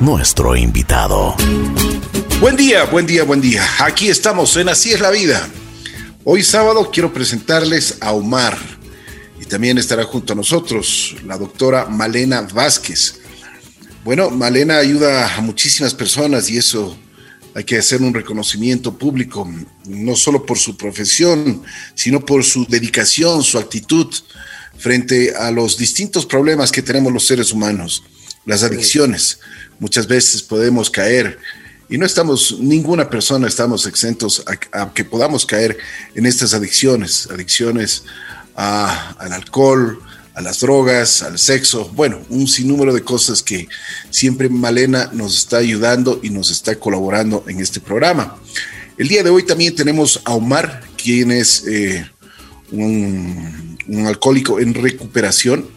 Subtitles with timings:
[0.00, 1.36] nuestro invitado.
[2.40, 3.62] Buen día, buen día, buen día.
[3.80, 5.46] Aquí estamos en Así es la vida.
[6.24, 8.56] Hoy sábado quiero presentarles a Omar
[9.38, 13.20] y también estará junto a nosotros la doctora Malena Vázquez.
[14.02, 16.96] Bueno, Malena ayuda a muchísimas personas y eso
[17.54, 19.46] hay que hacer un reconocimiento público,
[19.84, 21.62] no solo por su profesión,
[21.94, 24.10] sino por su dedicación, su actitud
[24.78, 28.02] frente a los distintos problemas que tenemos los seres humanos,
[28.44, 29.40] las adicciones.
[29.78, 31.38] Muchas veces podemos caer
[31.88, 35.76] y no estamos, ninguna persona estamos exentos a, que podamos caer
[36.14, 38.04] en estas adicciones, adicciones
[38.54, 40.00] al alcohol,
[40.34, 43.68] a las drogas, al sexo, bueno, un sinnúmero de cosas que
[44.08, 48.38] siempre Malena nos está ayudando y nos está colaborando en este programa.
[48.96, 52.10] El día de hoy también tenemos a Omar, quien es eh,
[52.70, 55.68] un, alcohólico en recuperación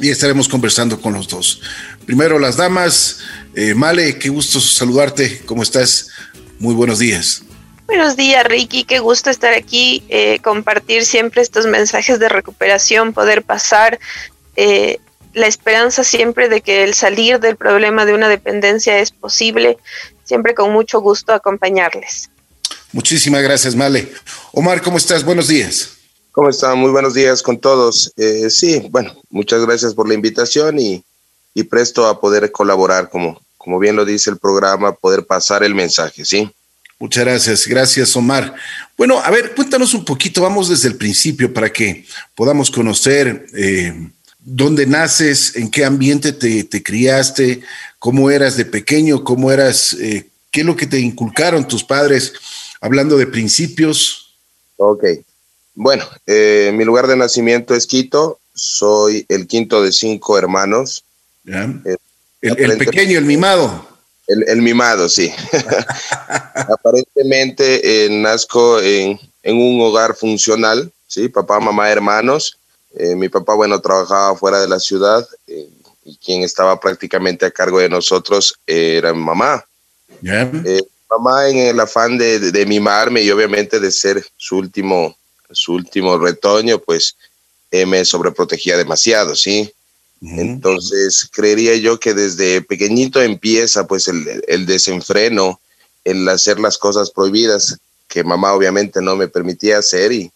[0.00, 1.60] y estaremos conversando con los dos.
[2.06, 3.20] Primero las damas,
[3.54, 6.08] eh, Male, qué gusto saludarte, ¿cómo estás?
[6.58, 7.42] Muy buenos días.
[7.86, 8.84] Buenos días, Ricky.
[8.84, 13.98] Qué gusto estar aquí, eh, compartir siempre estos mensajes de recuperación, poder pasar
[14.56, 14.98] eh,
[15.34, 19.76] la esperanza siempre de que el salir del problema de una dependencia es posible.
[20.24, 22.30] Siempre con mucho gusto acompañarles.
[22.92, 24.10] Muchísimas gracias, Male.
[24.52, 25.24] Omar, ¿cómo estás?
[25.24, 25.90] Buenos días.
[26.34, 26.80] ¿Cómo están?
[26.80, 28.12] Muy buenos días con todos.
[28.16, 31.00] Eh, sí, bueno, muchas gracias por la invitación y,
[31.54, 35.76] y presto a poder colaborar, como, como bien lo dice el programa, poder pasar el
[35.76, 36.50] mensaje, ¿sí?
[36.98, 38.52] Muchas gracias, gracias Omar.
[38.98, 43.94] Bueno, a ver, cuéntanos un poquito, vamos desde el principio para que podamos conocer eh,
[44.40, 47.60] dónde naces, en qué ambiente te, criaste,
[48.00, 52.32] cómo eras de pequeño, cómo eras, eh, qué es lo que te inculcaron tus padres,
[52.80, 54.34] hablando de principios.
[54.78, 55.04] Ok,
[55.74, 61.04] bueno, eh, mi lugar de nacimiento es Quito, soy el quinto de cinco hermanos.
[61.44, 63.94] el pequeño, el mimado.
[64.26, 65.30] El, mimado, sí.
[66.54, 71.28] Aparentemente eh, nazco en, un hogar funcional, ¿sí?
[71.28, 72.58] Papá, mamá, hermanos.
[72.96, 75.68] Eh, mi papá, bueno, trabajaba fuera de la ciudad eh,
[76.04, 79.64] y quien estaba prácticamente a cargo de nosotros era mi mamá.
[81.10, 85.14] mamá en el afán de, de, mimarme y obviamente de ser su último,
[85.50, 87.16] su último retoño, pues
[87.86, 89.72] me sobreprotegía demasiado, ¿sí?
[90.22, 95.60] Entonces, creería yo que desde pequeñito empieza pues el, desenfreno,
[96.04, 97.76] el hacer las cosas prohibidas
[98.08, 100.30] que mamá obviamente no me permitía hacer y,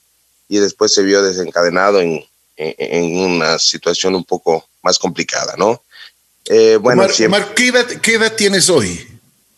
[0.49, 2.25] y después se vio desencadenado en,
[2.59, 5.81] una situación un poco más complicada, ¿no?
[6.47, 7.07] Eh, bueno,
[7.55, 9.07] ¿qué, edad, ¿qué edad tienes hoy?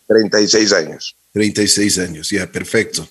[0.07, 1.17] 36 años.
[1.33, 3.09] 36 años, ya, perfecto.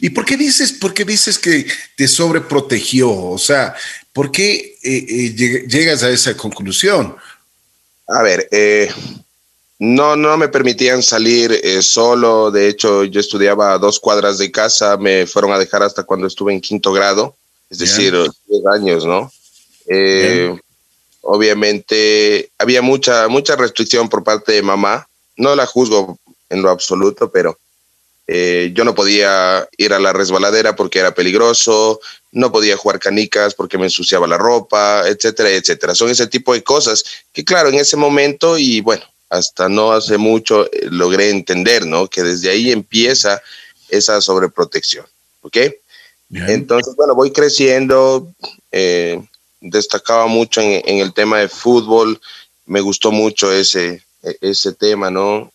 [0.00, 1.66] ¿Y por qué dices, por qué dices que
[1.96, 3.10] te sobreprotegió?
[3.10, 3.74] O sea,
[4.12, 7.16] ¿por qué eh, eh, llegas a esa conclusión?
[8.08, 8.90] A ver, eh,
[9.78, 12.50] no, no me permitían salir solo.
[12.50, 14.96] De hecho, yo estudiaba a dos cuadras de casa.
[14.96, 17.36] Me fueron a dejar hasta cuando estuve en quinto grado,
[17.70, 19.30] es decir, 10 años, ¿no?
[21.22, 25.06] obviamente había mucha, mucha restricción por parte de mamá.
[25.36, 26.18] No la juzgo
[26.48, 27.58] en lo absoluto, pero
[28.30, 31.98] eh, yo no podía ir a la resbaladera porque era peligroso,
[32.30, 35.94] no podía jugar canicas porque me ensuciaba la ropa, etcétera, etcétera.
[35.94, 37.02] Son ese tipo de cosas
[37.32, 42.06] que, claro, en ese momento y bueno, hasta no hace mucho eh, logré entender, ¿no?
[42.06, 43.40] Que desde ahí empieza
[43.88, 45.06] esa sobreprotección,
[45.40, 45.56] ¿ok?
[46.30, 48.30] Entonces, bueno, voy creciendo,
[48.70, 49.18] eh,
[49.62, 52.20] destacaba mucho en, en, el tema de fútbol,
[52.66, 55.50] me gustó mucho ese, e, ese tema, ¿no?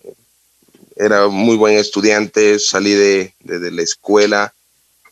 [0.96, 4.54] Era muy buen estudiante, salí de, la escuela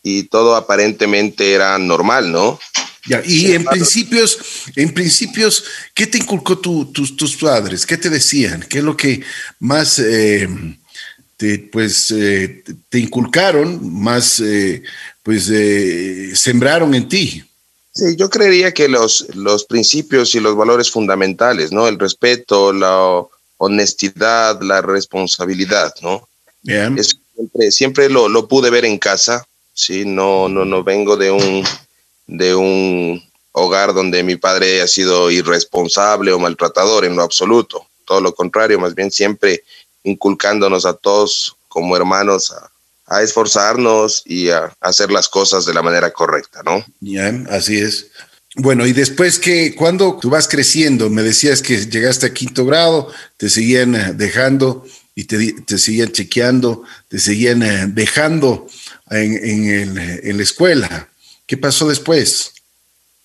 [0.03, 2.59] y todo aparentemente era normal, ¿no?
[3.07, 4.37] Ya, y en principios,
[4.75, 5.63] en principios,
[5.95, 7.85] ¿qué te inculcó tus, tus padres?
[7.85, 8.63] ¿Qué te decían?
[8.69, 9.21] ¿Qué es lo que
[9.59, 10.47] más eh,
[11.35, 14.83] te, pues, eh, te inculcaron, más eh,
[15.23, 15.51] pues,
[16.39, 17.43] sembraron en ti?
[17.93, 21.87] Sí, yo creería que los, los principios y los valores fundamentales, ¿no?
[21.87, 23.25] El respeto, la
[23.63, 26.27] honestidad, la responsabilidad, ¿no?
[26.63, 30.03] siempre, siempre lo, lo, pude ver en casa, ¿sí?
[30.03, 31.63] No, no, no vengo de un,
[32.25, 37.85] de un hogar donde mi padre ha sido irresponsable o maltratador en lo absoluto.
[38.05, 39.63] Todo lo contrario, más bien siempre
[40.03, 42.71] inculcándonos a todos como hermanos a,
[43.05, 46.83] a esforzarnos y a, hacer las cosas de la manera correcta, ¿no?
[46.99, 48.07] Ya, así es.
[48.55, 53.07] Bueno, y después que cuando tú vas creciendo, me decías que llegaste a quinto grado,
[53.37, 58.67] te seguían eh, dejando y te, te seguían chequeando, te seguían eh, dejando
[59.09, 61.09] en, en, la escuela.
[61.45, 62.53] ¿Qué pasó después?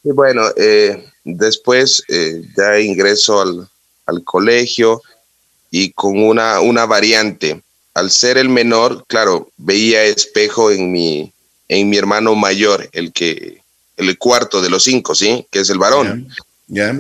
[0.05, 2.05] bueno, eh, después
[2.57, 3.69] ya ingreso al,
[4.07, 5.03] al colegio
[5.71, 7.61] y con una, una variante.
[7.95, 11.33] Al ser el menor, claro, veía espejo en mi,
[11.69, 13.63] en mi hermano mayor, el que,
[13.97, 15.47] el cuarto de los cinco, ¿sí?
[15.51, 16.29] Que es el varón.
[16.67, 16.95] Ya.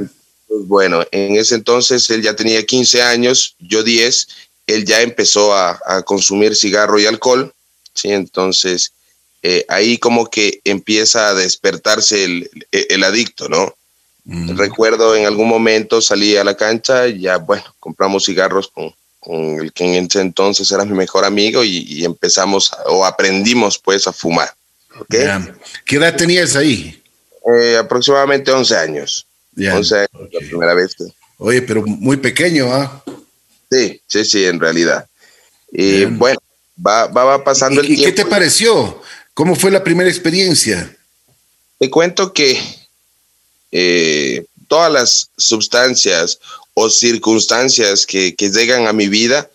[0.48, 4.28] Pues bueno, en ese entonces él ya tenía 15 años, yo 10,
[4.66, 7.52] él ya empezó a, consumir cigarro y alcohol,
[7.94, 8.10] ¿sí?
[8.10, 8.92] Entonces,
[9.42, 13.74] eh, ahí como que empieza a despertarse el, el adicto, ¿no?
[14.24, 14.56] Mm.
[14.56, 18.92] Recuerdo en algún momento salí a la cancha y ya, bueno, compramos cigarros con,
[19.26, 24.06] con el que en ese entonces era mi mejor amigo y, empezamos o aprendimos pues
[24.06, 24.54] a fumar.
[25.00, 25.28] ¿Okay?
[25.84, 27.02] ¿Qué edad tenías ahí?
[27.54, 29.26] Eh, aproximadamente 11 años.
[29.56, 30.96] 11 años, la primera vez.
[31.38, 33.02] Oye, pero muy pequeño, ¿ah?
[33.70, 35.06] Sí, sí, sí, en realidad.
[35.70, 36.38] Y bueno,
[36.84, 38.02] va, va, pasando el tiempo.
[38.02, 39.02] ¿Y qué te pareció?
[39.34, 40.96] ¿Cómo fue la primera experiencia?
[41.78, 42.58] Te cuento que
[43.70, 46.38] eh, todas las sustancias
[46.74, 49.50] o circunstancias que, llegan a mi vida,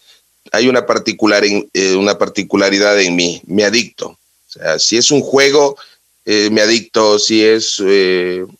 [0.51, 4.17] hay una, particular eh, una particularidad en mí, me adicto.
[4.51, 5.77] Sea, si es un juego,
[6.25, 7.81] eh, me adicto, si es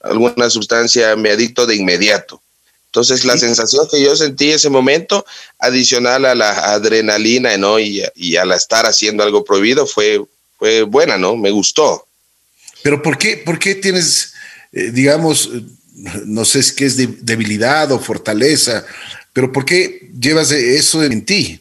[0.01, 2.41] alguna sustancia, me adicto de inmediato.
[2.87, 5.25] Entonces, la sensación que yo sentí en ese momento,
[5.59, 7.79] adicional a la adrenalina, ¿no?
[7.79, 10.21] Y, y al estar haciendo algo prohibido, fue,
[10.57, 11.37] fue buena, ¿no?
[11.37, 12.05] Me gustó.
[12.83, 14.31] Pero ¿por qué, por qué tienes
[14.71, 15.49] eh, digamos,
[16.25, 18.85] no sé si es debilidad o fortaleza,
[19.33, 21.59] pero ¿por qué llevas eso en ti?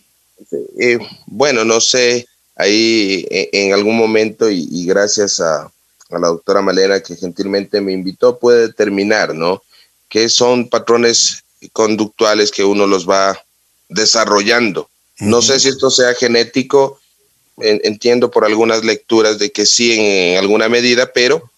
[0.78, 2.26] Eh, bueno, no sé,
[2.60, 5.70] ahí en, algún momento y, gracias a,
[6.10, 9.62] la doctora Malena que gentilmente me invitó, puede determinar, ¿no?
[10.08, 13.40] Que son patrones conductuales que uno los va
[13.88, 14.88] desarrollando.
[15.20, 16.98] No sé si esto sea genético,
[17.58, 21.50] entiendo por algunas lecturas de que sí en alguna medida, pero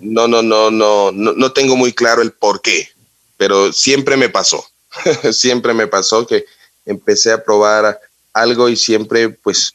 [0.00, 2.88] no, no, no, no, no, tengo muy claro el por qué,
[3.36, 4.64] pero siempre me pasó,
[5.32, 6.46] siempre me pasó que
[6.84, 8.00] empecé a probar
[8.32, 9.74] algo y siempre pues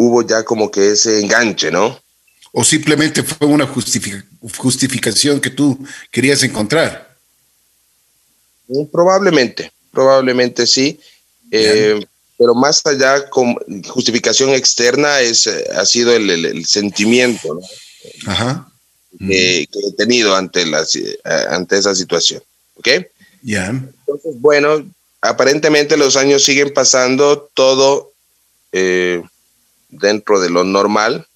[0.00, 2.00] hubo ya como que ese enganche, ¿no?
[2.52, 5.78] ¿O simplemente fue una justificación que tú
[6.10, 7.16] querías encontrar?
[8.68, 10.98] Mm, probablemente, probablemente sí.
[11.50, 12.00] Eh,
[12.36, 13.54] pero más allá, con
[13.88, 17.60] justificación externa es, eh, ha sido el, el sentimiento, ¿no?
[18.26, 18.70] Ajá
[19.18, 21.16] que, he tenido ante, eh,
[21.50, 22.42] ante esa situación.
[22.74, 22.88] ¿Ok?
[23.42, 23.68] Ya.
[23.68, 24.88] Entonces, bueno,
[25.20, 28.12] aparentemente los años siguen pasando todo
[28.72, 29.22] eh,
[29.90, 31.26] dentro de lo normal,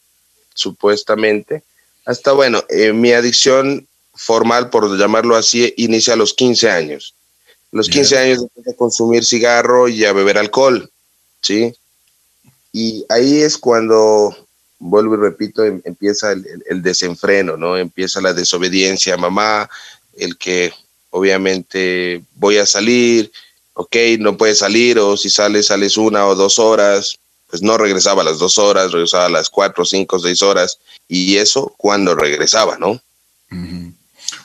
[0.55, 1.63] supuestamente.
[2.07, 7.15] Hasta, bueno, eh, mi adicción formal, por llamarlo así, inicia a los 15 años.
[7.73, 10.91] A los 15 años empecé a consumir cigarro y a beber alcohol,
[11.41, 11.75] ¿sí?
[12.73, 14.37] Y ahí es cuando
[14.79, 17.77] vuelvo y repito, em, empieza el, desenfreno, ¿no?
[17.77, 19.69] Empieza la desobediencia a mamá,
[20.17, 20.73] el que
[21.11, 23.33] obviamente voy a salir,
[23.75, 27.19] ok, no puedes salir, o si sales, sales una o dos horas,
[27.49, 31.37] pues no regresaba a las dos horas, regresaba a las cuatro, cinco, seis horas, y
[31.37, 33.01] eso cuando regresaba, ¿no?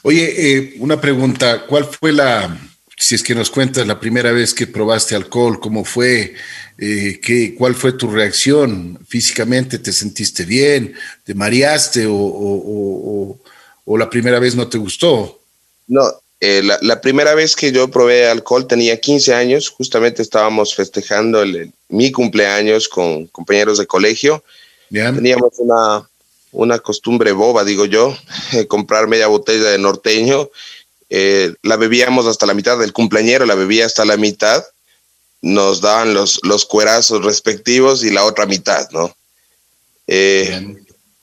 [0.04, 2.56] Oye, eh, una pregunta, ¿cuál fue la,
[3.00, 6.36] si es que nos cuentas la primera vez que probaste alcohol, cómo fue,
[6.78, 9.80] eh, ¿qué, ¿cuál fue tu reacción físicamente?
[9.80, 10.94] ¿Te sentiste bien?
[11.24, 13.40] ¿Te mareaste o,
[13.98, 15.40] la primera vez no te gustó?
[15.88, 16.04] No,
[16.42, 21.44] eh, la, primera vez que yo probé alcohol tenía 15 años, justamente estábamos festejando
[21.90, 24.44] mi cumpleaños con compañeros de colegio.
[24.90, 26.10] Teníamos una,
[26.52, 28.18] una costumbre boba, digo yo,
[28.68, 30.50] comprar media botella de norteño
[31.10, 34.64] eh, la bebíamos hasta la mitad, del cumpleañero la bebía hasta la mitad,
[35.42, 39.16] nos daban los, los cuerazos respectivos y la otra mitad, ¿no?
[40.06, 40.76] Eh,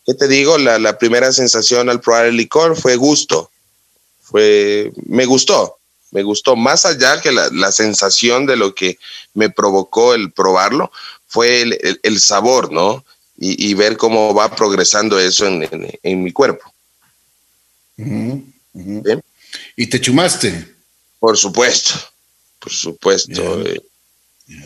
[0.04, 0.58] ¿Qué te digo?
[0.58, 3.50] La, la, primera sensación al probar el licor fue gusto,
[4.26, 5.78] fue, me gustó,
[6.10, 8.98] me gustó, más allá que la, la sensación de lo que
[9.34, 10.90] me provocó el probarlo,
[11.28, 13.04] fue el, el, sabor, ¿no?
[13.38, 16.72] Y, y, ver cómo va progresando eso en, en, mi cuerpo.
[19.76, 20.74] ¿Y te chumaste?
[21.20, 21.94] Por supuesto,
[22.58, 23.62] por supuesto.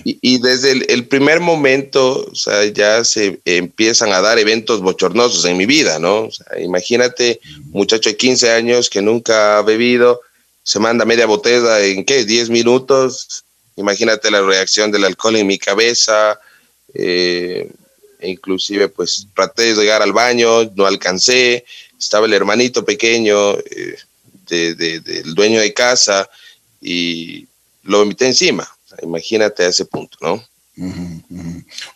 [0.05, 5.57] Y, desde el, primer momento, o sea, ya se empiezan a dar eventos bochornosos en
[5.57, 6.25] mi vida, ¿no?
[6.25, 10.21] O sea, imagínate, muchacho de 15 años que nunca ha bebido,
[10.63, 13.45] se manda media botella en qué, 10 minutos.
[13.77, 16.39] Imagínate la reacción del alcohol en mi cabeza.
[16.93, 17.71] Eh,
[18.21, 21.65] inclusive, pues traté de llegar al baño, no alcancé.
[21.99, 23.57] Estaba el hermanito pequeño.
[23.59, 23.97] Eh,
[24.51, 26.29] del dueño de casa
[26.81, 27.47] y
[27.85, 28.69] lo emite encima.
[29.03, 30.45] Imagínate a ese punto, ¿no?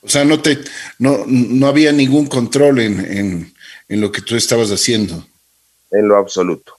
[0.02, 0.58] O sea, no, te,
[0.98, 3.54] no, no había ningún control en,
[3.88, 5.26] en, lo que tú estabas haciendo.
[5.90, 6.76] En lo absoluto.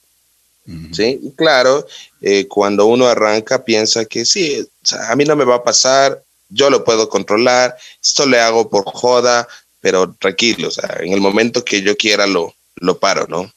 [0.92, 1.86] Sí, y claro,
[2.20, 4.66] eh, cuando uno arranca piensa que sí,
[5.08, 8.84] a mí no me va a pasar, yo lo puedo controlar, esto le hago por
[8.84, 9.46] joda,
[9.80, 13.52] pero tranquilo, o sea, en el momento que yo quiera lo, lo paro, ¿no?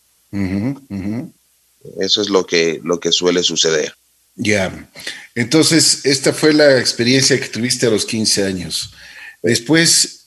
[1.99, 3.95] Eso es lo que, lo que suele suceder.
[4.35, 4.89] Ya,
[5.35, 8.93] entonces esta fue la experiencia que tuviste a los 15 años.
[9.41, 10.25] Después,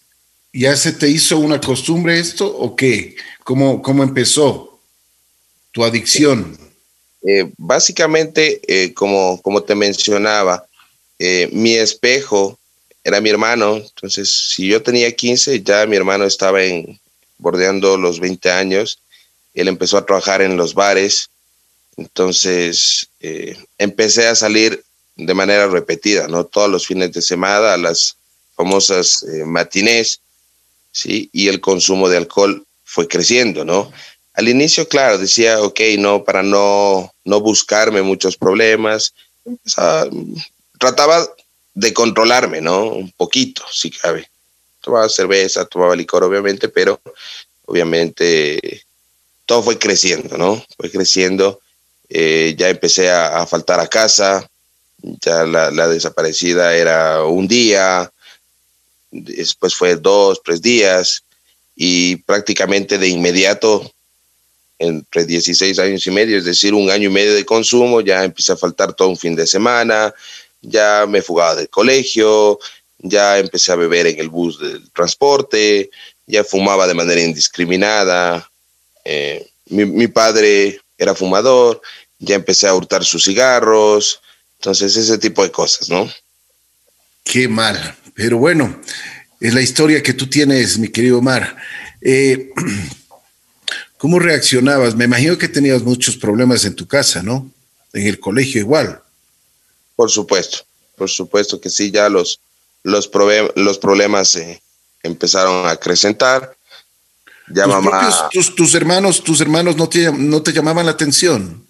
[0.52, 3.16] ¿ya se te hizo una costumbre esto o qué?
[3.44, 4.80] ¿Cómo, cómo empezó
[5.70, 6.58] tu adicción?
[7.22, 10.66] Eh, básicamente, eh, como, como te mencionaba,
[11.18, 12.58] eh, mi espejo
[13.04, 17.00] era mi hermano, entonces si yo tenía 15, ya mi hermano estaba en,
[17.38, 18.98] bordeando los 20 años,
[19.54, 21.30] él empezó a trabajar en los bares,
[21.96, 23.08] entonces
[23.78, 24.82] empecé a salir
[25.16, 26.44] de manera repetida, ¿no?
[26.44, 28.16] Todos los fines de semana, a las
[28.56, 30.20] famosas matinés,
[30.90, 31.28] ¿sí?
[31.32, 33.90] Y el consumo de alcohol fue creciendo, ¿no?
[34.34, 39.14] Al inicio, claro, decía, ok, no, para no, no buscarme muchos problemas.
[40.78, 41.26] trataba
[41.74, 42.84] de controlarme, ¿no?
[42.88, 44.28] Un poquito, si cabe.
[44.80, 47.00] Tomaba cerveza, tomaba licor, obviamente, pero
[47.66, 48.82] obviamente
[49.46, 50.62] todo fue creciendo, ¿no?
[50.76, 51.61] Fue creciendo.
[52.14, 54.46] Eh, ya empecé a, faltar a casa,
[54.98, 58.12] ya la, desaparecida era un día,
[59.10, 61.22] después fue dos, tres días,
[61.74, 63.90] y prácticamente de inmediato
[64.78, 68.52] entre 16 años y medio, es decir, un año y medio de consumo, ya empecé
[68.52, 70.12] a faltar todo un fin de semana,
[70.60, 72.58] ya me fugaba del colegio,
[72.98, 75.88] ya empecé a beber en el bus del transporte,
[76.26, 78.50] ya fumaba de manera indiscriminada,
[79.04, 81.80] eh, mi, padre era fumador,
[82.22, 84.22] ya empecé a hurtar sus cigarros,
[84.58, 86.08] entonces ese tipo de cosas, ¿no?
[87.24, 88.80] Qué mal, pero bueno,
[89.40, 91.56] es la historia que tú tienes, mi querido Omar.
[92.00, 92.50] Eh,
[93.98, 94.94] ¿Cómo reaccionabas?
[94.94, 97.50] Me imagino que tenías muchos problemas en tu casa, ¿no?
[97.92, 99.00] En el colegio igual.
[99.94, 100.58] Por supuesto,
[100.96, 102.40] por supuesto que sí, ya los,
[102.82, 103.10] los,
[103.54, 104.38] los problemas
[105.02, 106.56] empezaron a acrecentar.
[107.48, 108.30] Ya ¿Tus, mamá...
[108.56, 111.66] tus, hermanos, tus hermanos no te, no te llamaban la atención.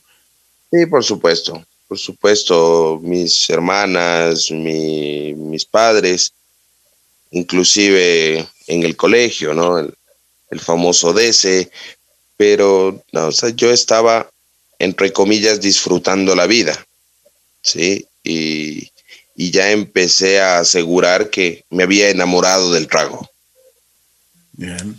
[0.72, 6.32] Sí, por supuesto, por supuesto, mis hermanas, mis padres,
[7.30, 9.78] inclusive en el colegio, ¿no?
[9.78, 9.94] El,
[10.60, 11.70] famoso DC,
[12.36, 14.30] pero no, o yo estaba,
[14.78, 16.86] entre comillas, disfrutando la vida,
[17.62, 18.06] ¿sí?
[18.24, 18.90] Y,
[19.34, 23.28] ya empecé a asegurar que me había enamorado del trago.
[24.52, 24.96] Bien.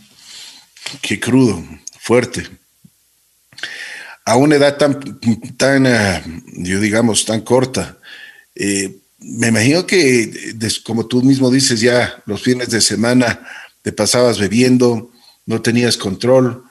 [1.01, 1.63] Qué crudo,
[1.99, 2.49] fuerte.
[4.25, 5.19] A una edad tan,
[5.57, 6.23] tan eh,
[6.57, 7.97] yo digamos, tan corta,
[8.55, 13.39] eh, me imagino que, como tú mismo dices, ya los fines de semana
[13.81, 15.11] te pasabas bebiendo,
[15.45, 16.63] no tenías control.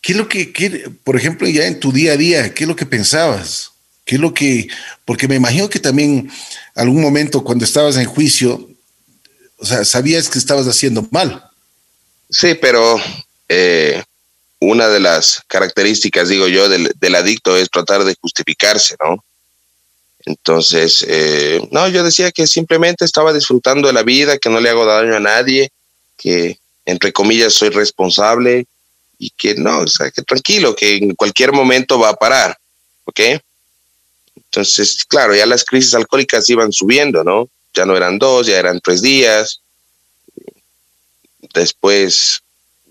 [0.00, 2.76] ¿Qué es lo que, por ejemplo, ya en tu día a día, qué es lo
[2.76, 3.72] que pensabas?
[4.04, 4.68] ¿Qué es lo que,
[5.04, 6.30] porque me imagino que también
[6.74, 8.68] algún momento cuando estabas en juicio,
[9.56, 11.42] o sea, sabías que estabas haciendo mal.
[12.28, 12.96] Sí, pero
[13.48, 14.02] eh,
[14.64, 19.24] una de las características, digo yo, del, adicto es tratar de justificarse, ¿no?
[20.26, 24.70] Entonces, eh, no, yo decía que simplemente estaba disfrutando de la vida, que no le
[24.70, 25.70] hago daño a nadie,
[26.16, 28.66] que entre comillas soy responsable,
[29.18, 32.56] y que no, o sea, que tranquilo, que en cualquier momento va a parar,
[33.04, 33.20] ¿ok?
[34.36, 37.48] Entonces, claro, ya las crisis alcohólicas iban subiendo, ¿no?
[37.72, 39.60] Ya no eran dos, ya eran tres días.
[41.54, 42.42] Después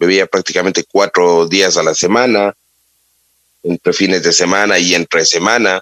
[0.05, 2.53] bebía prácticamente cuatro días a la semana,
[3.63, 5.81] entre fines de semana y entre semana.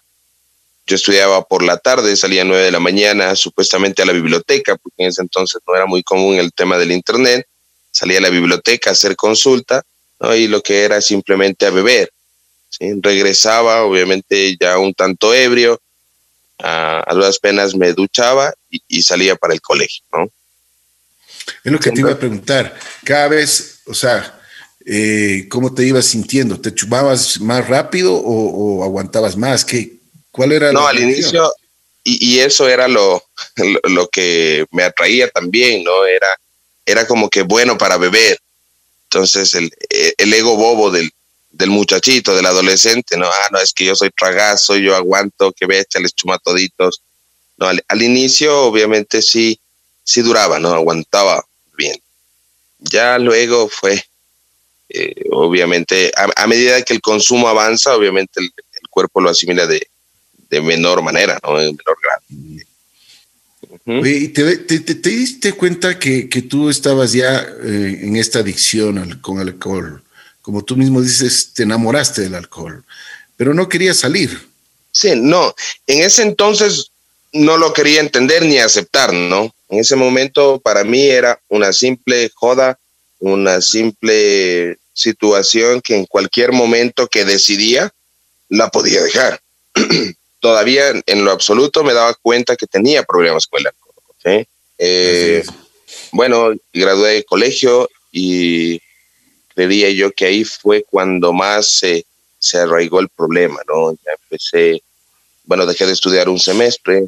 [0.88, 4.76] Yo estudiaba por la tarde, salía a nueve de la mañana, supuestamente a la biblioteca,
[4.78, 7.46] porque en ese entonces no era muy común el tema del Internet.
[7.92, 9.84] Salía a la biblioteca a hacer consulta
[10.36, 12.12] y lo que era simplemente a beber.
[12.80, 15.80] Regresaba, obviamente, ya un tanto ebrio,
[16.60, 20.30] a, a duras penas me duchaba y, salía para el colegio, ¿no?
[21.64, 22.78] Es lo que te iba a preguntar.
[23.04, 24.40] Cada vez, o sea,
[24.86, 26.60] eh, ¿cómo te ibas sintiendo?
[26.60, 29.64] ¿Te chupabas más rápido o, aguantabas más?
[29.66, 29.98] ¿Qué,
[30.32, 30.72] ¿Cuál era?
[30.72, 31.54] No, al inicio,
[32.04, 33.24] y, y, eso era lo,
[33.84, 36.06] lo, que me atraía también, ¿no?
[36.06, 36.28] Era,
[36.86, 38.40] era como que bueno para beber.
[39.04, 41.12] Entonces el, el ego bobo del,
[41.52, 45.66] del, muchachito, del adolescente, no, ah, no, es que yo soy tragazo, yo aguanto, que
[45.66, 47.02] bestia, les chuma toditos.
[47.58, 49.60] No, al, inicio obviamente sí,
[50.04, 50.74] sí duraba, ¿no?
[50.74, 51.46] Aguantaba
[51.78, 52.02] bien.
[52.82, 54.04] Ya luego fue,
[54.90, 58.52] eh, obviamente, a, medida que el consumo avanza, obviamente el,
[58.90, 59.88] cuerpo lo asimila de,
[60.50, 61.58] de menor manera, ¿no?
[61.58, 62.22] En menor grado.
[63.86, 69.40] ¿Y te, te, diste cuenta que, que tú estabas ya eh, en esta adicción con
[69.40, 70.04] el alcohol?
[70.42, 72.84] Como tú mismo dices, te enamoraste del alcohol.
[73.38, 74.50] pero no quería salir.
[74.92, 75.56] Sí, no,
[75.88, 76.91] en ese entonces
[77.34, 79.54] no lo quería entender ni aceptar, ¿no?
[79.70, 82.78] En ese momento para mí era una simple joda,
[83.20, 87.92] una simple situación que en cualquier momento que decidía
[88.50, 89.40] la podía dejar.
[90.40, 94.48] Todavía en lo absoluto me daba cuenta que tenía problemas con el alcohol.
[94.78, 95.44] Eh,
[96.12, 98.82] bueno, gradué de colegio y
[99.54, 102.06] creería yo que ahí fue cuando más se,
[102.40, 103.94] se arraigó el problema, ¿no?
[103.94, 104.82] Ya empecé,
[105.44, 107.06] bueno, dejé de estudiar un semestre,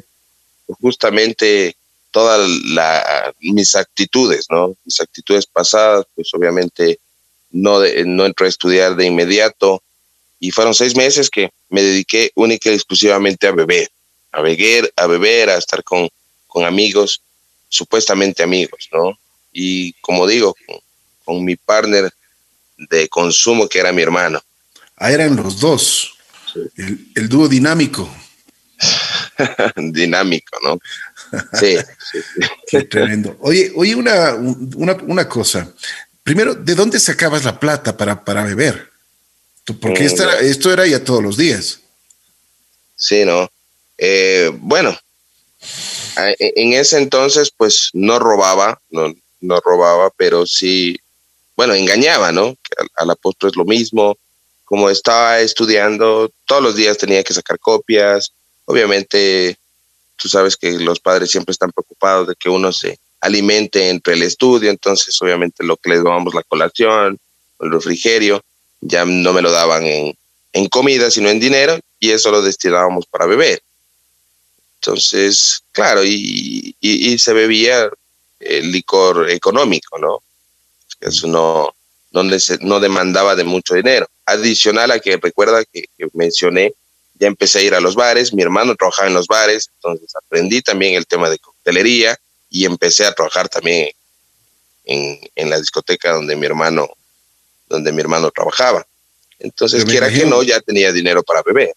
[0.80, 1.76] justamente
[2.10, 2.48] todas
[3.40, 4.76] mis actitudes, ¿no?
[4.84, 6.98] Mis actitudes pasadas, pues obviamente
[7.50, 9.82] no, no entré a estudiar de inmediato
[10.38, 13.90] y fueron seis meses que me dediqué única y exclusivamente a beber,
[14.30, 16.08] a beber, a beber, a estar con,
[16.46, 17.20] con amigos,
[17.68, 19.18] supuestamente amigos, ¿no?
[19.52, 20.54] Y como digo,
[21.24, 22.12] con, mi partner
[22.76, 24.42] de consumo que era mi hermano.
[24.96, 26.14] Ah, eran los dos,
[26.76, 28.08] el, dúo dinámico.
[29.76, 30.78] dinámico, ¿no?
[31.58, 31.76] Sí,
[32.66, 33.36] Qué tremendo.
[33.40, 35.72] Oye, oye una, una, cosa.
[36.22, 38.90] Primero, ¿de dónde sacabas la plata para, para beber?
[39.80, 41.80] Porque esto, era, esto era ya todos los días.
[42.96, 43.50] Sí, ¿no?
[43.98, 44.96] Eh, bueno,
[46.16, 50.98] en ese entonces, pues no robaba, no, no robaba, pero sí,
[51.56, 52.56] bueno, engañaba, ¿no?
[52.96, 54.16] A, la postre es lo mismo.
[54.64, 58.32] Como estaba estudiando, todos los días tenía que sacar copias.
[58.66, 59.58] Obviamente,
[60.16, 64.22] tú sabes que los padres siempre están preocupados de que uno se alimente entre el
[64.22, 67.18] estudio, entonces obviamente lo que les dábamos la colación,
[67.60, 68.42] el refrigerio,
[68.80, 70.14] ya no me lo daban en,
[70.52, 73.62] en comida, sino en dinero, y eso lo destinábamos para beber.
[74.76, 77.88] Entonces, claro, y, y, se bebía
[78.38, 80.22] el licor económico, ¿no?
[81.00, 81.74] Eso no,
[82.12, 82.22] no,
[82.60, 84.06] no demandaba de mucho dinero.
[84.26, 86.74] Adicional a que recuerda que, mencioné,
[87.14, 90.62] ya empecé a ir a los bares, mi hermano trabajaba en los bares, entonces aprendí
[90.62, 92.18] también el tema de coctelería
[92.50, 93.90] y empecé a trabajar también
[94.84, 96.88] en, en la discoteca donde mi hermano,
[97.68, 98.86] donde mi hermano trabajaba.
[99.38, 101.74] Entonces, quiera que no, ya tenía dinero para beber.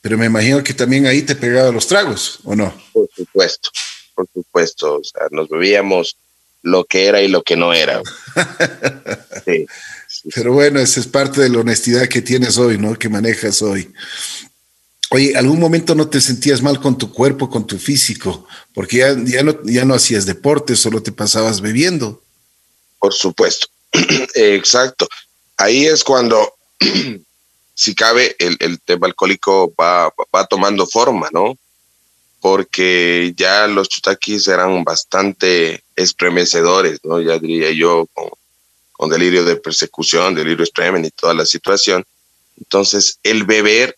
[0.00, 2.72] Pero me imagino que también ahí te pegaba los tragos, ¿o no?
[2.92, 3.70] Por supuesto,
[4.14, 4.94] por supuesto.
[4.96, 6.16] O sea, nos bebíamos
[6.62, 8.00] lo que era y lo que no era.
[9.44, 9.66] sí,
[10.34, 12.98] Pero bueno, esa es parte de la honestidad que tienes hoy, ¿no?
[12.98, 13.92] Que manejas hoy.
[15.10, 18.46] Oye, ¿algún momento no te sentías mal con tu cuerpo, con tu físico?
[18.72, 22.22] Porque ya, ya, no, ya no hacías deporte, solo te pasabas bebiendo.
[22.98, 23.66] Por supuesto.
[24.34, 25.08] Exacto.
[25.56, 26.54] Ahí es cuando
[27.80, 31.56] si cabe, el, el tema alcohólico va, va, tomando forma, ¿no?
[32.38, 37.22] Porque ya los chutaquis eran bastante estremecedores, ¿no?
[37.22, 38.28] Ya diría yo, con,
[39.08, 42.04] delirio de persecución, delirio extremo y toda la situación.
[42.58, 43.96] Entonces, el beber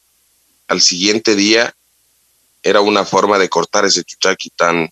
[0.68, 1.74] al siguiente día
[2.62, 4.88] era una forma de cortar ese chuchaqui tan,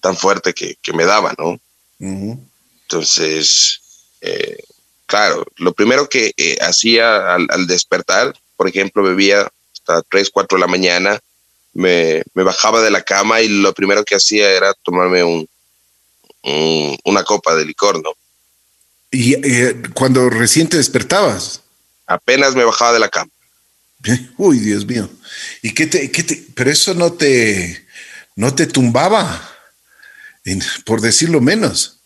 [0.00, 1.58] tan fuerte que, que me daba, ¿no?
[2.82, 3.80] Entonces,
[4.20, 4.62] eh,
[5.06, 10.60] claro, lo primero que eh, hacía al, despertar, por ejemplo, bebía hasta 3, 4 de
[10.60, 11.18] la mañana,
[11.72, 15.48] me, bajaba de la cama y lo primero que hacía era tomarme un,
[17.04, 18.12] una copa de licor, ¿no?
[19.10, 21.62] ¿Y eh, cuando recién te despertabas?
[22.06, 23.30] Apenas me bajaba de la cama.
[24.36, 25.08] Uy, Dios mío.
[25.62, 27.86] ¿Y qué te, qué te, pero eso no te,
[28.36, 29.56] no te tumbaba,
[30.84, 31.98] por decirlo menos?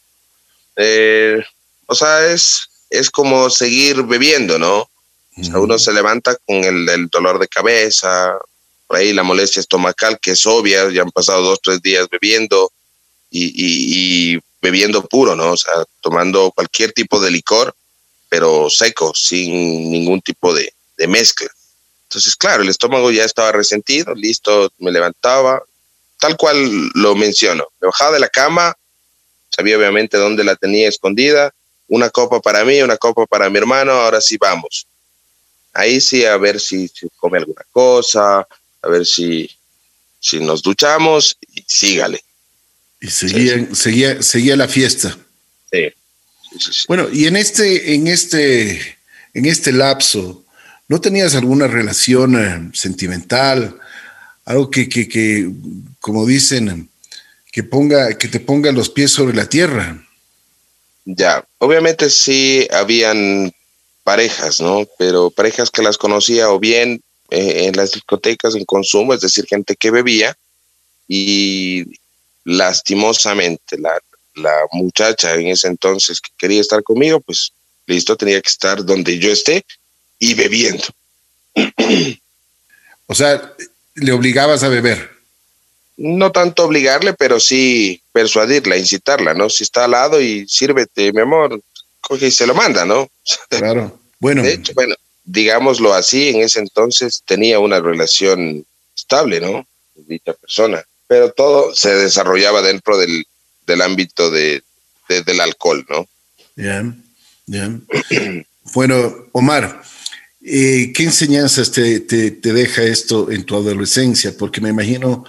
[0.77, 1.43] Eh,
[1.87, 4.89] o sea, es, es como seguir bebiendo, ¿no?
[5.37, 8.37] uno se levanta con el, dolor de cabeza,
[8.87, 12.71] por ahí la molestia estomacal, que es obvia, ya han pasado dos, tres días bebiendo
[13.31, 15.53] y, bebiendo puro, ¿no?
[15.53, 17.75] O sea, tomando cualquier tipo de licor,
[18.29, 21.51] pero seco, sin ningún tipo de, de mezcla.
[22.05, 25.63] Entonces, claro, el estómago ya estaba resentido, listo, me levantaba,
[26.21, 27.67] tal cual lo menciono.
[27.81, 28.75] Me bajaba de la cama,
[29.51, 31.53] sabía obviamente dónde la tenía escondida,
[31.89, 34.87] una copa para mí, una copa para mi hermano, ahora sí vamos.
[35.73, 38.47] Ahí sí, a ver si, come alguna cosa,
[38.83, 39.51] a ver si,
[40.21, 42.23] si nos duchamos sígale.
[43.03, 45.19] Y seguía, seguía, seguía la fiesta.
[45.71, 45.93] Sí.
[46.87, 48.81] Bueno, y en este, en este,
[49.35, 50.45] en este lapso,
[50.87, 53.77] ¿no tenías alguna relación eh, sentimental?
[54.45, 55.51] Algo que, que, que,
[55.99, 56.89] como dicen,
[57.51, 60.01] que ponga, que te ponga los pies sobre la tierra.
[61.05, 63.53] Ya, obviamente sí habían
[64.05, 64.87] parejas, ¿no?
[64.97, 69.45] Pero parejas que las conocía o bien eh, en las discotecas en consumo, es decir,
[69.49, 70.37] gente que bebía
[71.09, 71.85] y
[72.45, 73.99] lastimosamente la,
[74.35, 77.53] la muchacha en ese entonces que quería estar conmigo, pues
[77.87, 79.65] listo, tenía que estar donde yo esté
[80.19, 80.85] y bebiendo.
[83.07, 83.55] o sea,
[83.95, 85.11] le obligabas a beber.
[85.97, 89.51] No tanto obligarle, pero sí persuadirla, incitarla, ¿no?
[89.51, 91.61] Si está al lado y sírvete, mi amor,
[92.01, 93.09] coge y se lo manda, ¿no?
[93.49, 93.99] Claro.
[94.19, 94.43] Bueno.
[94.43, 98.65] De hecho, bueno, digámoslo así, en ese entonces tenía una relación
[98.97, 99.67] estable, ¿no?
[99.95, 100.83] Dicha persona.
[101.13, 103.27] Pero todo se desarrollaba dentro del,
[103.67, 104.63] del ámbito de,
[105.11, 106.09] del alcohol, ¿no?
[106.57, 107.05] Bien,
[107.45, 107.87] bien.
[108.73, 109.83] bueno, Omar,
[110.43, 114.35] eh, ¿qué enseñanzas te, te, te, deja esto en tu adolescencia?
[114.39, 115.27] Porque me imagino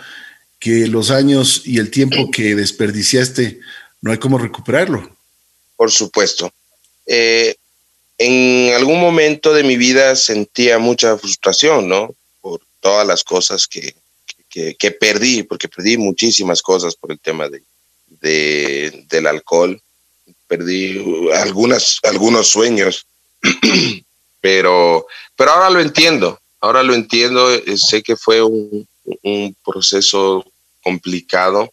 [0.57, 3.59] que los años y el tiempo que desperdiciaste
[3.99, 5.13] no hay cómo recuperarlo.
[5.75, 6.49] Por supuesto.
[7.07, 7.55] Eh,
[8.17, 12.15] en algún momento de mi vida sentía mucha frustración, ¿no?
[12.39, 13.93] Por todas las cosas que,
[14.53, 17.63] que, perdí, porque perdí muchísimas cosas por el tema de,
[18.21, 19.81] de, del alcohol.
[20.47, 23.05] Perdí algunas, algunos sueños,
[24.41, 28.87] pero, pero ahora lo entiendo, ahora lo entiendo, eh, sé que fue un,
[29.23, 30.45] un proceso
[30.83, 31.71] complicado,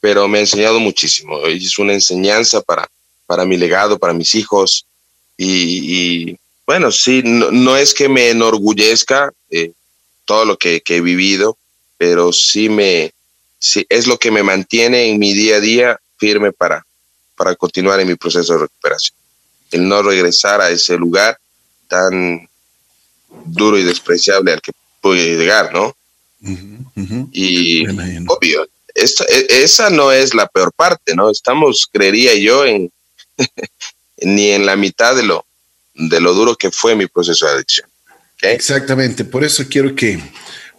[0.00, 1.46] pero me ha enseñado muchísimo.
[1.46, 2.88] Es una enseñanza para,
[3.26, 4.86] para mi legado, para mis hijos.
[5.36, 9.72] Y, bueno, sí, no, es que me enorgullezca eh,
[10.24, 11.56] todo lo que, he vivido,
[12.04, 13.14] pero sí me
[13.58, 16.84] sí, es lo que me mantiene en mi día a día firme para,
[17.34, 19.16] para continuar en mi proceso de recuperación.
[19.70, 21.38] El no regresar a ese lugar
[21.88, 22.46] tan
[23.46, 25.96] duro y despreciable al que pude llegar, ¿no?
[27.32, 27.86] Y
[28.28, 31.30] obvio, esto, e, esa no es la peor parte, ¿no?
[31.30, 32.92] Estamos, creería yo, en
[34.18, 35.46] ni en la mitad de lo,
[35.94, 37.88] de lo duro que fue mi proceso de adicción.
[38.42, 40.20] Exactamente, por eso quiero que,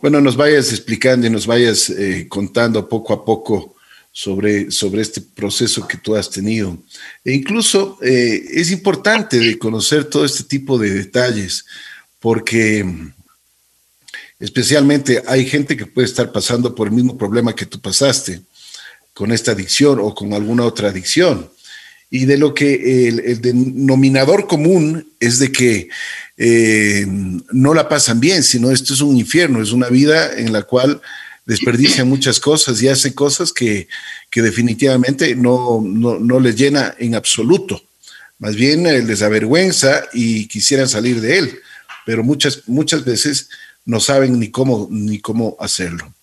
[0.05, 3.75] bueno, nos vayas explicando y nos vayas eh, contando poco a poco
[4.11, 6.77] sobre, sobre este proceso que tú has tenido.
[7.23, 11.65] E incluso eh, es importante de conocer todo este tipo de detalles,
[12.19, 12.85] porque
[14.39, 18.41] especialmente hay gente que puede estar pasando por el mismo problema que tú pasaste
[19.11, 21.49] con esta adicción o con alguna otra adicción
[22.09, 25.89] y de lo que el, denominador común es de que
[26.38, 30.63] eh, no la pasan bien, sino esto es un infierno, es una vida en la
[30.63, 31.02] cual
[31.45, 33.88] desperdician muchas cosas y hace cosas que,
[34.34, 37.82] definitivamente no, no, les llena en absoluto.
[38.38, 41.60] Más bien eh, les avergüenza y quisieran salir de él,
[42.06, 43.50] pero muchas, muchas veces
[43.86, 46.13] no saben ni cómo, ni cómo hacerlo.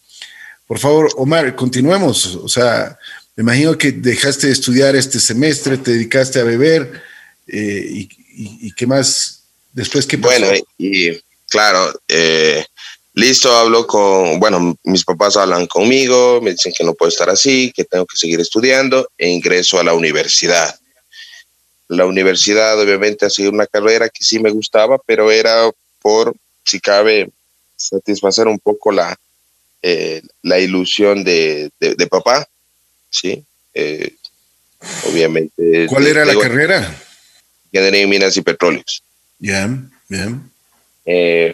[0.66, 2.37] Por favor, Omar, continuemos.
[2.37, 2.98] O sea,
[3.37, 7.03] me imagino que dejaste de estudiar este semestre, te dedicaste a beber
[7.46, 9.41] eh, y, qué más
[9.72, 10.40] después qué pasó?
[10.40, 11.11] Bueno, y
[11.48, 12.64] claro, eh,
[13.14, 17.72] listo, hablo con, bueno, mis papás hablan conmigo, me dicen que no puedo estar así,
[17.74, 20.78] que tengo que seguir estudiando e ingreso a la universidad.
[21.88, 26.80] La universidad obviamente ha sido una carrera que sí me gustaba, pero era por, si
[26.80, 27.30] cabe,
[27.76, 29.16] satisfacer un poco la,
[29.82, 32.48] eh, la ilusión de, de papá
[33.12, 33.44] ¿sí?
[33.74, 34.14] Eh,
[35.08, 35.87] obviamente.
[35.87, 37.00] ¿Cuál era la carrera?
[37.70, 39.02] Ingeniería en minas y petróleos.
[39.42, 40.52] Bien, bien.
[41.05, 41.52] Eh,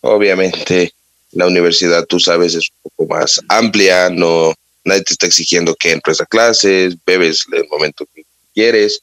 [0.00, 0.94] obviamente
[1.32, 5.92] la universidad, tú sabes, es un poco más amplia, no, nadie te está exigiendo que
[5.92, 9.02] entres a clases, bebes el momento que quieres,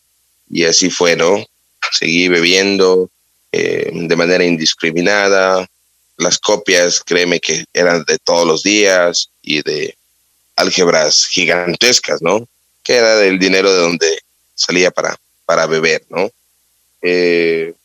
[0.49, 1.45] y así fue, ¿no?
[1.91, 3.11] Seguí bebiendo
[3.51, 5.67] eh, de manera indiscriminada,
[6.17, 9.95] las copias, créeme que eran de todos los días y de
[10.55, 12.47] álgebras gigantescas, ¿no?
[12.81, 14.19] Que era del dinero de donde
[14.55, 16.31] salía para, para beber, ¿no?
[17.03, 17.75] Eh,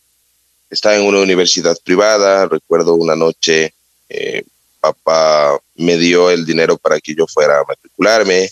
[0.71, 3.75] estaba en una universidad privada, recuerdo una noche,
[4.09, 4.45] eh,
[4.81, 8.49] papá me dio el dinero para que yo fuera a matricularme,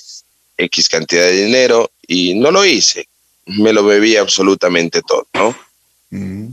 [0.56, 3.08] X cantidad de dinero, y no lo hice,
[3.46, 5.56] me lo bebí absolutamente todo, ¿no?
[6.10, 6.48] Mm.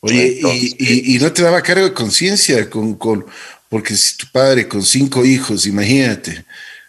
[0.00, 0.40] Oye,
[0.78, 3.26] y, no te daba cargo de conciencia con, con,
[3.68, 6.44] porque si tu padre con cinco hijos, imagínate,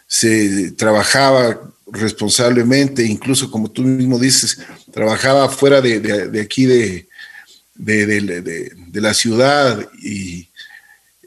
[0.05, 4.59] se trabajaba responsablemente, incluso como tú mismo dices,
[4.91, 7.06] trabajaba fuera de, aquí de,
[7.77, 10.49] de, la ciudad y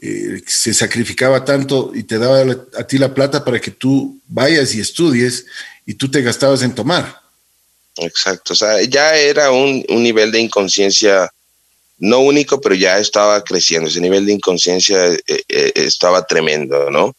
[0.01, 2.43] eh, se sacrificaba tanto y te daba
[2.77, 5.45] a ti la plata para que tú vayas y estudies
[5.85, 7.21] y tú te gastabas en tomar.
[7.97, 11.29] Exacto, o sea, ya era un, un nivel de inconsciencia
[12.01, 17.15] no único, pero ya estaba creciendo, ese nivel de inconsciencia eh, eh, estaba tremendo, ¿no?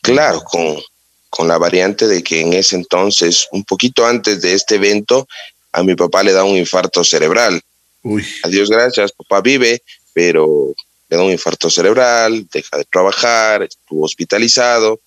[0.00, 0.82] Claro, con,
[1.28, 5.28] con la variante de que en ese entonces, un poquito antes de este evento,
[5.70, 7.60] a mi papá le da un infarto cerebral.
[8.02, 8.24] Uy.
[8.42, 9.82] A Dios gracias, papá vive,
[10.12, 10.74] pero
[11.08, 15.00] le da un infarto cerebral, deja de trabajar, estuvo hospitalizado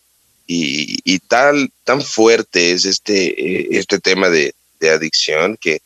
[0.48, 5.82] y, y tal, tan fuerte es este, eh, este tema de, de adicción que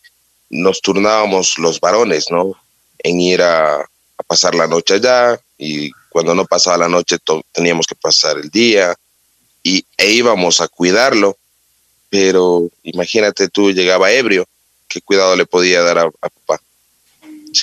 [0.50, 2.56] nos turnábamos los varones, ¿no?
[3.04, 7.18] en ir a, a pasar la noche allá y cuando no pasaba la noche
[7.52, 8.96] teníamos que pasar el día
[9.62, 11.38] y, e íbamos a cuidarlo,
[12.10, 14.46] pero imagínate tú, llegaba ebrio,
[14.88, 16.62] ¿qué cuidado le podía dar a, papá?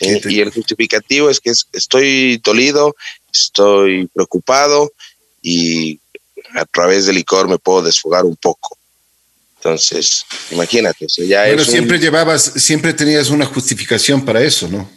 [0.01, 2.95] Y el justificativo es que estoy dolido,
[3.33, 4.93] estoy preocupado
[5.43, 6.01] y
[6.55, 8.77] a través del licor me puedo desfogar un poco.
[9.57, 11.07] Entonces, imagínate.
[11.27, 14.91] ya bueno, siempre llevabas, siempre tenías una justificación para eso, ¿no?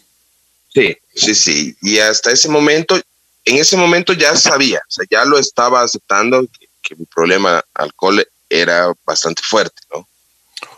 [0.73, 1.75] Sí, sí, sí.
[1.81, 2.95] Y hasta ese momento,
[3.43, 6.47] en ese momento ya sabía, o sea, ya lo estaba aceptando
[6.81, 10.07] que, mi problema alcohol era bastante fuerte, ¿no?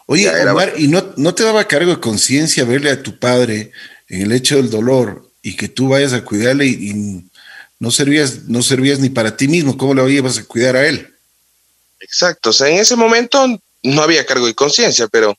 [0.08, 3.71] Oye, Omar, ¿y no, no te daba cargo de conciencia verle a tu padre
[4.08, 7.24] en el hecho del dolor y que tú vayas a cuidarle y,
[7.78, 9.78] no servías, no servías ni para ti mismo?
[9.78, 11.13] ¿Cómo le ibas a cuidar a él?
[12.00, 13.46] Exacto, o sea, en ese momento
[13.84, 15.36] no había cargo de conciencia, pero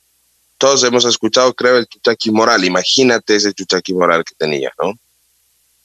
[0.57, 2.63] todos hemos escuchado, creo, el chuchaqui moral.
[2.63, 4.97] Imagínate ese chuchaqui moral que tenía, ¿no?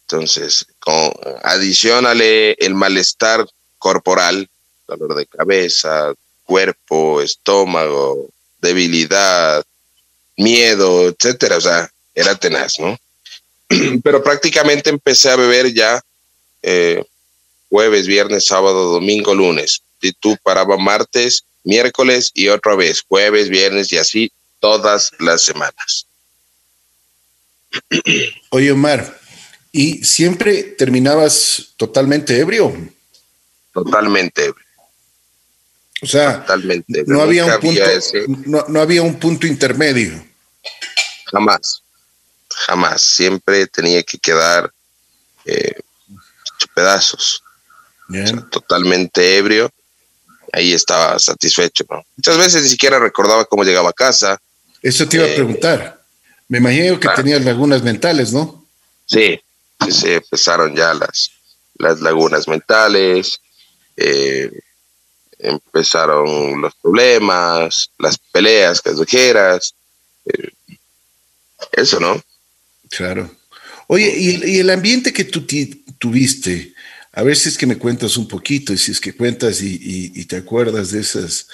[0.07, 3.47] Entonces, con, adicionale el malestar
[3.79, 4.49] corporal,
[4.87, 6.13] dolor de cabeza,
[6.45, 8.29] cuerpo, estómago,
[8.61, 9.65] debilidad,
[10.37, 11.57] miedo, etcétera.
[11.57, 12.99] O sea, era tenaz, ¿no?
[14.03, 16.03] Pero prácticamente empecé a beber ya
[16.63, 17.05] eh,
[17.69, 19.83] jueves, viernes, sábado, domingo, lunes.
[20.01, 26.07] Y tú paraba martes, miércoles y otra vez, jueves, viernes y así todas las semanas.
[28.51, 29.19] Oye, Omar,
[29.73, 32.75] ¿y siempre terminabas totalmente ebrio?
[33.73, 34.67] Totalmente ebrio.
[36.03, 36.45] O sea,
[37.07, 37.83] No, había un punto,
[38.69, 40.13] no, había un punto intermedio.
[41.27, 41.82] Jamás,
[42.55, 43.03] jamás.
[43.03, 44.73] Siempre tenía que quedar
[45.45, 45.81] eh,
[46.75, 47.43] pedazos.
[48.51, 49.71] totalmente ebrio.
[50.53, 51.85] Ahí estaba satisfecho.
[52.17, 54.41] Muchas veces ni siquiera recordaba cómo llegaba a casa.
[54.83, 56.03] Eso te iba a eh, preguntar.
[56.49, 58.67] Me imagino que tenías lagunas mentales, ¿no?
[59.07, 59.41] Sí,
[59.85, 61.31] sí, sí, empezaron ya las,
[61.79, 63.41] las lagunas mentales,
[63.97, 64.51] eh,
[65.39, 69.75] empezaron los problemas, las peleas callejeras,
[70.27, 70.51] eh,
[71.73, 72.23] eso, ¿no?
[72.97, 73.31] Claro.
[73.87, 75.47] Oye, ¿y, el ambiente que tú
[75.99, 76.75] tuviste?
[77.13, 80.25] A ver si es que me cuentas un poquito, y si es que cuentas y,
[80.25, 81.49] te acuerdas de esas.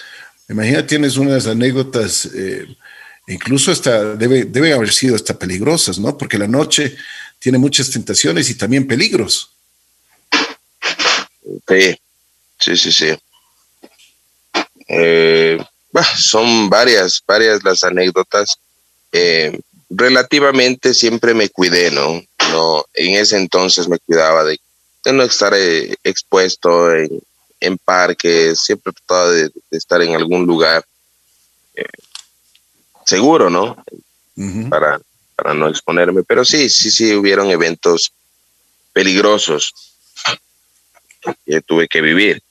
[0.46, 2.29] Me imagino tienes unas anécdotas
[3.29, 6.16] incluso hasta debe, debe haber sido hasta peligrosas, ¿no?
[6.16, 6.96] Porque la noche
[7.38, 9.51] tiene muchas tentaciones y también peligros.
[11.68, 11.96] Sí,
[12.59, 13.18] sí, sí, sí.
[14.88, 15.59] Eh,
[16.16, 18.57] son varias, varias las anécdotas.
[19.12, 19.59] Eh,
[19.90, 22.22] relativamente siempre me cuidé, ¿no?
[22.51, 24.59] No, en ese entonces me cuidaba de,
[25.12, 27.20] no estar eh, expuesto en,
[27.61, 30.85] en, parques, siempre trataba de, estar en algún lugar
[33.09, 33.83] seguro, ¿no?
[34.68, 35.01] para,
[35.35, 36.22] para no exponerme.
[36.22, 38.12] Pero sí, sí, sí, hubieron eventos
[38.92, 39.72] peligrosos
[41.46, 42.42] que tuve que vivir.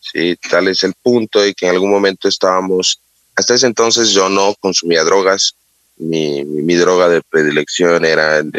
[0.00, 3.00] Sí, tal es el punto y que en algún momento estábamos,
[3.34, 5.54] hasta ese entonces yo no consumía drogas,
[6.02, 8.52] mi, mi, droga de predilección era el,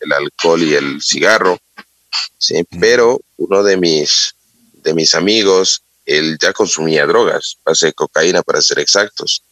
[0.00, 1.58] el, alcohol y el cigarro,
[2.38, 4.34] sí, pero uno de mis,
[4.72, 9.42] de mis amigos, él ya consumía drogas, base cocaína para ser exactos.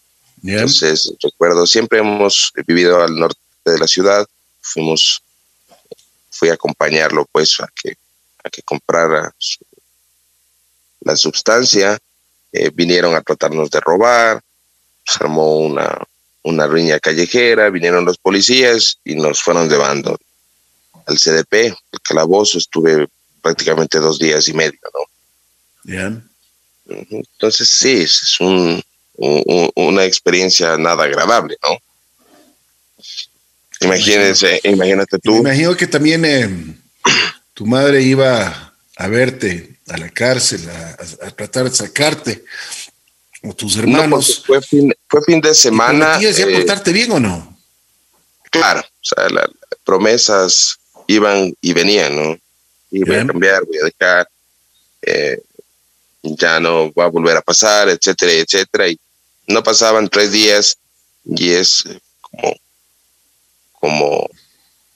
[0.42, 4.26] Entonces, recuerdo, siempre hemos vivido al norte de la ciudad,
[4.60, 5.22] fuimos,
[6.30, 7.96] fui a acompañarlo pues a que,
[8.42, 9.34] a que comprara
[11.00, 11.98] la sustancia,
[12.52, 14.42] eh, vinieron a tratarnos de robar,
[15.04, 15.98] se armó una,
[16.44, 20.16] una riña callejera, vinieron los policías y nos fueron llevando
[21.06, 23.08] al CDP, el calabozo, estuve
[23.42, 25.00] prácticamente dos días y medio, ¿no?
[26.86, 28.82] Entonces sí, es un,
[29.74, 31.78] una experiencia nada agradable, ¿no?
[33.80, 35.34] Imagínense, imagínate tú.
[35.34, 36.48] Me imagino que también eh,
[37.52, 42.44] tu madre iba a verte a la cárcel, a, tratar de sacarte,
[43.44, 44.42] o tus hermanos.
[44.46, 46.18] fue, fin, fue fin de semana.
[46.20, 47.58] ¿Ibas a portarte bien o no?
[48.50, 49.48] Claro, o sea, las
[49.84, 52.38] promesas iban y venían, ¿no?
[52.90, 54.28] Iba a cambiar, voy a dejar,
[55.02, 55.40] eh,
[56.22, 58.88] ya no va a volver a pasar, etcétera, etcétera.
[58.88, 58.98] Y
[59.48, 60.78] no pasaban tres días
[61.24, 61.84] y es
[62.20, 62.54] como,
[63.72, 64.30] como,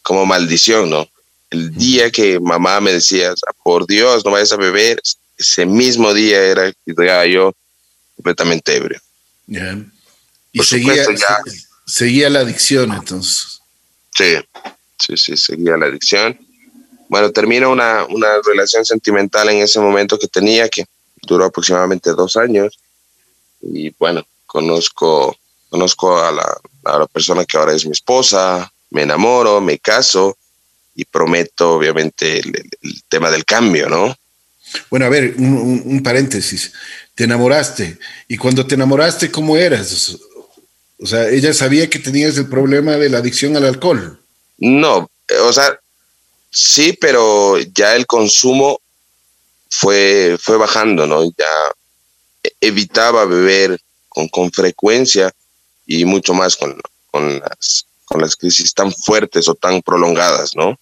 [0.02, 1.08] como maldición, ¿no?
[1.50, 5.00] El día que mamá me decía, por Dios, no vayas a beber,
[5.37, 7.52] ese mismo día era que llegaba yo
[8.18, 9.00] completamente ebrio.
[10.52, 11.04] Y seguía,
[11.87, 13.61] seguía la adicción entonces.
[14.14, 14.35] Sí,
[14.98, 16.38] sí, sí, seguía la adicción.
[17.09, 20.85] Bueno, termina una, una relación sentimental en ese momento que tenía, que
[21.22, 22.78] duró aproximadamente dos años.
[23.62, 25.37] Y bueno, conozco,
[25.70, 30.37] conozco a la, a la persona que ahora es mi esposa, me enamoro, me caso
[30.98, 32.52] y prometo obviamente el,
[33.09, 34.16] tema del cambio, ¿no?
[34.90, 36.72] Bueno, a ver, un, paréntesis.
[37.18, 40.16] Te enamoraste y cuando te enamoraste, ¿cómo eras?
[41.00, 44.22] O sea, ella sabía que tenías el problema de la adicción al alcohol.
[44.57, 45.11] No,
[45.42, 45.81] o sea,
[46.48, 48.81] sí, pero ya el consumo
[49.68, 51.24] fue, fue bajando, ¿no?
[51.24, 55.33] Ya evitaba beber con, con frecuencia
[55.87, 60.78] y mucho más con, con, las, con las crisis tan fuertes o tan prolongadas, ¿no?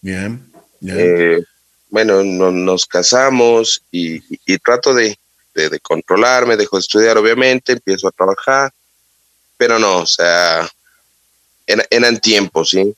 [0.00, 0.52] Bien.
[0.82, 1.44] Eh,
[1.90, 4.18] bueno, nos casamos y,
[4.58, 5.16] trato de,
[5.56, 8.72] de, controlarme, dejo de estudiar, obviamente, empiezo a trabajar,
[9.56, 10.68] pero no, o sea,
[11.66, 12.94] eran, tiempos, ¿sí?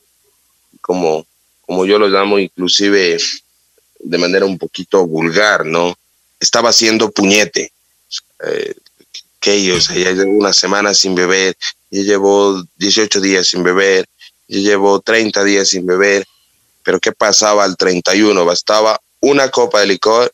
[0.81, 1.27] Como,
[1.63, 3.19] como yo lo llamo, inclusive
[4.01, 5.97] de manera un poquito vulgar, ¿no?
[6.41, 7.73] Estaba haciendo puñete.
[8.45, 8.75] Eh,
[9.41, 11.57] que o sea, ya llevo una semana sin beber,
[11.91, 14.07] ya llevo 18 días sin beber,
[14.49, 16.27] ya llevo 30 días sin beber,
[16.83, 18.45] pero ¿qué pasaba al 31?
[18.45, 20.33] Bastaba una copa de licor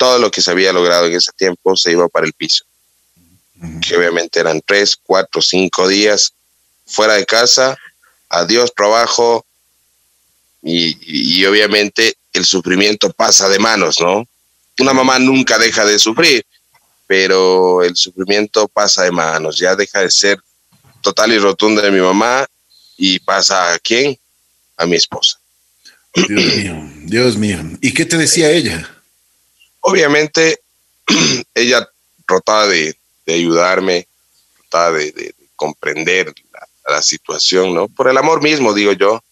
[0.00, 2.64] todo lo que se había logrado en ese tiempo se iba para el piso.
[3.86, 6.32] Que obviamente eran 3, 4, 5 días
[6.86, 7.76] fuera de casa,
[8.30, 9.44] adiós trabajo
[10.62, 14.26] y, y obviamente el sufrimiento pasa de manos, ¿no?
[14.78, 16.46] Una mamá nunca deja de sufrir,
[17.06, 20.40] pero el sufrimiento pasa de manos, ya deja de ser
[21.02, 22.46] total y rotunda de mi mamá
[22.96, 24.18] y pasa a quién?
[24.78, 25.38] A mi esposa.
[26.14, 27.58] Dios mío, Dios mío.
[27.82, 28.88] ¿Y qué te decía ella?
[29.80, 30.60] Obviamente,
[31.54, 31.88] ella
[32.26, 34.06] trataba de, ayudarme,
[34.68, 36.34] trataba de, comprender
[36.88, 37.88] la, situación, ¿no?
[37.88, 39.22] Por el amor mismo, digo yo,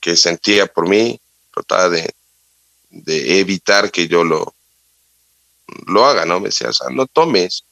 [0.00, 1.20] que, sentía por mí,
[1.52, 2.12] trataba de,
[3.38, 4.54] evitar que yo lo,
[5.86, 6.40] lo haga, ¿no?
[6.40, 7.64] Me decía, o sea, no tomes.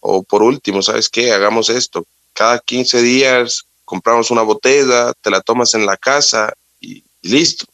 [0.00, 1.32] O por último, ¿sabes qué?
[1.32, 2.06] Hagamos esto.
[2.32, 7.66] Cada 15 días compramos una botella, te la tomas en la casa y listo.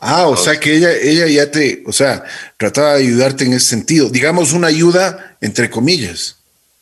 [0.00, 2.22] Ah, o sea que ella, ella ya te, o sea,
[2.56, 4.08] trataba de ayudarte en ese sentido.
[4.08, 6.36] Digamos una ayuda entre comillas.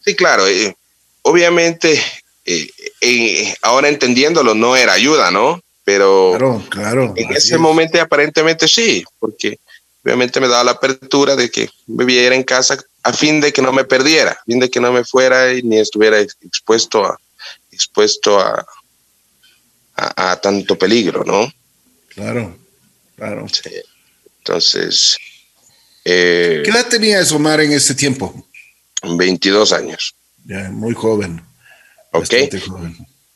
[0.05, 0.47] Sí, claro.
[0.47, 0.77] Eh,
[1.23, 2.01] obviamente,
[2.45, 2.69] eh,
[3.01, 5.61] eh, ahora entendiéndolo, no era ayuda, ¿no?
[5.83, 9.59] Pero claro, claro, en ese momento aparentemente sí, porque
[10.05, 13.73] obviamente me daba la apertura de que viviera en casa a fin de que no
[13.73, 17.17] me perdiera, a fin de que no me fuera y ni estuviera expuesto a
[17.71, 18.67] expuesto a,
[19.95, 21.51] a tanto peligro, ¿no?
[22.09, 22.66] Claro.
[23.17, 23.47] Claro.
[24.39, 25.17] Entonces.
[26.05, 28.47] Eh, ¿Qué edad tenía Omar en ese tiempo?
[29.03, 30.15] 22 años.
[30.45, 31.43] Ya, muy joven.
[32.13, 32.35] Ok.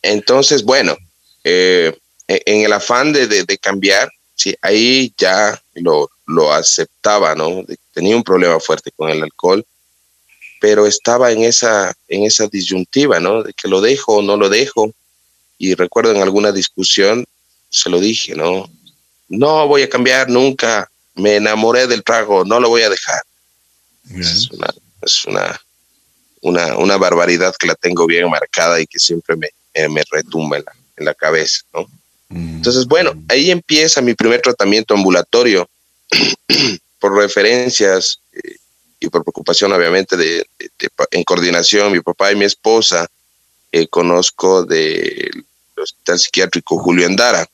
[0.02, 0.96] Entonces, bueno,
[1.44, 1.96] eh,
[2.28, 7.64] e, en el afán de, de, cambiar, sí, ahí ya lo, lo aceptaba, ¿no?
[7.92, 9.66] Tenía un problema fuerte con el alcohol,
[10.60, 13.42] pero estaba en esa, en esa disyuntiva, ¿no?
[13.42, 14.92] De que lo dejo o no lo dejo.
[15.58, 17.26] Y recuerdo en alguna discusión,
[17.68, 18.70] se lo dije, ¿no?
[19.30, 23.22] No voy a cambiar nunca, me enamoré del trago, no lo voy a dejar.
[24.14, 24.50] Es,
[25.24, 25.60] una,
[26.42, 29.48] una, una, barbaridad que la tengo bien marcada y que siempre me,
[29.88, 30.64] me retumba en
[31.04, 31.88] la, cabeza, ¿no?
[32.28, 32.56] Mm.
[32.56, 35.68] Entonces, bueno, ahí empieza mi primer tratamiento ambulatorio
[36.98, 38.56] por referencias eh,
[38.98, 40.44] y por preocupación, obviamente, de,
[41.12, 43.08] en coordinación, mi papá y mi esposa,
[43.70, 45.44] eh, conozco del
[45.76, 47.46] Hospital Psiquiátrico Julio Andara.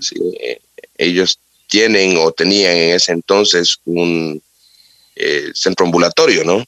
[0.00, 0.58] Sí, eh,
[1.00, 4.42] ellos tienen o tenían en ese entonces un
[5.16, 6.64] eh, centro ambulatorio, ¿no?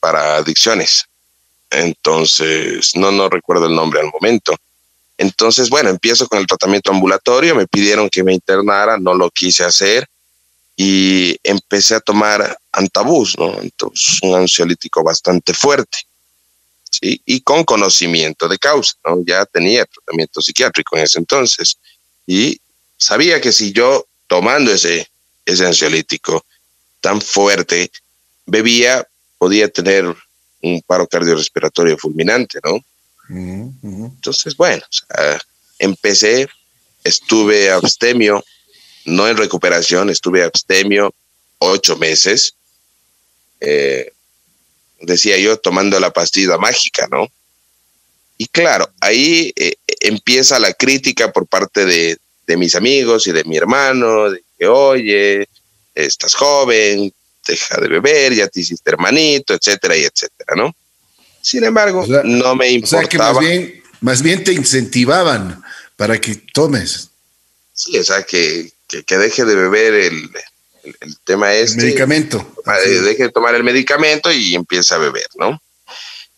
[0.00, 1.04] Para adicciones.
[1.70, 4.56] Entonces, no, no recuerdo el nombre al momento.
[5.16, 9.64] Entonces, bueno, empiezo con el tratamiento ambulatorio, me pidieron que me internara, no lo quise
[9.64, 10.08] hacer
[10.76, 13.60] y empecé a tomar antabús, ¿no?
[13.60, 15.98] Entonces, un ansiolítico bastante fuerte,
[16.90, 17.20] ¿sí?
[17.24, 19.22] Y con conocimiento de causa, ¿no?
[19.24, 21.78] Ya tenía tratamiento psiquiátrico en ese entonces
[22.26, 22.58] y
[22.96, 25.08] sabía que si yo tomando ese,
[25.44, 26.44] ese ansiolítico
[27.00, 27.90] tan fuerte
[28.46, 29.06] bebía,
[29.38, 30.04] podía tener
[30.62, 32.82] un paro cardiorrespiratorio fulminante, ¿no?
[33.28, 34.82] Entonces, bueno,
[35.78, 36.48] empecé,
[37.02, 38.44] estuve abstemio,
[39.04, 41.14] no en recuperación, estuve abstemio
[41.58, 42.54] ocho meses.
[43.60, 44.12] Eh,
[45.00, 47.28] decía yo, tomando la pastilla mágica, ¿no?
[48.36, 53.44] Y claro, ahí eh, empieza la crítica por parte de, de mis amigos y de
[53.44, 55.48] mi hermano, de que, oye,
[55.94, 57.12] estás joven,
[57.46, 60.74] deja de beber, ya te hiciste hermanito, etcétera y etcétera, ¿no?
[61.40, 63.02] Sin embargo, no me importaba.
[63.02, 65.62] O sea, que más bien, más bien te incentivaban
[65.96, 67.10] para que tomes.
[67.72, 70.30] Sí, o sea, que, que, deje de beber el,
[71.00, 71.80] el, tema este.
[71.80, 72.54] El medicamento.
[73.04, 75.60] Deje de tomar el medicamento y empiece a beber, ¿no?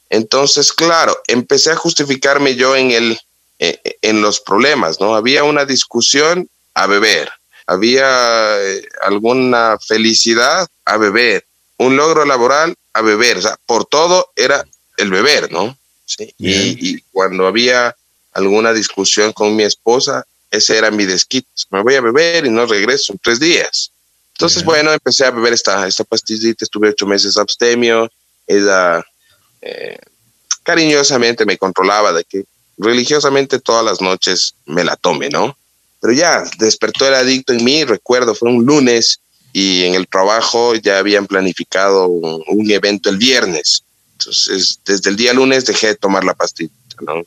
[0.09, 3.19] Entonces, claro, empecé a justificarme yo en el,
[3.59, 5.15] eh, en los problemas, ¿no?
[5.15, 7.31] Había una discusión a beber,
[7.67, 11.45] había eh, alguna felicidad a beber,
[11.79, 14.65] un logro laboral a beber, o sea, por todo era
[14.97, 15.77] el beber, ¿no?
[16.05, 16.35] Sí.
[16.39, 17.97] Y, cuando había
[18.33, 21.49] alguna discusión con mi esposa, ese era mi desquite.
[21.71, 23.91] Me voy a beber y no regreso en tres días.
[24.35, 28.11] Entonces, bueno, empecé a beber esta, esta pastillita, estuve ocho meses abstemio,
[28.47, 29.05] ella
[29.63, 29.99] eh,
[30.63, 32.45] cariñosamente me controlaba de que
[32.79, 35.57] religiosamente todas las noches me la tome, ¿no?
[36.01, 39.21] Pero ya despertó el adicto en mí, recuerdo, fue un lunes
[39.53, 43.83] y en el trabajo ya habían planificado un, evento el viernes.
[44.13, 47.25] Entonces, desde el día lunes dejé de tomar la pastilla, ¿no?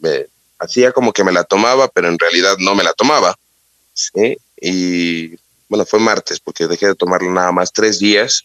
[0.00, 0.26] Me,
[0.58, 3.36] hacía como que me la tomaba, pero en realidad no me la tomaba.
[3.94, 4.36] ¿sí?
[4.60, 5.36] Y
[5.68, 8.42] bueno, fue martes, porque dejé de tomarla nada más tres días.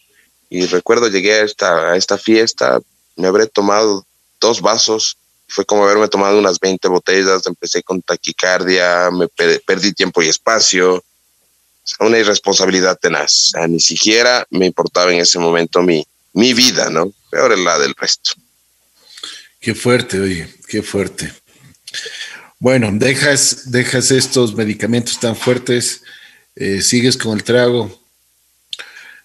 [0.48, 2.80] Y recuerdo, llegué a esta, a esta fiesta,
[3.16, 4.06] me habré tomado
[4.40, 5.16] dos vasos
[5.48, 11.04] fue como haberme tomado unas 20 botellas, empecé con taquicardia, me perdí tiempo y espacio,
[12.00, 17.12] una irresponsabilidad tenaz, ni siquiera me importaba en ese momento mi, mi vida, ¿no?
[17.30, 18.32] Peor es la del resto.
[19.60, 21.32] Qué fuerte, oye, qué fuerte.
[22.58, 26.02] Bueno, dejas, dejas estos medicamentos tan fuertes,
[26.56, 28.02] eh, sigues con el trago.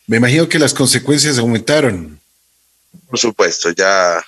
[0.08, 2.20] Me imagino que las consecuencias aumentaron.
[3.08, 4.24] Por supuesto, ya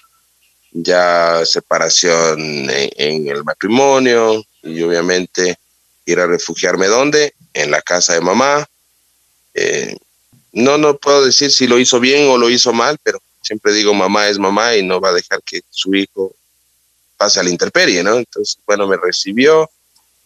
[0.72, 5.58] ya separación en, el matrimonio y obviamente
[6.06, 7.34] ir a refugiarme ¿dónde?
[7.54, 8.66] En la casa de mamá.
[9.54, 9.96] Eh,
[10.54, 13.94] no, no puedo decir si lo hizo bien o lo hizo mal, pero siempre digo
[13.94, 16.34] mamá es mamá y no va a dejar que su hijo
[17.18, 18.18] pase a la intemperie, ¿no?
[18.18, 19.70] Entonces, bueno, me recibió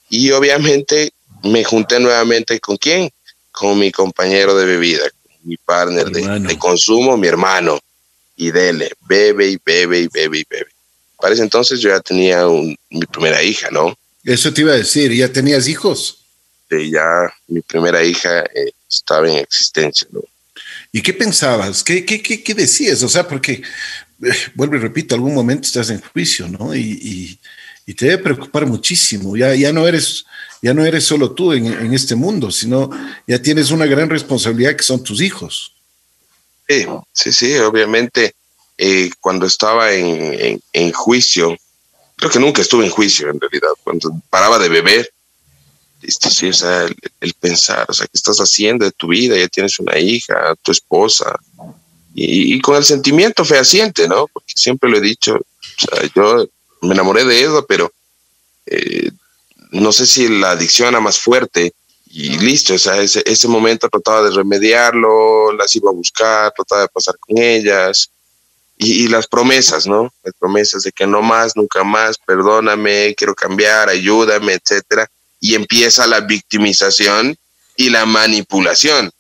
[0.10, 1.12] y obviamente
[1.44, 3.12] me junté nuevamente con quién?
[3.52, 5.06] Con mi compañero de bebida,
[5.44, 7.80] mi partner de, de, consumo, mi hermano
[8.36, 10.72] y dele, bebe y bebe y bebe y bebe.
[11.20, 13.98] Para ese entonces yo ya tenía mi primera hija, ¿no?
[14.24, 16.20] Eso te iba a decir, ¿ya tenías hijos?
[16.70, 20.22] Sí, ya mi primera hija eh, estaba en existencia, ¿no?
[20.92, 21.84] ¿Y qué pensabas?
[21.84, 23.04] ¿Qué, qué, qué, qué decías?
[23.04, 23.62] O sea, porque,
[24.24, 26.76] eh, vuelvo y repito, algún momento estás en juicio, ¿no?
[26.76, 27.40] Y,
[27.86, 29.38] y, te debe preocupar muchísimo.
[29.38, 30.26] Ya, ya, no, eres,
[30.62, 32.90] ya no eres solo tú en, en este mundo, sino
[33.28, 35.75] ya tienes una gran responsabilidad que son tus hijos.
[36.68, 38.36] Sí, sí, sí, obviamente
[38.78, 41.56] eh, cuando estaba en, en, juicio,
[42.16, 45.10] creo que nunca estuve en juicio en realidad, cuando paraba de beber,
[46.02, 46.88] este, sí, o sea,
[47.22, 49.38] el, pensar, o sea, ¿qué estás haciendo de tu vida?
[49.38, 51.40] Ya tienes una hija, tu esposa,
[52.14, 54.28] y, con el sentimiento fehaciente, ¿no?
[54.28, 56.48] Porque siempre lo he dicho, o sea, yo
[56.82, 57.92] me enamoré de eso, pero
[58.66, 59.12] eh,
[59.72, 61.74] no sé si la adicción era más fuerte
[62.18, 66.84] y listo, o sea, ese, ese momento trataba de remediarlo, las iba a buscar, trataba
[66.84, 68.10] de pasar con ellas,
[68.78, 70.14] y, las promesas, ¿no?
[70.24, 75.12] Las promesas de que no más, nunca más, perdóname, quiero cambiar, ayúdame, etcétera.
[75.42, 77.36] Y empieza la victimización
[77.76, 79.12] y la manipulación.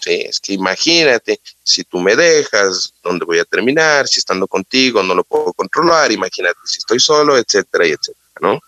[0.00, 4.08] Sí, es que imagínate, si tú me dejas, ¿dónde voy a terminar?
[4.08, 8.60] Si estando contigo no lo puedo controlar, imagínate si estoy solo, etcétera, y etcétera, ¿no?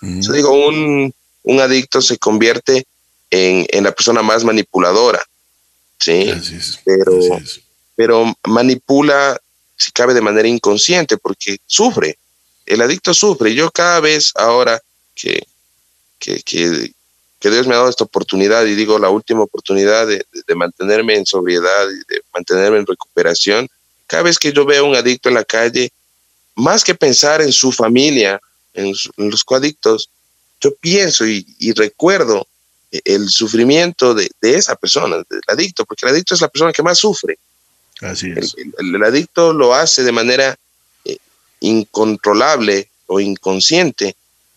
[0.00, 2.84] Yo digo, un, un adicto se convierte
[3.34, 5.22] en, la persona más manipuladora.
[5.98, 6.32] Sí,
[6.84, 7.18] pero,
[7.96, 9.40] pero manipula,
[9.76, 12.18] si cabe, de manera inconsciente, porque sufre.
[12.66, 13.54] El adicto sufre.
[13.54, 14.80] Yo cada vez ahora
[15.14, 15.46] que,
[16.18, 16.90] que, que,
[17.50, 20.24] Dios me ha dado esta oportunidad, y digo la última oportunidad de,
[20.54, 23.68] mantenerme en sobriedad y de mantenerme en recuperación,
[24.06, 25.90] cada vez que yo veo a un adicto en la calle,
[26.54, 28.40] más que pensar en su familia,
[28.72, 30.08] en, los coadictos,
[30.60, 32.46] yo pienso y, y recuerdo
[33.04, 36.98] el sufrimiento de, esa persona, del adicto, porque el adicto es la persona que más
[36.98, 37.38] sufre.
[38.00, 38.54] Así es.
[38.78, 40.56] El, adicto lo hace de manera
[41.04, 41.16] eh,
[41.60, 44.16] incontrolable o inconsciente,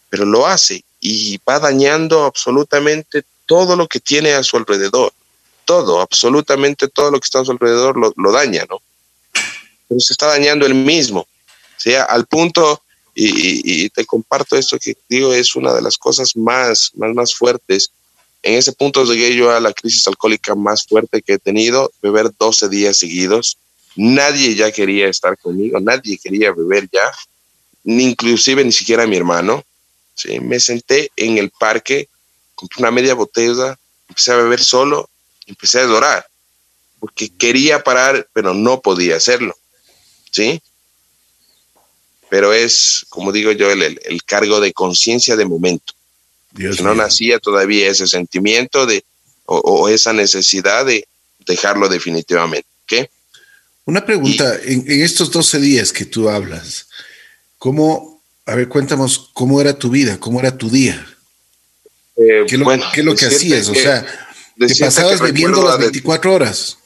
[0.09, 5.13] pero lo hace y va dañando absolutamente todo lo que tiene a su alrededor.
[5.65, 8.81] Todo, absolutamente todo lo que está a su alrededor lo, daña, ¿no?
[9.87, 11.27] Pero se está dañando él mismo.
[11.75, 12.81] sea, al punto,
[13.13, 17.35] y, y, te comparto esto que digo, es una de las cosas más, más, más
[17.35, 17.91] fuertes
[18.43, 22.31] en ese punto llegué yo a la crisis alcohólica más fuerte que he tenido, beber
[22.37, 23.57] 12 días seguidos.
[23.95, 27.11] Nadie ya quería estar conmigo, nadie quería beber ya,
[27.83, 29.63] ni inclusive ni siquiera mi hermano.
[30.13, 30.39] ¿sí?
[30.39, 32.09] Me senté en el parque,
[32.53, 33.77] compré una media botella,
[34.07, 35.09] empecé a beber solo,
[35.47, 36.27] empecé a llorar,
[36.99, 39.57] porque quería parar, pero no podía hacerlo.
[40.31, 40.61] ¿sí?
[42.29, 45.96] Pero es, como digo yo, el, el cargo de conciencia de momento
[46.57, 49.03] no nacía todavía ese sentimiento de,
[49.45, 51.07] o, esa necesidad de
[51.45, 52.67] dejarlo definitivamente.
[52.85, 53.09] ¿Qué?
[53.85, 56.87] Una pregunta, en, estos 12 días que tú hablas,
[57.57, 61.05] ¿cómo, A ver, cuéntanos cómo era tu vida, cómo era tu día.
[62.17, 63.69] Eh, ¿Qué, es lo que hacías?
[63.69, 64.05] o sea,
[64.57, 66.77] ¿te pasabas bebiendo las 24 horas?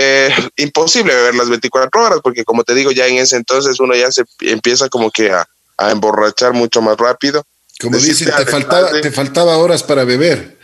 [0.00, 0.28] Eh,
[0.58, 4.12] imposible beber las 24 horas, porque como te digo, ya en ese entonces uno ya
[4.12, 5.48] se empieza como que a,
[5.90, 7.44] emborrachar mucho más rápido.
[7.80, 10.58] Como dicen, te faltaba, te faltaba horas para beber.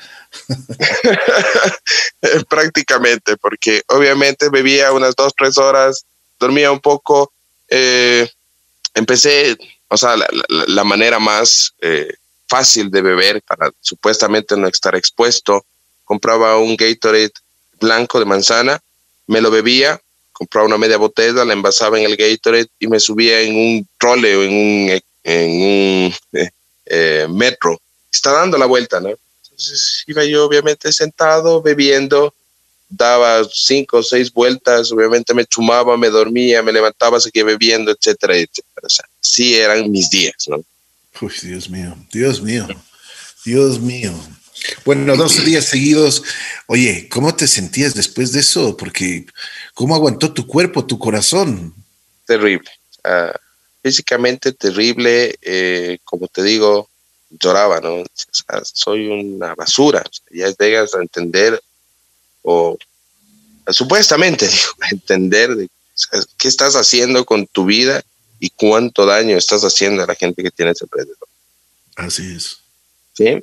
[2.48, 6.04] Prácticamente, porque obviamente bebía unas dos, tres horas,
[6.40, 7.32] dormía un poco.
[7.68, 8.28] Eh,
[8.94, 9.56] empecé,
[9.88, 10.16] o sea,
[10.48, 12.12] la, manera más eh,
[12.48, 15.64] fácil de beber para supuestamente no estar expuesto.
[16.04, 17.32] Compraba un Gatorade
[17.80, 18.80] blanco de manzana,
[19.26, 20.00] me lo bebía,
[20.32, 24.36] compraba una media botella, la envasaba en el Gatorade y me subía en un trole
[24.36, 26.14] o en un, en un
[26.86, 27.80] eh, metro.
[28.12, 29.10] Está dando la vuelta, ¿no?
[29.42, 32.34] Entonces iba yo obviamente sentado, bebiendo,
[32.88, 38.36] daba cinco o seis vueltas, obviamente me chumaba, me dormía, me levantaba, seguía bebiendo, etcétera,
[38.36, 38.86] etcétera.
[38.86, 40.64] O sea, sí eran mis días, ¿no?
[41.20, 42.66] Uy, Dios mío, Dios mío,
[43.44, 44.12] Dios mío.
[44.84, 46.22] Bueno, 12 días seguidos.
[46.66, 48.76] Oye, ¿cómo te sentías después de eso?
[48.76, 49.26] Porque,
[49.74, 51.74] ¿cómo aguantó tu cuerpo, tu corazón?
[52.26, 52.70] Terrible.
[53.84, 55.38] Físicamente terrible.
[55.42, 56.88] Eh, como te digo,
[57.28, 58.02] lloraba, ¿no?
[58.62, 61.60] soy una basura, ya llegas a entender,
[62.42, 62.78] o
[63.68, 65.68] supuestamente, digo, a entender de,
[66.38, 68.02] qué estás haciendo con tu vida
[68.40, 71.28] y cuánto daño estás haciendo a la gente que tienes alrededor.
[71.96, 72.56] Así es.
[73.12, 73.38] Sí.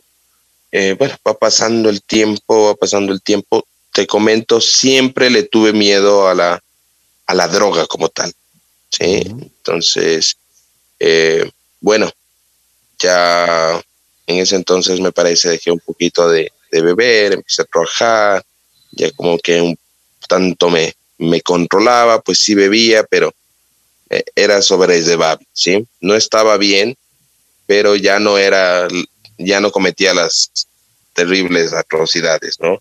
[0.72, 3.66] Eh, bueno, va pasando el tiempo, va pasando el tiempo.
[3.94, 6.64] Te comento, siempre le tuve miedo a la,
[7.28, 8.34] a la droga como tal.
[8.92, 9.24] Sí.
[9.26, 10.38] Entonces,
[11.00, 12.12] eh, bueno,
[13.00, 13.82] ya
[14.28, 18.46] en ese entonces me parece dejé un poquito de, beber, empecé a trabajar,
[18.92, 19.78] ya como que un
[20.28, 23.34] tanto me, me controlaba, pues sí bebía, pero
[24.10, 25.86] eh, era sobrellevable, ¿sí?
[26.00, 26.96] No estaba bien,
[27.66, 28.88] pero ya no era,
[29.38, 30.52] ya no cometía las
[31.14, 32.80] terribles atrocidades, ¿no?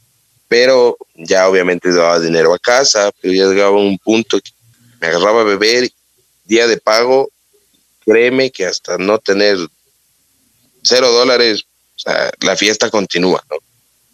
[0.49, 4.51] Pero ya obviamente daba dinero a casa, pero ya llegaba un punto que
[5.01, 5.91] me agarraba a beber,
[6.51, 7.31] día de pago,
[8.05, 9.57] créeme que hasta no tener
[10.83, 11.65] cero dólares,
[11.97, 13.57] o sea, la fiesta continúa, ¿no?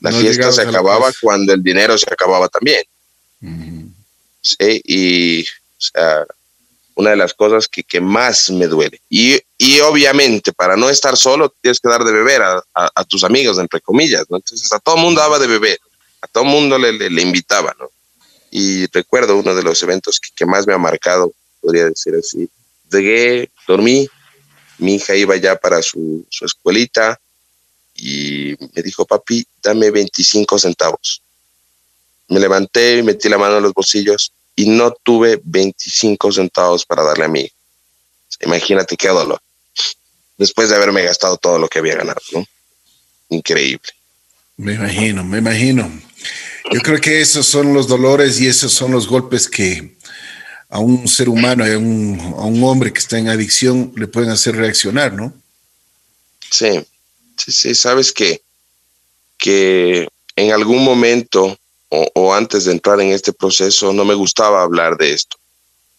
[0.02, 2.84] La fiesta se acababa cuando el dinero se acababa también.
[4.42, 6.26] Sí, y, o sea,
[6.94, 9.00] una de las cosas que, que más me duele.
[9.08, 13.24] Y, y, obviamente, para no estar solo, tienes que dar de beber a, a, tus
[13.24, 14.36] amigos, entre comillas, ¿no?
[14.36, 15.80] Entonces, a todo mundo daba de beber,
[16.20, 17.88] a todo mundo le, le, invitaba, ¿no?
[18.50, 21.32] Y recuerdo uno de los eventos que, que más me ha marcado,
[21.66, 22.48] podría decir así.
[22.92, 24.08] Llegué, dormí,
[24.78, 27.18] mi hija iba ya para su, escuelita
[27.96, 31.22] y me dijo, papi, dame 25 centavos.
[32.28, 37.02] Me levanté y metí la mano en los bolsillos y no tuve 25 centavos para
[37.02, 37.50] darle a mí.
[38.42, 39.40] Imagínate qué dolor.
[40.38, 42.44] Después de haberme gastado todo lo que había ganado, ¿no?
[43.30, 43.88] Increíble.
[44.56, 45.90] Me imagino, me imagino.
[46.72, 49.95] Yo creo que esos son los dolores y esos son los golpes que
[50.68, 54.30] a un ser humano, a un, a un hombre que está en adicción, le pueden
[54.30, 55.32] hacer reaccionar, ¿no?
[56.50, 56.84] Sí,
[57.36, 58.42] sí, sí, sabes que,
[59.38, 61.58] que en algún momento
[61.88, 65.36] o, antes de entrar en este proceso no me gustaba hablar de esto,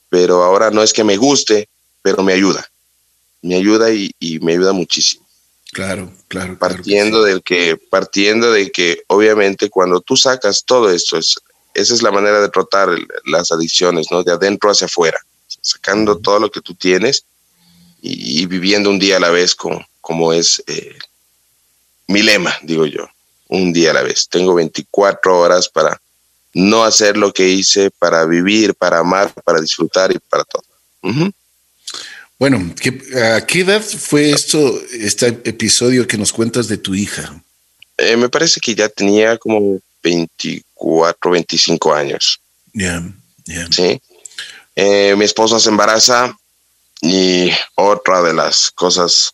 [0.09, 1.69] pero ahora no es que me guste,
[2.01, 2.69] pero me ayuda,
[3.41, 4.11] me ayuda y,
[4.41, 5.25] me ayuda muchísimo.
[5.71, 6.57] Claro, claro.
[6.57, 11.35] Partiendo del que, partiendo de que obviamente cuando tú sacas todo esto, es,
[11.77, 12.89] esa es la manera de tratar
[13.25, 14.23] las adicciones, ¿no?
[14.23, 15.19] De adentro hacia afuera,
[15.61, 17.23] sacando todo lo que tú tienes
[18.01, 20.97] y, viviendo un día a la vez con, como es eh,
[22.07, 23.07] mi lema, digo yo,
[23.49, 24.27] un día a la vez.
[24.27, 26.01] Tengo 24 horas para
[26.55, 30.63] no hacer lo que hice, para vivir, para amar, para disfrutar y para todo.
[32.39, 32.73] Bueno,
[33.35, 37.39] ¿a qué edad fue esto, este episodio que nos cuentas de tu hija?
[37.97, 42.39] Eh, me parece que ya tenía como 24, 25 años.
[42.73, 43.03] Ya,
[43.45, 43.67] ya.
[43.71, 44.01] Sí.
[44.75, 46.37] Eh, mi esposa se embaraza
[47.01, 49.33] y otra de las cosas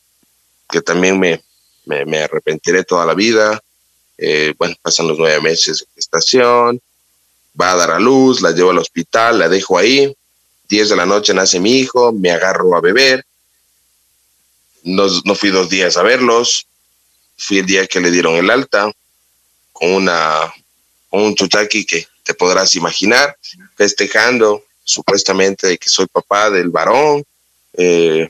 [0.69, 1.43] que también me,
[1.85, 3.61] me, arrepentiré toda la vida.
[4.17, 6.81] Eh, bueno, pasan los nueve meses de gestación,
[7.59, 10.15] va a dar a luz, la llevo al hospital, la dejo ahí.
[10.69, 13.25] Diez de la noche nace mi hijo, me agarro a beber.
[14.83, 16.67] No, no fui dos días a verlos.
[17.37, 18.91] Fui el día que le dieron el alta
[19.83, 20.53] una
[21.11, 23.37] un chuchaqui que te podrás imaginar,
[23.75, 27.23] festejando supuestamente de que soy papá del varón.
[27.73, 28.29] Eh,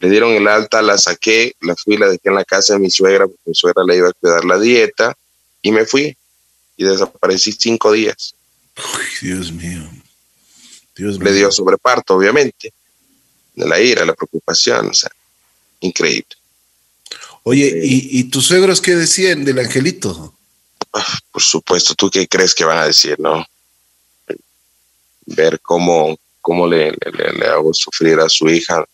[0.00, 2.90] le dieron el alta, la saqué, la fui, la dejé en la casa de mi
[2.90, 5.16] suegra, porque mi suegra le iba a cuidar la dieta,
[5.62, 6.16] y me fui.
[6.76, 8.34] Y desaparecí cinco días.
[9.22, 9.88] Dios mío.
[10.96, 12.72] Dios le dio sobreparto, obviamente.
[13.54, 15.10] De la ira, la preocupación, o sea,
[15.80, 16.36] increíble.
[17.44, 20.34] Oye, ¿y, ¿y tus suegros qué decían del angelito?
[21.32, 23.44] Por supuesto, ¿tú qué crees que van a decir, no?
[25.26, 28.84] Ver cómo, cómo le, le, hago sufrir a su hija,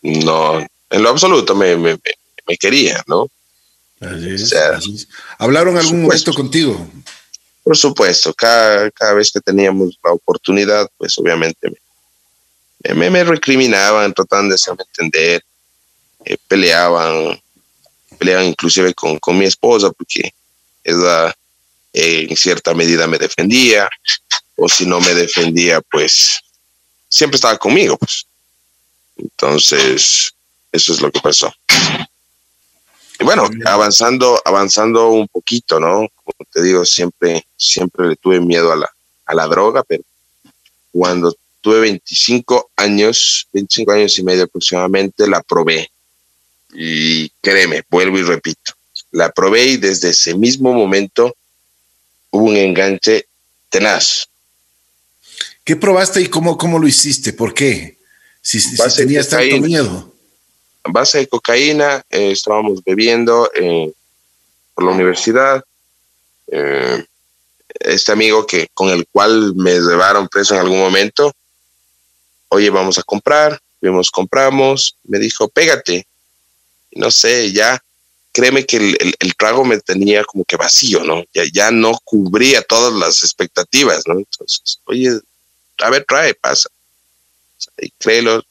[0.00, 1.98] no, en lo absoluto me, me,
[2.46, 3.28] me quería, ¿no?
[5.38, 6.88] ¿Hablaron algún momento contigo?
[7.62, 11.72] Por supuesto, cada, cada vez que teníamos la oportunidad, pues obviamente
[12.94, 15.44] me, me, recriminaban, trataban de hacerme entender,
[16.24, 17.40] eh, peleaban,
[18.18, 20.32] peleaban inclusive con, con mi esposa, porque
[20.84, 21.34] ella
[21.92, 23.88] eh, en cierta medida me defendía,
[24.56, 26.40] o si no me defendía, pues
[27.08, 28.26] siempre estaba conmigo, pues.
[29.16, 30.32] Entonces,
[30.72, 31.52] eso es lo que pasó.
[33.20, 36.08] Y bueno, avanzando, avanzando un poquito, ¿no?
[36.24, 38.90] Como te digo, siempre, siempre le tuve miedo a la,
[39.26, 40.02] a la droga, pero
[40.90, 45.90] cuando tuve 25 años, 25 años y medio aproximadamente, la probé.
[46.74, 48.72] Y créeme, vuelvo y repito,
[49.12, 51.36] la probé y desde ese mismo momento
[52.30, 53.26] hubo un enganche
[53.68, 54.26] tenaz.
[55.64, 57.32] ¿Qué probaste y cómo, cómo lo hiciste?
[57.32, 57.98] ¿Por qué?
[58.40, 60.12] Si, si tenías tanto miedo.
[60.84, 63.92] Base de cocaína, eh, estábamos bebiendo eh,
[64.74, 65.62] por la universidad.
[66.48, 67.04] Eh,
[67.78, 71.32] este amigo que con el cual me llevaron preso en algún momento,
[72.48, 76.06] oye, vamos a comprar, vimos, compramos, me dijo, pégate.
[76.92, 77.82] No sé, ya,
[78.32, 81.22] créeme que el, el, trago me tenía como que vacío, ¿no?
[81.34, 84.18] Ya, ya no cubría todas las expectativas, ¿no?
[84.18, 85.20] Entonces, oye,
[85.78, 86.68] a ver, trae, pasa.
[87.78, 88.42] y créelo,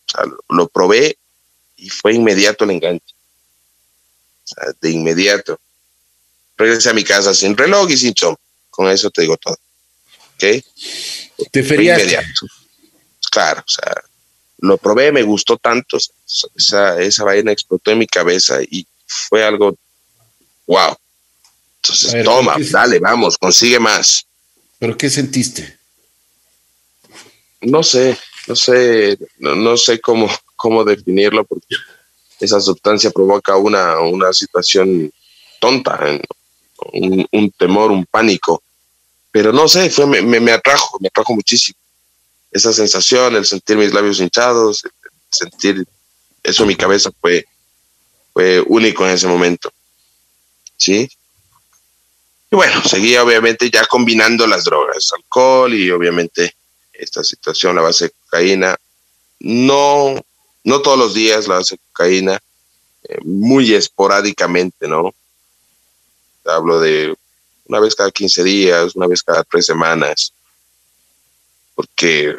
[0.49, 1.17] lo, probé
[1.77, 3.15] y fue inmediato el enganche.
[4.81, 5.59] de inmediato.
[6.57, 8.35] Regresé a mi casa sin reloj y sin chom.
[8.69, 9.57] Con eso te digo todo.
[10.35, 10.63] ¿Ok?
[11.51, 12.19] ¿Te feriaste?
[13.31, 13.93] Claro, o sea,
[14.59, 15.97] lo probé, me gustó tanto.
[16.55, 18.85] Esa, esa vaina explotó en mi cabeza y
[19.29, 19.75] fue algo
[20.67, 20.95] wow.
[21.83, 24.25] Entonces, toma, dale, vamos, consigue más.
[24.77, 25.81] ¿Pero qué sentiste?
[27.61, 31.75] no sé, no sé, no, sé cómo, cómo definirlo porque
[32.39, 35.11] esa sustancia provoca una, una situación
[35.59, 35.99] tonta,
[36.93, 38.63] un, temor, un pánico.
[39.31, 41.77] Pero no sé, fue, me, me, atrajo, me atrajo muchísimo.
[42.51, 44.83] Esa sensación, el sentir mis labios hinchados,
[45.29, 45.85] sentir
[46.43, 47.45] eso en mi cabeza fue,
[48.33, 49.71] fue único en ese momento.
[50.77, 51.09] ¿Sí?
[52.49, 56.55] Y bueno, seguía obviamente ya combinando las drogas, alcohol y obviamente
[56.91, 58.75] esta situación, la base de cocaína.
[59.39, 60.15] No,
[60.63, 62.39] no todos los días la base de cocaína,
[63.03, 65.13] eh, muy esporádicamente, ¿no?
[66.45, 67.15] Hablo de
[67.65, 70.33] una vez cada 15 días, una vez cada tres semanas,
[71.73, 72.35] porque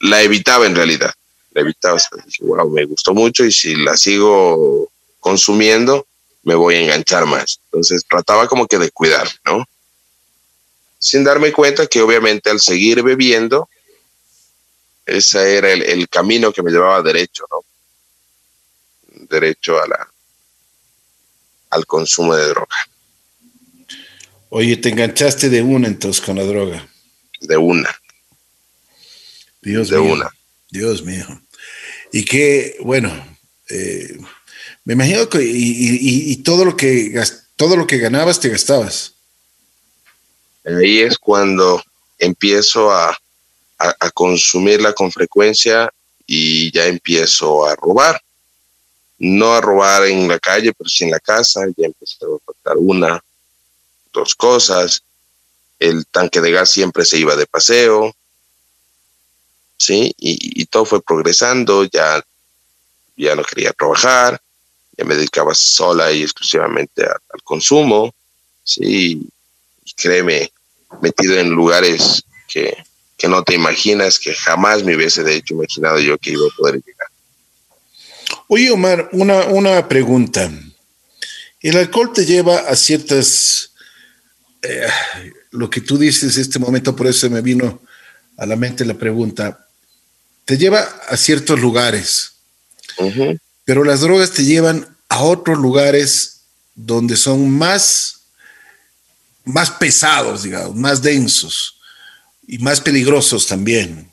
[0.00, 1.12] la evitaba en realidad.
[1.52, 2.00] La evitaba,
[2.40, 4.90] wow, me gustó mucho y si la sigo
[5.26, 6.06] consumiendo,
[6.44, 7.58] me voy a enganchar más.
[7.64, 9.64] Entonces trataba como que de cuidar, ¿no?
[11.00, 13.68] Sin darme cuenta que obviamente al seguir bebiendo,
[15.04, 17.64] ese era el, camino que me llevaba derecho, ¿no?
[19.28, 20.08] Derecho a la,
[21.70, 22.76] al consumo de droga.
[24.50, 26.88] Oye, te enganchaste de una entonces con la droga.
[27.40, 28.00] De una.
[29.60, 30.30] Dios de una.
[30.70, 31.26] Dios mío.
[32.12, 33.10] Y que, bueno,
[33.68, 34.16] eh,
[34.86, 37.20] me imagino que y, todo lo que
[37.56, 39.14] todo lo que ganabas te gastabas.
[40.64, 41.82] Ahí es cuando
[42.18, 43.18] empiezo a,
[43.78, 45.92] a, consumirla con frecuencia
[46.24, 48.20] y ya empiezo a robar.
[49.18, 51.62] No a robar en la calle, pero sí en la casa.
[51.76, 53.20] Ya empecé a faltar una,
[54.12, 55.02] dos cosas.
[55.80, 58.14] El tanque de gas siempre se iba de paseo.
[59.78, 61.84] Sí, y, todo fue progresando.
[61.86, 62.22] Ya,
[63.16, 64.40] ya no quería trabajar.
[64.96, 68.14] Ya me dedicaba sola y exclusivamente al consumo.
[68.64, 69.28] Sí,
[69.84, 70.50] y créeme,
[71.00, 72.76] metido en lugares que,
[73.16, 76.56] que no te imaginas, que jamás me hubiese de hecho imaginado yo que iba a
[76.56, 77.08] poder llegar.
[78.48, 80.50] Oye, Omar, una, una pregunta.
[81.60, 83.72] El alcohol te lleva a ciertas,
[84.62, 84.86] eh,
[85.50, 87.80] lo que tú dices en este momento, por eso me vino
[88.36, 89.66] a la mente la pregunta,
[90.44, 92.34] te lleva a ciertos lugares,
[93.66, 96.42] pero las drogas te llevan a otros lugares
[96.74, 98.20] donde son más,
[99.44, 101.76] más pesados, digamos, más densos
[102.46, 104.08] y más peligrosos también.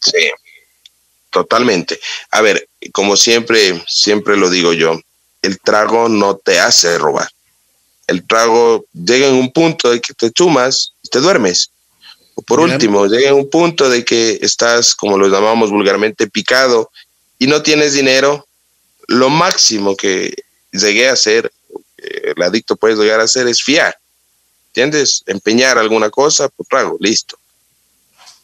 [0.00, 0.30] Sí,
[1.28, 2.00] totalmente.
[2.30, 4.98] A ver, como siempre, siempre lo digo yo,
[5.42, 7.28] el trago no te hace robar.
[8.06, 11.70] El trago llega en un punto de que te chumas y te duermes.
[12.36, 16.90] O por último, llega en un punto de que estás, como lo llamamos vulgarmente, picado
[17.40, 18.46] y no tienes dinero,
[19.08, 20.34] lo máximo que
[20.70, 21.50] llegué a hacer,
[21.96, 23.96] el adicto puede llegar a hacer es fiar.
[24.68, 25.22] ¿Entiendes?
[25.26, 27.38] Empeñar alguna cosa, pues trago, listo.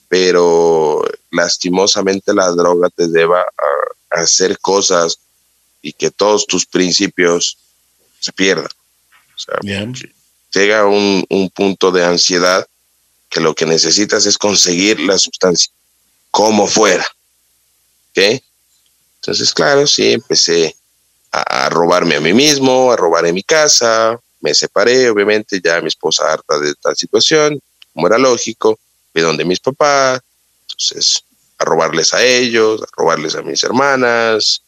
[0.08, 5.18] Pero lastimosamente la droga te lleva a, hacer cosas
[5.82, 7.58] y que todos tus principios
[8.18, 8.70] se pierdan.
[9.34, 9.58] O sea,
[10.54, 12.66] llega un, un punto de ansiedad
[13.28, 15.70] que lo que necesitas es conseguir la sustancia,
[16.30, 17.06] como fuera.
[18.12, 18.40] ¿Ok?
[19.26, 20.76] Entonces, claro, sí, empecé
[21.32, 25.88] a, robarme a mí mismo, a robar en mi casa, me separé, obviamente, ya mi
[25.88, 27.60] esposa harta de tal situación,
[27.92, 28.78] como era lógico,
[29.12, 30.20] de donde mis papás,
[30.60, 31.24] entonces,
[31.58, 34.62] a robarles a ellos, a robarles a mis hermanas,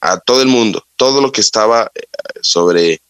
[0.00, 2.02] a todo el mundo, todo lo que estaba eh,
[2.42, 3.00] sobre,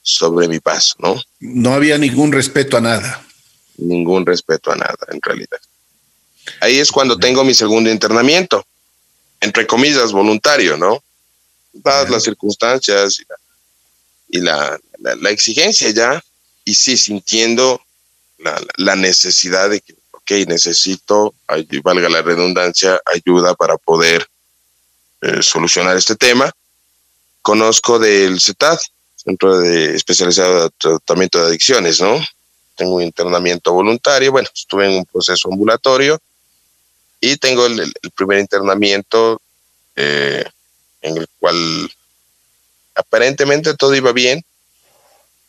[0.00, 1.20] sobre mi paso, ¿no?
[1.40, 3.22] No había ningún respeto a nada.
[3.76, 5.60] Ningún respeto a nada, en realidad.
[6.62, 8.64] Ahí es cuando tengo mi segundo internamiento,
[9.40, 11.02] entre comillas, voluntario, ¿no?
[11.82, 13.20] dadas las circunstancias
[14.28, 16.22] y, la, la, exigencia ya,
[16.64, 17.80] y sí sintiendo
[18.38, 21.34] la, la, necesidad de que, ok, necesito,
[21.82, 24.26] valga la redundancia, ayuda para poder
[25.22, 26.50] eh, solucionar este tema.
[27.42, 28.78] Conozco del CETAD,
[29.14, 32.18] Centro de Especializado de Tratamiento de Adicciones, ¿no?
[32.74, 36.20] Tengo un internamiento voluntario, bueno, estuve en un proceso ambulatorio
[37.32, 39.40] y tengo el, el primer internamiento
[39.96, 40.44] eh,
[41.00, 41.90] en el cual
[42.94, 44.44] aparentemente todo iba bien.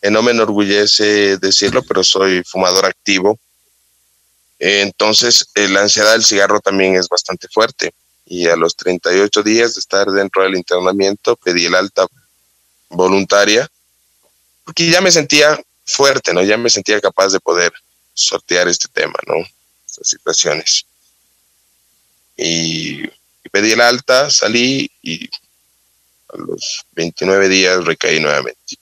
[0.02, 3.40] Eh, no me enorgullece decirlo, pero soy fumador activo.
[4.60, 7.94] Eh, entonces, la ansiedad del cigarro también es bastante fuerte.
[8.26, 12.06] Y a los 38 días de estar dentro del internamiento, pedí el alta
[12.90, 13.70] voluntaria,
[14.64, 16.44] porque ya me sentía fuerte, ¿no?
[16.44, 17.72] Ya me sentía capaz de poder
[18.14, 19.36] sortear este tema, ¿no?
[19.86, 20.86] Estas situaciones.
[22.38, 25.28] Y, y pedí el alta, salí y
[26.30, 28.78] a los 29 días recaí nuevamente.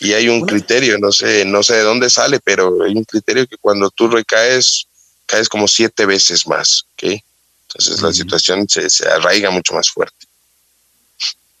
[0.00, 3.46] Y hay un criterio, no sé, no sé de dónde sale, pero hay un criterio
[3.46, 4.86] que cuando tú recaes,
[5.26, 7.22] caes como siete veces más, ¿ok?
[7.68, 10.26] Entonces la situación se, se arraiga mucho más fuerte.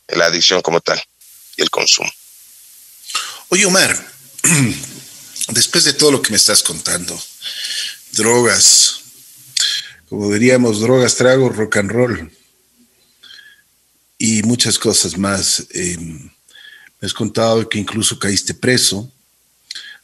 [0.08, 1.02] La adicción como tal
[1.56, 2.10] y el consumo.
[3.48, 4.12] Oye, Omar,
[5.48, 7.18] después de todo lo que me estás contando,
[8.12, 9.03] drogas,
[10.08, 12.32] como diríamos, drogas, tragos, rock and roll,
[14.18, 15.66] y muchas cosas más.
[15.70, 19.10] Eh, me has contado que incluso caíste preso,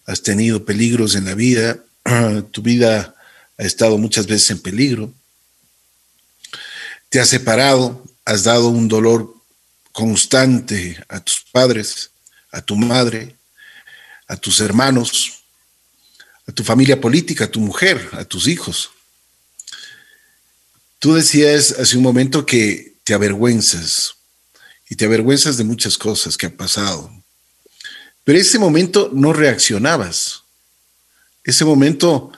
[0.07, 1.79] has tenido peligros en la vida,
[2.51, 3.15] tu vida
[3.59, 5.13] ha estado muchas veces en peligro,
[7.09, 9.35] te has separado, has dado un dolor
[9.93, 12.11] constante a tus padres,
[12.53, 13.37] a tu madre,
[14.27, 15.43] a tus hermanos,
[16.47, 18.91] a tu familia política, a tu mujer, a tus hijos.
[21.01, 24.17] Tú decías hace un momento que te avergüenzas
[24.91, 27.11] y te avergüenzas de muchas cosas que han pasado.
[28.23, 30.43] Pero ese momento no reaccionabas.
[31.43, 32.31] Ese momento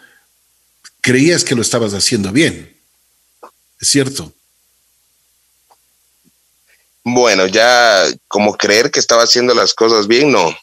[1.00, 2.78] creías que lo estabas haciendo bien.
[3.80, 4.32] ¿Es cierto?
[7.02, 10.56] Bueno, ya como creer que estaba haciendo las cosas bien, no.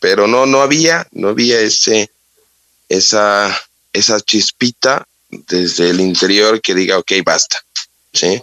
[0.00, 2.10] Pero no, no había, no había ese,
[2.88, 3.56] esa,
[3.92, 7.60] esa chispita desde el interior que diga, ok, basta.
[8.12, 8.42] ¿Sí?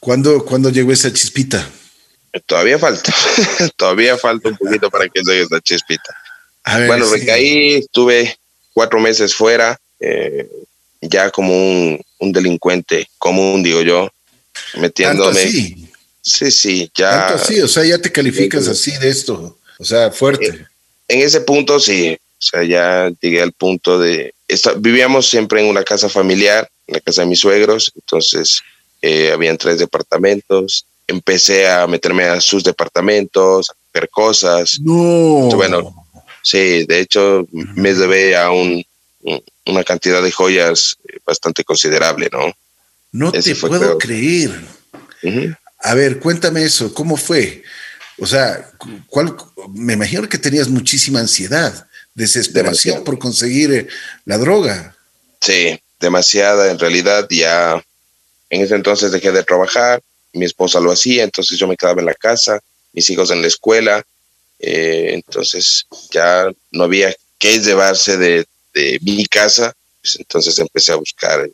[0.00, 1.66] ¿Cuándo, llegó esa chispita?
[2.46, 3.14] Todavía falta,
[3.76, 6.14] todavía falta un poquito para que llegue esa chispita.
[6.86, 8.36] bueno, recaí, estuve
[8.72, 10.48] cuatro meses fuera, eh,
[11.00, 14.10] ya como un, delincuente común, digo yo,
[14.78, 15.40] metiéndome.
[15.40, 15.88] Así?
[16.20, 17.28] Sí, sí, ya.
[17.28, 20.46] Tanto así, o sea, ya te calificas así de esto, o sea, fuerte.
[20.46, 20.68] En,
[21.08, 24.34] en ese punto sí, sea, ya llegué al punto de.
[24.78, 28.62] vivíamos siempre en una casa familiar, en la casa de mis suegros, entonces
[29.02, 34.78] eh, habían tres departamentos, empecé a meterme a sus departamentos, a ver cosas.
[34.80, 35.50] No.
[35.54, 35.94] bueno,
[36.42, 38.84] sí, de hecho me debe a un,
[39.66, 42.52] una cantidad de joyas eh, bastante considerable, ¿no?
[43.12, 44.50] No te puedo creer.
[45.78, 47.62] A ver, cuéntame eso, ¿cómo fue?
[48.18, 48.70] O sea,
[49.08, 49.36] ¿cuál,
[49.74, 53.86] me imagino que tenías muchísima ansiedad, desesperación por conseguir eh,
[54.24, 54.96] la droga.
[55.40, 56.70] Sí, demasiada.
[56.70, 57.82] En realidad ya
[58.50, 60.00] en ese entonces dejé de trabajar,
[60.32, 62.60] mi esposa lo hacía, entonces yo me quedaba en la casa,
[62.92, 64.04] mis hijos en la escuela,
[64.58, 68.46] eh, entonces ya no había que llevarse de,
[69.02, 71.48] mi casa, pues entonces empecé a buscar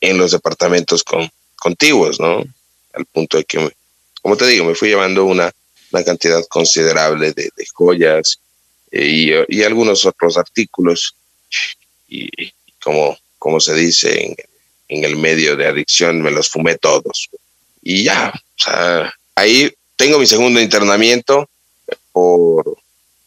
[0.00, 2.42] en, los departamentos con, contiguos, ¿no?
[2.92, 3.70] Al punto de que,
[4.20, 5.52] como te digo, me fui llevando una,
[6.04, 8.40] cantidad considerable de, joyas
[8.94, 11.16] eh, y, algunos otros artículos,
[12.08, 12.28] y,
[12.82, 14.36] como, como se dice en
[14.88, 17.30] en el medio de adicción me los fumé todos.
[17.82, 21.48] y ya, o sea, ahí tengo mi segundo internamiento
[22.12, 22.78] por,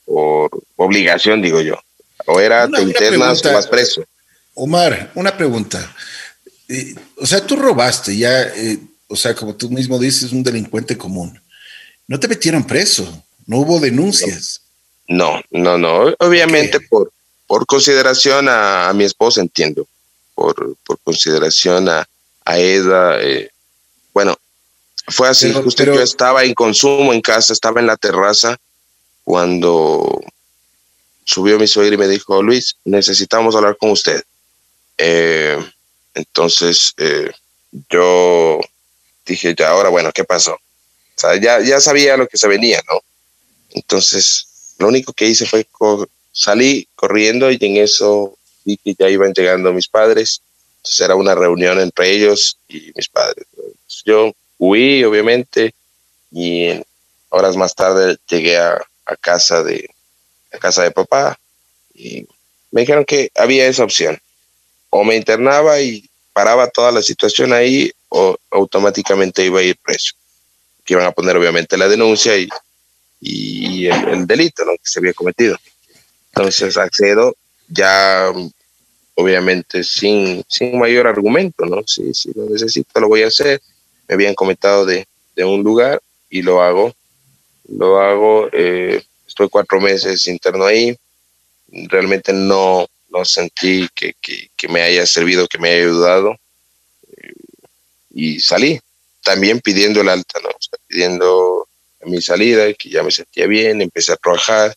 [0.06, 1.80] por obligación, digo yo.
[2.26, 4.04] O era te internas o más preso.
[4.56, 5.96] Omar, una pregunta.
[6.68, 10.98] Eh, o sea, tú robaste ya, eh, o sea, como tú mismo dices, un delincuente
[10.98, 11.40] común.
[12.08, 14.62] No te metieron preso, no hubo denuncias.
[15.08, 16.14] No, no, no.
[16.20, 17.12] Obviamente por,
[17.46, 19.88] por consideración a, mi esposa, entiendo.
[20.36, 22.08] Por, por consideración a,
[22.46, 23.22] a ella.
[23.22, 23.50] Eh,
[24.14, 24.38] bueno,
[25.08, 28.58] fue así, justo yo estaba en consumo en casa, estaba en la terraza
[29.24, 30.22] cuando
[31.24, 34.24] subió mi suegra y me dijo, Luis, necesitamos hablar con usted.
[34.98, 35.58] Eh,
[36.14, 37.32] entonces eh,
[37.90, 38.60] yo
[39.26, 40.54] dije, ya ahora, bueno, ¿qué pasó?
[40.54, 43.02] O sea, ya, ya sabía lo que se venía, ¿no?
[43.72, 44.47] Entonces,
[44.80, 45.66] lo único que hice fue
[46.32, 50.42] salí corriendo y en eso vi que ya iban llegando mis padres.
[50.78, 53.46] Entonces era una reunión entre ellos y mis padres.
[54.06, 55.74] yo huí, obviamente,
[56.32, 56.70] y
[57.30, 58.80] horas más tarde llegué a,
[59.22, 59.90] casa de
[60.52, 61.40] a casa de papá
[61.94, 62.28] y
[62.72, 64.20] me dijeron que había esa opción.
[64.90, 70.14] O me internaba y paraba toda la situación ahí o automáticamente iba a ir preso.
[70.86, 72.48] Que iban a poner obviamente la denuncia y,
[73.20, 74.74] y el, delito ¿no?
[74.74, 75.58] que se había cometido.
[76.30, 77.36] Entonces accedo
[77.68, 78.32] ya
[79.16, 81.82] obviamente sin, sin mayor argumento, ¿no?
[81.88, 83.60] Si, si lo necesito lo voy a hacer
[84.08, 85.06] me habían comentado de,
[85.38, 86.96] un lugar y lo hago.
[87.70, 90.98] Lo hago, eh, estoy cuatro meses interno ahí.
[91.68, 94.16] Realmente no, no sentí que,
[94.70, 96.36] me haya servido, que me haya ayudado.
[98.10, 98.80] y salí,
[99.24, 100.50] también pidiendo el alta, ¿no?
[100.88, 101.67] pidiendo
[102.08, 104.76] mi salida, que ya me sentía bien, empecé a trabajar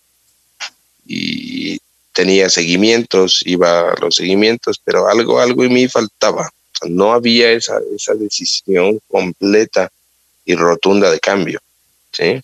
[1.07, 1.79] y
[2.13, 6.51] tenía seguimientos, iba a los seguimientos, pero algo, algo en mí faltaba
[6.89, 9.91] no había esa, esa decisión completa
[10.45, 11.61] y rotunda de cambio.
[12.13, 12.41] ¿sí?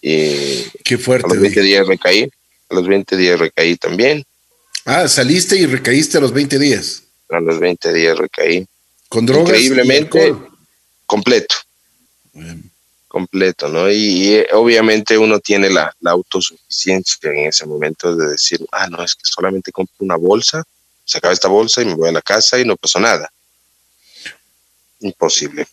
[0.00, 1.26] Y Qué fuerte.
[1.26, 2.30] A los 20 días recaí,
[2.70, 4.24] a los 20 días recaí también.
[4.84, 7.02] Ah, saliste y recaíste a los 20 días.
[7.28, 8.66] A los 20 días recaí.
[9.08, 9.48] Con drogas.
[9.48, 10.34] Increíblemente
[11.06, 11.54] completo.
[13.06, 13.90] Completo, ¿no?
[13.90, 19.14] Y, obviamente uno tiene la, la, autosuficiencia en ese momento de decir, ah, no, es
[19.14, 20.62] que solamente compro una bolsa
[21.08, 23.32] se acaba esta bolsa y me voy a la casa y no pasó nada.
[25.00, 25.66] Imposible.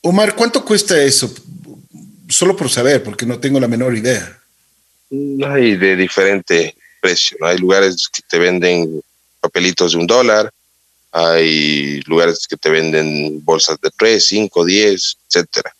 [0.00, 1.30] Omar, ¿cuánto cuesta eso?
[2.30, 4.40] Solo por saber, porque no tengo la menor idea.
[5.46, 7.36] Hay de diferente precio.
[7.42, 9.02] Hay lugares que te venden
[9.40, 10.50] papelitos de un dólar,
[11.12, 15.74] hay lugares que te venden bolsas de tres, cinco, diez, etcétera.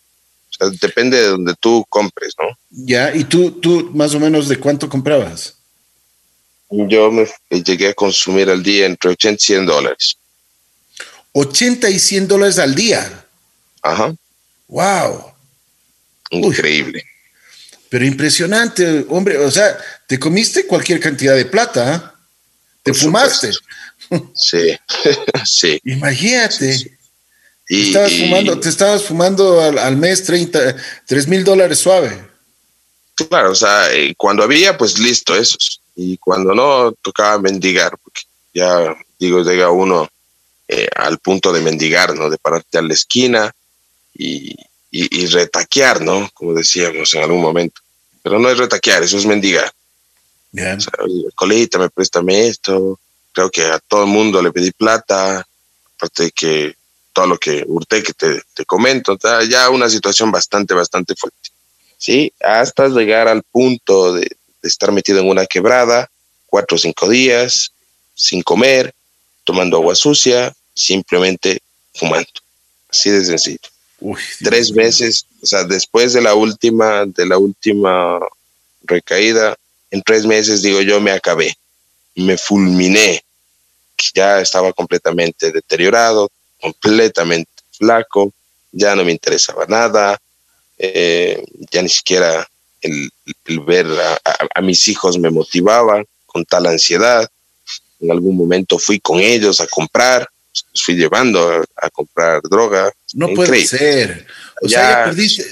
[0.79, 2.57] Depende de donde tú compres, ¿no?
[2.69, 5.55] Ya, ¿y tú, tú más o menos de cuánto comprabas?
[6.71, 10.17] yo me llegué a consumir al día entre 80 y 100 dólares.
[11.33, 13.25] 80 y 100 dólares al día.
[13.81, 14.15] Ajá.
[14.67, 15.33] Wow.
[16.29, 17.03] Increíble.
[17.89, 19.37] pero impresionante, hombre.
[19.37, 21.93] O sea, te comiste cualquier cantidad de plata.
[21.93, 22.15] ¿ah?
[22.83, 23.51] Te fumaste.
[24.35, 24.77] Sí,
[25.45, 25.79] sí.
[25.85, 26.97] Imagínate.
[27.67, 32.25] Y, te, estabas fumando, te estabas fumando al, mes 30, 3 mil dólares suave.
[33.15, 38.21] Claro, o sea, eh, cuando había, pues listo, esos y cuando no, tocaba mendigar, porque
[38.53, 40.09] ya, digo, llega uno
[40.67, 42.29] eh, al punto de mendigar, ¿no?
[42.29, 43.53] De pararte a la esquina
[44.13, 44.55] y,
[44.89, 46.29] y, retaquear, ¿no?
[46.33, 47.81] Como decíamos en algún momento.
[48.23, 49.71] Pero no es retaquear, eso es mendigar.
[51.35, 52.99] colita, me préstame esto.
[53.31, 55.45] Creo que a todo el mundo le pedí plata,
[55.95, 56.75] aparte de que
[57.13, 59.17] todo lo que hurté que te, te comento,
[59.49, 61.49] ya una situación bastante, bastante fuerte.
[61.97, 66.09] Sí, hasta llegar al punto de, de estar metido en una quebrada,
[66.47, 67.71] cuatro o cinco días,
[68.15, 68.93] sin comer,
[69.43, 71.61] tomando agua sucia, simplemente
[71.93, 72.29] fumando.
[72.89, 73.59] Así de sencillo.
[74.43, 78.19] Tres veces, o sea, después de la última, de la última
[78.83, 79.55] recaída,
[79.91, 81.55] en tres meses, digo yo, me acabé.
[82.15, 83.23] Me fulminé.
[84.15, 86.29] Ya estaba completamente deteriorado,
[86.61, 88.33] completamente flaco,
[88.71, 90.17] ya no me interesaba nada,
[90.77, 92.47] eh, ya ni siquiera
[92.81, 93.11] el,
[93.65, 93.85] ver
[94.55, 97.29] a, mis hijos me motivaba con tal ansiedad.
[97.99, 100.27] En algún momento fui con ellos a comprar,
[100.73, 102.91] los fui llevando a, comprar droga.
[103.13, 104.25] No puede ser.
[104.61, 105.45] O sea, perdiste,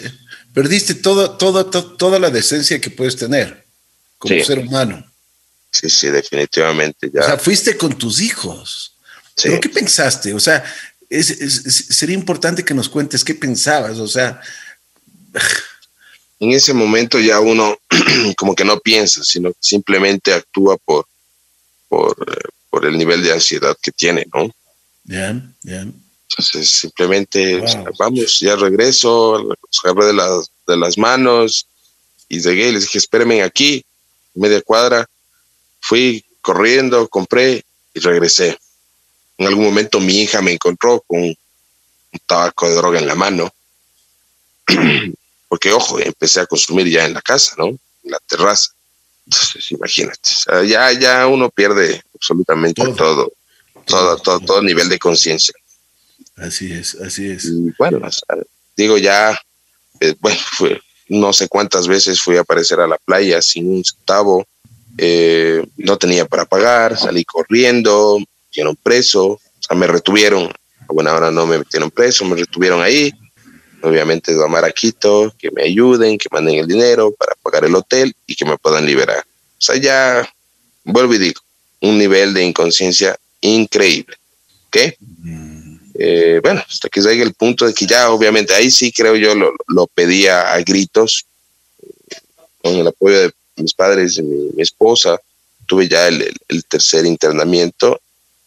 [0.54, 3.66] perdiste todo, todo, toda la decencia que puedes tener
[4.18, 5.06] como ser humano.
[5.72, 7.10] Sí, sí, definitivamente.
[7.14, 7.22] Ya.
[7.22, 8.96] O sea, fuiste con tus hijos.
[9.42, 10.34] ¿Pero qué pensaste?
[10.34, 10.64] O sea,
[11.10, 13.98] sería importante que nos cuentes qué pensabas.
[14.00, 14.42] O sea,
[16.40, 17.78] en ese momento ya uno
[18.38, 21.06] como que no piensa, sino simplemente actúa por,
[21.88, 22.16] por,
[22.70, 24.50] por el nivel de ansiedad que tiene, ¿no?
[25.04, 25.94] Bien, bien.
[26.30, 27.62] Entonces, simplemente,
[27.98, 31.66] vamos, ya regreso, los agarré de las, de las manos
[32.28, 33.84] y llegué y les dije, espérenme aquí,
[34.36, 35.10] media cuadra.
[35.82, 38.60] Fui corriendo, compré y regresé.
[39.40, 41.36] En algún momento mi hija me encontró con un
[42.26, 43.50] tabaco de droga en la mano.
[45.48, 47.68] Porque, ojo, empecé a consumir ya en la casa, ¿no?
[47.68, 48.70] En la terraza.
[49.26, 50.30] Entonces, imagínate,
[50.68, 53.32] ya, ya uno pierde absolutamente todo,
[53.86, 55.54] todo, todo, todo, nivel de conciencia.
[56.36, 57.48] Así es, así es.
[57.78, 58.02] bueno,
[58.76, 59.40] digo ya,
[60.00, 63.86] eh, bueno, fue, no sé cuántas veces fui a aparecer a la playa sin un
[63.86, 64.46] centavo,
[64.98, 68.20] eh, no tenía para pagar, salí corriendo,
[68.60, 70.52] metieron preso, o sea, me retuvieron,
[70.88, 73.10] bueno, ahora no me metieron preso, me retuvieron ahí,
[73.82, 78.14] obviamente llamar a Quito, que me ayuden, que manden el dinero para pagar el hotel
[78.28, 79.20] y que me puedan liberar.
[79.20, 80.30] O sea, ya,
[80.84, 81.40] vuelvo y digo,
[81.80, 84.18] un nivel de inconsciencia increíble.
[84.68, 84.78] ¿Ok?
[86.02, 89.36] Eh, bueno, hasta que llegue el punto de que ya, obviamente, ahí sí creo yo
[89.36, 91.26] lo, lo pedía a gritos,
[92.62, 95.18] con el apoyo de mis padres y mi, esposa.
[95.66, 98.02] Tuve ya el, el tercer internamiento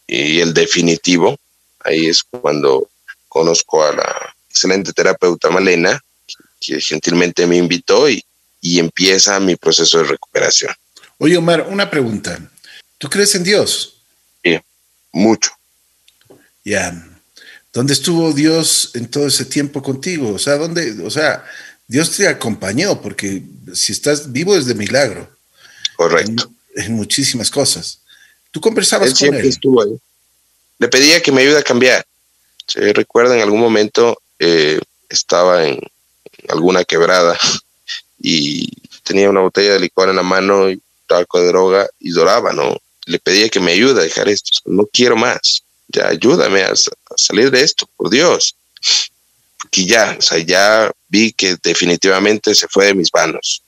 [0.07, 1.37] y el definitivo.
[1.79, 2.89] Ahí es cuando
[3.27, 6.01] conozco a la excelente terapeuta Malena,
[6.59, 8.23] que gentilmente me invitó y,
[8.61, 10.73] y empieza mi proceso de recuperación.
[11.17, 12.39] Oye, Omar, una pregunta.
[12.97, 14.01] ¿Tú crees en Dios?
[14.43, 14.59] Sí,
[15.11, 15.51] mucho.
[16.63, 16.93] Ya.
[17.73, 20.33] ¿Dónde estuvo Dios en todo ese tiempo contigo?
[20.33, 21.03] O sea, ¿dónde?
[21.03, 21.43] O sea,
[21.87, 23.43] Dios te acompañó, porque
[23.73, 25.29] si estás vivo es de milagro.
[25.95, 26.51] Correcto.
[26.75, 27.99] En, muchísimas cosas.
[28.53, 29.97] ¿Tú conversabas él siempre estuvo ahí.
[30.77, 32.05] Le pedía que me ayude a cambiar.
[32.67, 34.79] Si recuerda, en algún momento eh,
[35.09, 35.79] estaba en,
[36.49, 37.35] alguna quebrada
[38.19, 38.69] y
[39.01, 42.77] tenía una botella de licor en la mano y tabaco de droga y lloraba, ¿no?
[43.05, 44.51] Le pedía que me ayude a dejar esto.
[44.65, 45.63] No quiero más.
[45.87, 46.73] Ya ayúdame a,
[47.17, 48.55] salir de esto, por Dios.
[49.71, 53.63] Que ya, o sea, ya vi que definitivamente se fue de mis manos.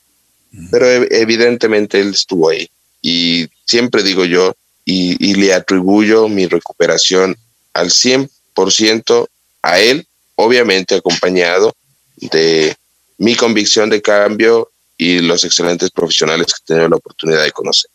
[0.69, 2.69] Pero evidentemente él estuvo ahí.
[3.01, 4.55] Y siempre digo yo,
[4.85, 7.35] y, y le atribuyo mi recuperación
[7.73, 9.27] al 100%
[9.61, 11.75] a él obviamente acompañado
[12.17, 12.75] de
[13.17, 17.89] mi convicción de cambio y los excelentes profesionales que he tenido la oportunidad de conocer.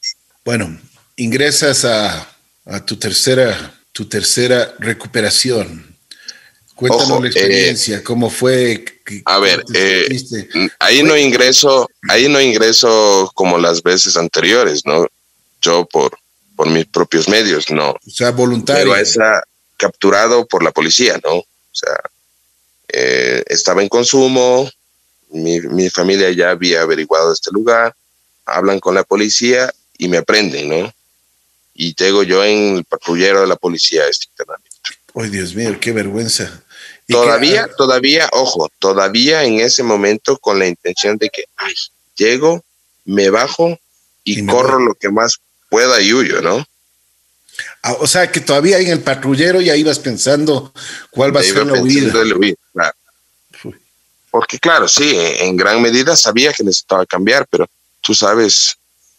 [0.44, 0.78] Bueno,
[1.16, 2.26] ingresas a,
[2.86, 5.96] tu tercera tu tercera recuperación.
[6.74, 8.84] Cuéntanos la eh, experiencia, cómo fue.
[9.26, 10.08] a ver, eh,
[10.78, 15.06] ahí no ingreso, ahí no ingreso como las veces anteriores, ¿no?
[15.60, 16.16] Yo por,
[16.60, 17.92] por mis propios medios, no.
[17.92, 18.92] O sea, voluntario.
[18.92, 19.42] Pero esa
[19.78, 21.36] capturado por la policía, ¿no?
[21.36, 21.98] O sea,
[22.92, 24.70] eh, estaba en consumo,
[25.30, 27.96] mi, familia ya había averiguado este lugar,
[28.44, 30.92] hablan con la policía y me aprenden, ¿no?
[31.72, 34.76] Y tengo yo en el patrullero de la policía este internamiento.
[35.14, 36.62] Ay, Dios mío, qué vergüenza.
[37.08, 41.72] Todavía, todavía, ojo, todavía en ese momento con la intención de que, ay,
[42.16, 42.62] llego,
[43.06, 43.78] me bajo
[44.24, 45.40] y, corro lo que más
[45.70, 46.66] pueda y huyo, ¿no?
[47.82, 50.72] Ah, o sea, que todavía en el patrullero ya ibas pensando
[51.10, 52.54] cuál va a ser la huida.
[54.30, 57.66] Porque claro, sí, en gran medida sabía que necesitaba cambiar, pero
[58.00, 58.76] tú sabes,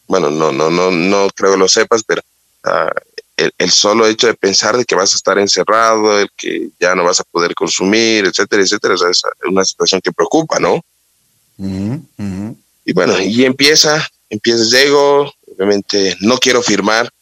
[0.08, 2.22] bueno, no, no, no, no creo que lo sepas, pero
[2.64, 2.92] ah,
[3.58, 7.04] el, solo hecho de pensar de que vas a estar encerrado, el que ya no
[7.04, 10.80] vas a poder consumir, etcétera, etcétera, es una situación que preocupa, ¿no?
[11.58, 15.32] Y bueno, y empieza, empieza, llego,
[15.62, 17.14] obviamente no quiero firmar,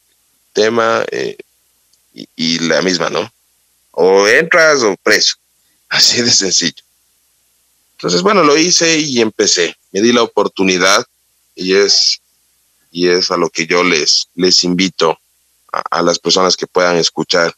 [0.54, 1.36] tema eh,
[2.38, 3.30] y, la misma, ¿no?
[3.92, 5.36] O entras o preso.
[5.90, 6.82] Así de sencillo.
[7.98, 9.76] Entonces, bueno, lo hice y empecé.
[9.92, 11.06] Me di la oportunidad
[11.54, 12.22] y es,
[12.92, 15.20] y es a lo que yo les, les invito
[15.74, 17.54] a, las personas que puedan escuchar,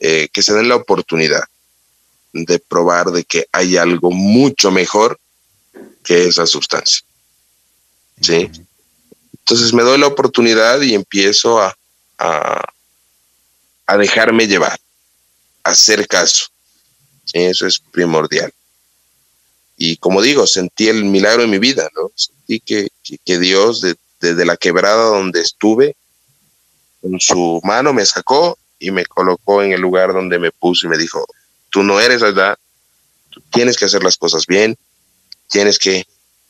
[0.00, 1.44] eh, que se den la oportunidad
[2.32, 5.20] de probar de que hay algo mucho mejor
[6.02, 7.02] que esa sustancia.
[8.20, 8.50] ¿Sí?
[9.48, 11.72] Entonces me doy la oportunidad y empiezo a,
[12.18, 14.76] a, dejarme llevar,
[15.62, 16.46] a hacer caso.
[17.32, 18.52] Eso es primordial.
[19.76, 22.10] Y como digo, sentí el milagro en mi vida, ¿no?
[22.16, 22.88] Sentí que,
[23.24, 23.82] que, Dios,
[24.18, 25.94] desde la quebrada donde estuve,
[27.00, 30.90] con su mano me sacó y me colocó en el lugar donde me puso y
[30.90, 31.24] me dijo,
[31.70, 32.20] tú no eres
[33.30, 34.76] tú tienes que hacer las cosas bien,
[35.48, 36.04] tienes que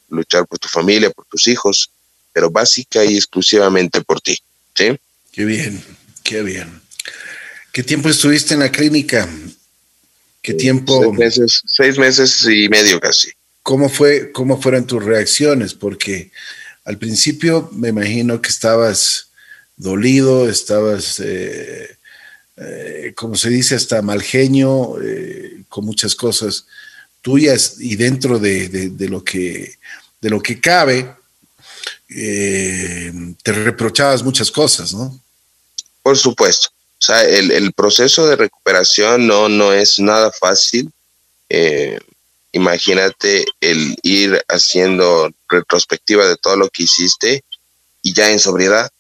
[0.09, 1.91] luchar por tu familia, por tus hijos,
[2.37, 4.39] pero básica y exclusivamente por ti.
[4.75, 4.95] ¿sí?
[5.33, 5.83] Qué bien,
[6.23, 6.83] qué bien.
[7.73, 9.27] ¿Qué tiempo estuviste en la clínica?
[10.43, 11.01] ¿Qué tiempo?
[11.01, 13.31] Seis meses, seis meses y medio casi.
[13.63, 15.73] ¿Cómo, fue, ¿Cómo fueron tus reacciones?
[15.73, 16.31] Porque
[16.85, 19.31] al principio me imagino que estabas
[19.79, 21.97] dolido, estabas eh,
[22.59, 24.97] eh, como se dice, hasta mal genio,
[25.71, 26.67] con muchas cosas
[27.23, 29.77] tuyas y dentro de, lo, que,
[30.21, 31.16] de lo que cabe,
[32.09, 35.19] te reprochabas muchas cosas, ¿no?
[36.03, 36.69] Por supuesto.
[36.99, 40.91] O sea, el, proceso de recuperación no, no es nada fácil.
[41.49, 41.99] Eh,
[42.53, 47.45] imagínate el ir haciendo retrospectiva de todo lo que hiciste
[48.03, 48.91] y ya en sobriedad,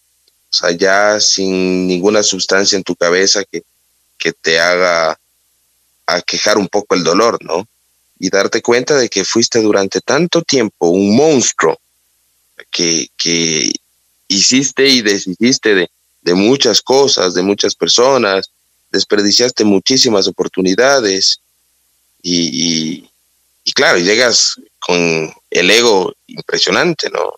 [0.50, 3.62] o sea, ya sin ninguna sustancia en tu cabeza que,
[4.18, 5.18] que te haga
[6.06, 7.66] aquejar un poco el dolor, ¿no?
[8.18, 11.78] Y darte cuenta de que fuiste durante tanto tiempo un monstruo
[12.76, 13.72] que,
[14.28, 15.74] hiciste y deshiciste
[16.22, 18.50] de, muchas cosas, de muchas personas,
[18.90, 21.40] desperdiciaste muchísimas oportunidades
[22.22, 23.08] y,
[23.64, 27.34] y, claro, llegas con el ego impresionante, ¿no?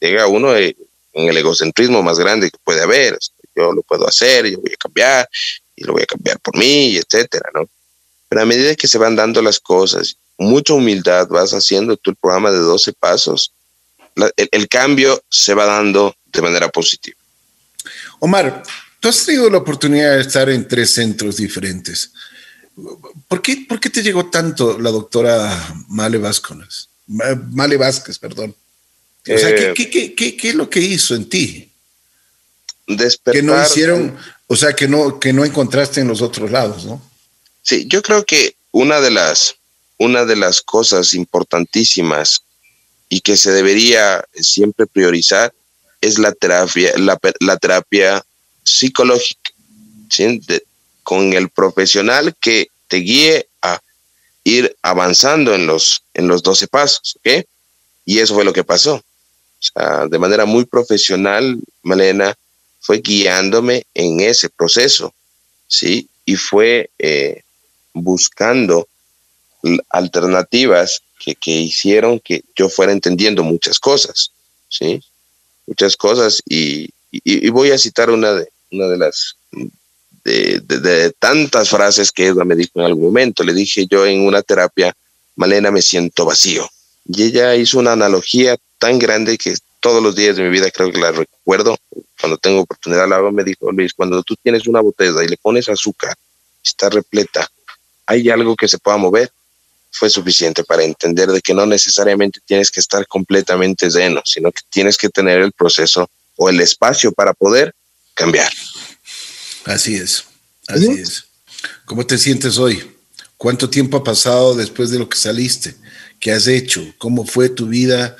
[0.00, 0.74] llega uno en
[1.14, 3.16] el egocentrismo más grande que puede haber,
[3.56, 5.28] yo lo puedo hacer, yo voy a cambiar
[5.76, 7.68] y lo voy a cambiar por mí, etcétera, ¿no?
[8.28, 12.10] Pero a medida que se van dando las cosas, con mucha humildad vas haciendo tú
[12.10, 13.52] el programa de 12 pasos,
[14.36, 17.18] el cambio se va dando de manera positiva.
[18.20, 18.62] Omar,
[19.00, 22.12] tú has tenido la oportunidad de estar en tres centros diferentes.
[23.28, 26.88] ¿Por qué, por qué te llegó tanto la doctora Male Vázquez?
[27.06, 28.54] Male Vázquez, perdón.
[29.26, 31.70] O sea, ¿qué, eh, qué, es lo que hizo en ti?
[32.86, 33.40] Despertar.
[33.40, 37.00] Que no hicieron, o sea, que no, que no encontraste en los otros lados, ¿no?
[37.62, 39.56] Sí, yo creo que una de las,
[39.98, 42.42] una de las cosas importantísimas
[43.08, 45.52] y que se debería siempre priorizar
[46.00, 48.24] es la terapia, la, terapia
[48.62, 49.50] psicológica,
[51.02, 53.80] con el profesional que te guíe a
[54.44, 57.44] ir avanzando en los, en los 12 pasos, ¿ok?
[58.04, 59.02] Y eso fue lo que pasó.
[60.10, 62.34] de manera muy profesional, Malena
[62.80, 65.14] fue guiándome en ese proceso,
[65.66, 66.08] ¿sí?
[66.26, 67.42] Y fue eh,
[67.94, 68.86] buscando
[69.88, 74.30] alternativas que, hicieron que yo fuera entendiendo muchas cosas,
[74.68, 75.02] ¿sí?
[75.66, 76.90] muchas cosas y,
[77.50, 79.36] voy a citar una de, una de las
[80.24, 83.44] de, tantas frases que Edna me dijo en algún momento.
[83.44, 84.94] Le dije yo en una terapia,
[85.36, 86.68] Malena, me siento vacío.
[87.06, 90.90] Y ella hizo una analogía tan grande que todos los días de mi vida creo
[90.90, 91.76] que la recuerdo.
[92.18, 95.68] Cuando tengo oportunidad la me dijo, Luis, cuando tú tienes una botella y le pones
[95.68, 96.14] azúcar,
[96.64, 97.46] está repleta,
[98.06, 99.30] ¿hay algo que se pueda mover?
[99.94, 104.62] Fue suficiente para entender de que no necesariamente tienes que estar completamente lleno, sino que
[104.68, 107.72] tienes que tener el proceso o el espacio para poder
[108.12, 108.50] cambiar.
[109.64, 110.24] Así es,
[110.66, 111.24] así es.
[111.84, 112.90] ¿Cómo te sientes hoy?
[113.36, 115.76] ¿Cuánto tiempo ha pasado después de lo que saliste?
[116.18, 116.82] ¿Qué has hecho?
[116.98, 118.16] ¿Cómo fue tu vida?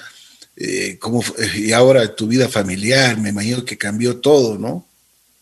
[0.57, 1.25] Eh, ¿cómo
[1.57, 3.19] y ahora tu vida familiar?
[3.19, 4.87] Me imagino que cambió todo, ¿no?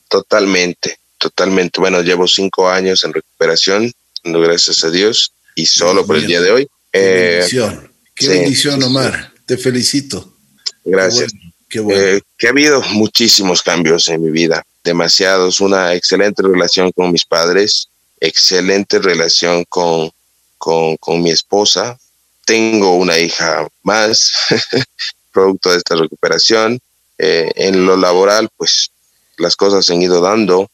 [0.09, 1.78] Totalmente, totalmente.
[1.78, 3.93] Bueno, llevo cinco años en recuperación,
[4.24, 6.68] gracias a Dios y solo por el día de hoy.
[6.90, 9.32] Qué eh, bendición, qué bendición, Omar.
[9.46, 10.36] Te felicito.
[10.84, 11.32] Gracias.
[11.68, 15.61] Qué bueno, eh, que ha habido muchísimos cambios en mi vida, demasiados.
[15.61, 17.88] Una excelente relación con mis padres,
[18.20, 20.11] excelente relación con,
[20.59, 21.98] con, con mi esposa.
[22.44, 24.32] Tengo una hija más,
[25.32, 26.78] producto de esta recuperación.
[27.18, 28.90] Eh, en lo laboral, pues
[29.38, 30.68] las cosas se han ido dando.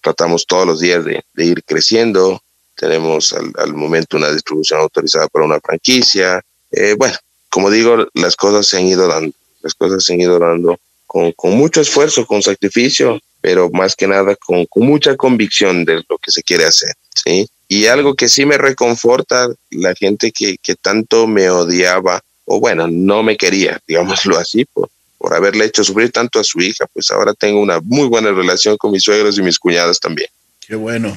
[0.00, 2.42] tratamos todos los días de, de ir creciendo,
[2.76, 6.42] tenemos al, momento una distribución autorizada para una franquicia.
[6.70, 7.16] Eh, bueno,
[7.48, 9.32] como digo, las cosas se han ido dando,
[9.62, 14.06] las cosas se han ido dando con, con mucho esfuerzo, con sacrificio, pero más que
[14.06, 17.46] nada con, con, mucha convicción de lo que se quiere hacer, ¿sí?
[17.68, 22.88] Y algo que sí me reconforta, la gente que, que tanto me odiaba, o bueno,
[22.88, 24.88] no me quería, digámoslo así, por,
[25.18, 28.76] por haberle hecho sufrir tanto a su hija, pues ahora tengo una muy buena relación
[28.76, 30.28] con mis suegros y mis cuñadas también.
[30.66, 31.14] Qué bueno,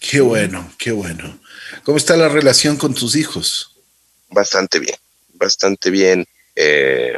[0.00, 1.38] Qué bueno, qué bueno.
[1.84, 3.76] ¿Cómo está la relación con tus hijos?
[4.30, 4.96] Bastante bien,
[5.34, 6.26] bastante bien.
[6.56, 7.16] Eh,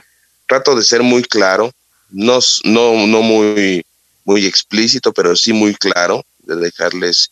[0.48, 1.72] trato de ser muy claro,
[2.10, 3.86] no, no, no muy,
[4.24, 7.30] muy explícito, pero sí muy claro, de dejarles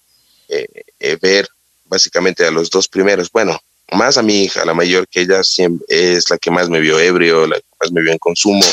[0.49, 0.67] eh,
[1.01, 1.49] eh, ver
[1.87, 3.31] básicamente a los dos primeros.
[3.33, 3.61] Bueno,
[3.93, 7.01] más a mi hija, la mayor, que ella siempre es la que más me vio
[7.01, 8.65] ebrio, la que más me vio en consumo,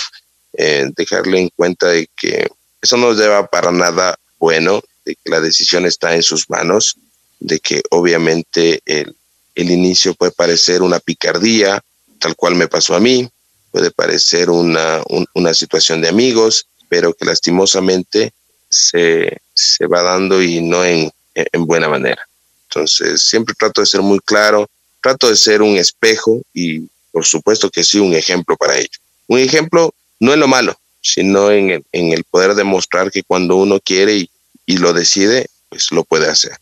[0.96, 2.48] dejarle en cuenta de que
[2.82, 6.98] eso no lleva para nada bueno de que la decisión está en sus manos,
[7.40, 9.16] de que obviamente el,
[9.56, 11.82] el inicio puede parecer una picardía,
[12.20, 13.30] tal cual me pasó a mí,
[13.72, 15.02] puede parecer una,
[15.34, 18.34] una situación de amigos, pero que lastimosamente
[18.70, 22.28] se, se va dando y no en, en buena manera.
[22.70, 24.68] Entonces, siempre trato de ser muy claro,
[25.02, 26.82] trato de ser un espejo y
[27.12, 28.90] por supuesto que sí un ejemplo para ello.
[29.28, 33.56] Un ejemplo no en lo malo, sino en el, en el poder demostrar que cuando
[33.56, 34.30] uno quiere y
[34.68, 36.56] y lo decide, pues lo puede hacer.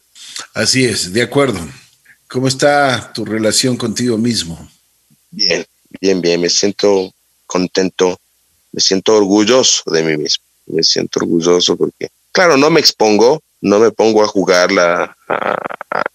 [0.54, 1.60] Así es, de acuerdo.
[2.30, 4.70] ¿Cómo está tu relación contigo mismo?
[5.32, 5.66] Bien,
[6.00, 6.40] bien, bien.
[6.40, 7.14] Me siento
[7.46, 8.18] contento,
[8.72, 10.44] me siento orgulloso de mí mismo.
[10.68, 15.18] Me siento orgulloso porque, claro, no me expongo, no me pongo a jugar la,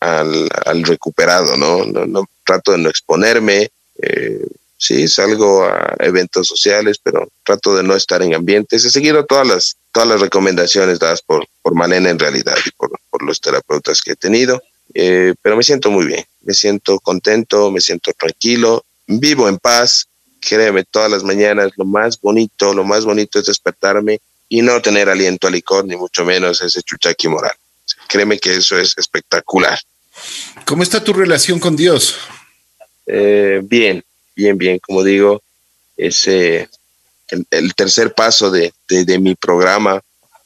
[0.01, 1.85] al, recuperado, ¿no?
[1.85, 2.29] ¿no?
[2.47, 3.71] Trato de no exponerme.
[4.03, 4.47] Eh,
[4.81, 8.85] sí, salgo a eventos sociales, pero trato de no estar en ambientes.
[8.85, 12.91] He seguido todas las, todas las recomendaciones dadas por, por Malena en realidad y por,
[13.11, 14.61] por los terapeutas que he tenido.
[14.95, 20.09] Eh, pero me siento muy bien, me siento contento, me siento tranquilo, vivo en paz.
[20.41, 25.11] Créeme, todas las mañanas lo más bonito, lo más bonito es despertarme y no tener
[25.11, 27.53] aliento a licor, ni mucho menos ese chuchaqui moral.
[28.09, 29.79] Créeme que eso es espectacular.
[30.65, 32.17] ¿Cómo está tu relación con Dios?
[33.07, 34.03] Eh, bien,
[34.41, 34.79] bien, bien.
[34.79, 35.43] Como digo,
[35.97, 36.69] ese
[37.51, 40.01] el, tercer paso de, de, mi programa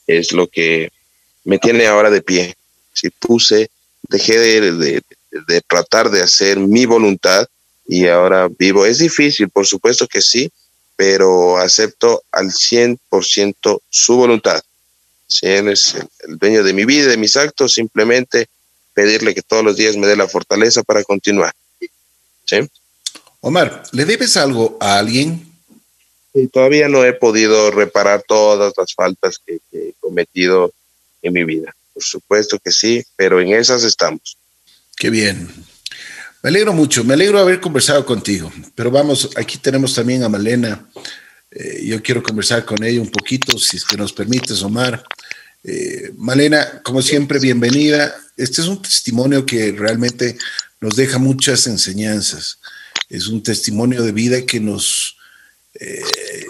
[0.06, 0.90] es lo que
[1.44, 2.56] me tiene ahora de pie.
[2.92, 3.70] Si puse,
[4.08, 7.46] dejé de, de, tratar de hacer mi voluntad
[7.86, 8.84] y ahora vivo.
[8.84, 10.50] Es difícil, por supuesto que sí,
[10.96, 14.60] pero acepto al 100% su voluntad.
[15.26, 15.94] Si él es
[16.26, 18.48] el, dueño de mi vida, de mis actos, simplemente
[18.92, 21.54] pedirle que todos los días me dé la fortaleza para continuar.
[22.44, 22.58] ¿Sí?
[23.46, 25.46] Omar, ¿le debes algo a alguien?
[26.32, 30.72] Y todavía no he podido reparar todas las faltas que, he cometido
[31.20, 31.76] en mi vida.
[31.92, 34.38] Por supuesto que sí, pero en esas estamos.
[34.96, 35.46] Qué bien.
[36.42, 40.88] Me alegro mucho, me alegro haber conversado contigo, pero vamos, aquí tenemos también a Malena.
[41.50, 45.04] Eh, yo quiero conversar con ella un poquito, si es que nos permites, Omar.
[45.62, 48.14] Eh, Malena, como siempre, bienvenida.
[48.38, 50.38] Este es un testimonio que realmente
[50.80, 52.58] nos deja muchas enseñanzas
[53.16, 55.16] es un testimonio de vida que nos...
[55.74, 56.02] Eh,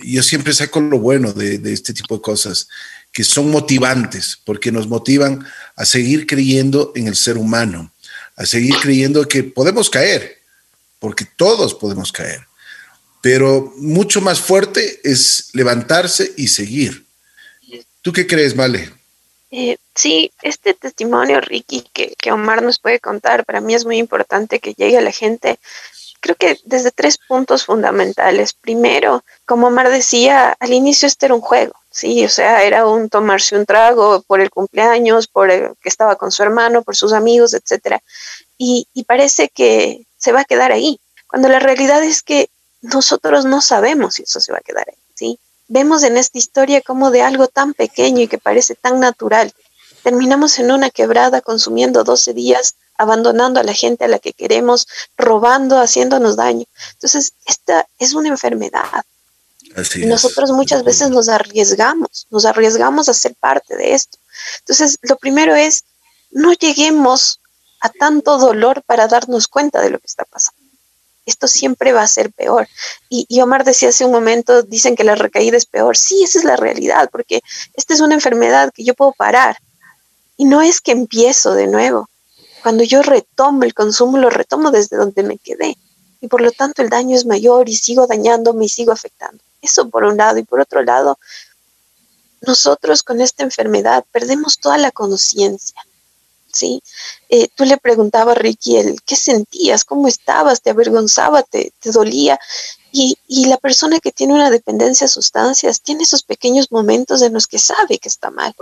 [0.03, 2.69] yo siempre saco lo bueno de, este tipo de cosas,
[3.13, 5.47] que son motivantes, porque nos motivan
[5.77, 7.93] a seguir creyendo en el ser humano,
[8.37, 10.39] a seguir creyendo que podemos caer,
[10.99, 12.47] porque todos podemos caer,
[13.23, 17.07] pero mucho más fuerte es levantarse y seguir.
[18.03, 18.91] ¿Tú qué crees, Vale?
[19.51, 23.99] Eh, sí, este testimonio, Ricky, que, que, Omar nos puede contar, para mí es muy
[23.99, 25.61] importante que llegue a la gente
[26.25, 28.55] creo que desde tres puntos fundamentales.
[28.55, 33.11] Primero, como Omar decía, al inicio este era un juego, sí, o sea, era un
[33.11, 37.13] tomarse un trago por el cumpleaños, por el que estaba con su hermano, por sus
[37.13, 38.03] amigos, etcétera.
[38.57, 42.49] Y, y parece que se va a quedar ahí, cuando la realidad es que
[42.81, 45.39] nosotros no sabemos si eso se va a quedar ahí, ¿sí?
[45.69, 49.53] Vemos en esta historia como de algo tan pequeño y que parece tan natural,
[50.03, 54.87] terminamos en una quebrada consumiendo 12 días abandonando a la gente a la que queremos,
[55.17, 56.67] robando, haciéndonos daño.
[56.93, 59.05] Entonces, esta es una enfermedad.
[59.97, 64.19] y nosotros muchas veces nos arriesgamos, nos arriesgamos a ser parte de esto.
[64.61, 65.85] Entonces, lo primero es,
[66.31, 67.41] no lleguemos
[67.81, 70.61] a tanto dolor para darnos cuenta de lo que está pasando.
[71.27, 72.69] Esto siempre va a ser peor.
[73.09, 75.97] Y, y, Omar decía hace un momento, dicen que la recaída es peor.
[75.97, 77.41] Sí, esa es la realidad, porque
[77.75, 79.57] esta es una enfermedad que yo puedo parar.
[80.37, 82.09] Y no es que empiezo de nuevo,
[82.65, 85.77] cuando yo retomo el consumo, lo retomo desde donde me quedé.
[86.23, 89.45] Y por lo tanto el daño es mayor y sigo dañándome y sigo afectando.
[89.61, 90.39] Eso por un lado.
[90.39, 91.19] Y por otro lado,
[92.41, 95.79] nosotros con esta enfermedad perdemos toda la conciencia.
[96.51, 96.83] ¿sí?
[97.29, 99.85] Eh, tú le preguntabas, Ricky, el, ¿qué sentías?
[99.85, 100.63] ¿Cómo estabas?
[100.63, 101.43] ¿Te avergonzaba?
[101.43, 102.41] ¿Te, te dolía?
[102.97, 107.49] Y, la persona que tiene una dependencia a sustancias tiene esos pequeños momentos en los
[107.49, 108.55] que sabe que está mal,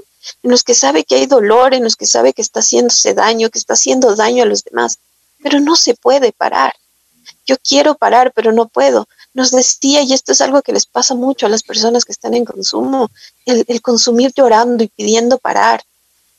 [0.42, 3.50] en los que sabe que hay dolor, en los que sabe que está haciéndose daño,
[3.50, 4.98] que está haciendo daño a los demás,
[5.42, 6.72] pero no se puede parar.
[7.46, 9.06] Yo quiero parar, pero no puedo.
[9.34, 12.32] Nos decía, y esto es algo que les pasa mucho a las personas que están
[12.32, 13.10] en consumo,
[13.44, 15.84] el, el consumir llorando y pidiendo parar.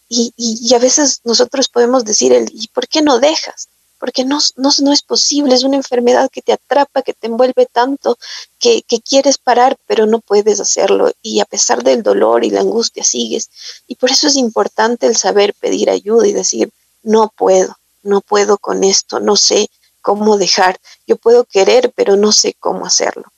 [0.10, 3.68] Y, y, y, a veces nosotros podemos decir, el, ¿y por qué no dejas?
[4.04, 8.18] Porque no, no, es posible, es una enfermedad que te atrapa, que te envuelve tanto,
[8.60, 11.14] que, que, quieres parar, pero no puedes hacerlo.
[11.22, 13.50] Y a pesar del dolor y la angustia, sigues.
[13.88, 16.70] Y por eso es importante el saber pedir ayuda y decir,
[17.02, 19.70] no puedo, no puedo con esto, no sé
[20.02, 20.82] cómo dejar.
[21.08, 23.32] Yo puedo querer, pero no sé cómo hacerlo.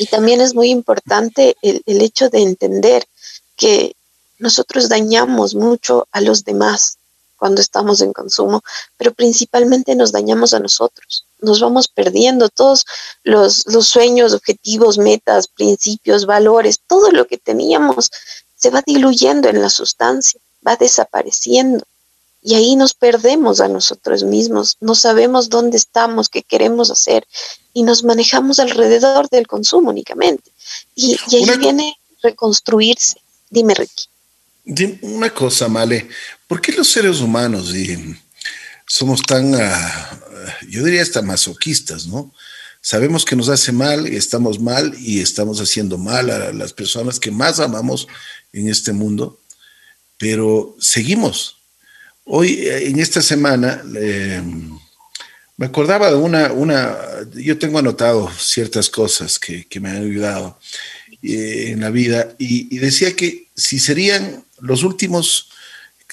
[0.00, 3.06] Y también es muy importante el, el hecho de entender
[3.54, 3.94] que
[4.40, 6.98] nosotros dañamos mucho a los demás
[7.44, 8.62] cuando estamos en consumo,
[8.96, 11.26] pero principalmente nos dañamos a nosotros.
[11.42, 12.86] Nos vamos perdiendo todos
[13.22, 18.10] los, los sueños, objetivos, metas, principios, valores, todo lo que teníamos
[18.56, 21.84] se va diluyendo en la sustancia, va desapareciendo.
[22.40, 27.26] Y ahí nos perdemos a nosotros mismos, no sabemos dónde estamos, qué queremos hacer
[27.74, 30.50] y nos manejamos alrededor del consumo únicamente.
[30.94, 33.20] Y, y ahí viene reconstruirse.
[33.50, 34.06] Dime, Ricky.
[35.02, 36.08] Una cosa, Male,
[36.46, 37.72] ¿por qué los seres humanos
[38.86, 40.20] somos tan, ah,
[40.68, 42.32] yo diría hasta masoquistas, ¿no?
[42.80, 47.18] Sabemos que nos hace mal, y estamos mal y estamos haciendo mal a las personas
[47.18, 48.06] que más amamos
[48.52, 49.40] en este mundo,
[50.18, 51.56] pero seguimos.
[52.24, 53.82] Hoy, eh, en esta semana,
[55.56, 56.96] me acordaba de una, una,
[57.34, 60.58] yo tengo anotado ciertas cosas que, me han ayudado
[61.22, 65.50] eh, en la vida y, decía que si serían los últimos,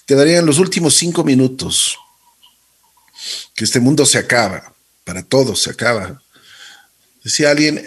[0.06, 1.98] te darían los últimos cinco minutos,
[3.56, 4.73] que este mundo se acaba,
[5.06, 6.22] para todos se acaba.
[7.23, 7.86] Decía alguien,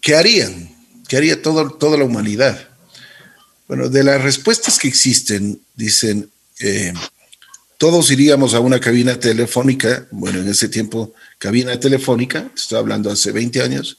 [0.00, 0.72] ¿qué harían?
[1.08, 2.68] ¿Qué haría toda la humanidad?
[3.66, 6.30] Bueno, de las respuestas que existen, dicen,
[6.60, 6.92] eh,
[7.76, 13.32] todos iríamos a una cabina telefónica, bueno, en ese tiempo cabina telefónica, estoy hablando hace
[13.32, 13.98] 20 años,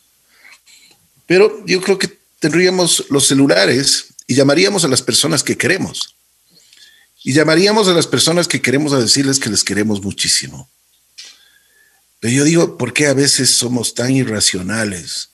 [1.26, 2.10] pero yo creo que
[2.40, 6.16] tendríamos los celulares y llamaríamos a las personas que queremos.
[7.24, 10.70] Y llamaríamos a las personas que queremos a decirles que les queremos muchísimo.
[12.20, 15.30] Pero yo digo, ¿por qué a veces somos tan irracionales?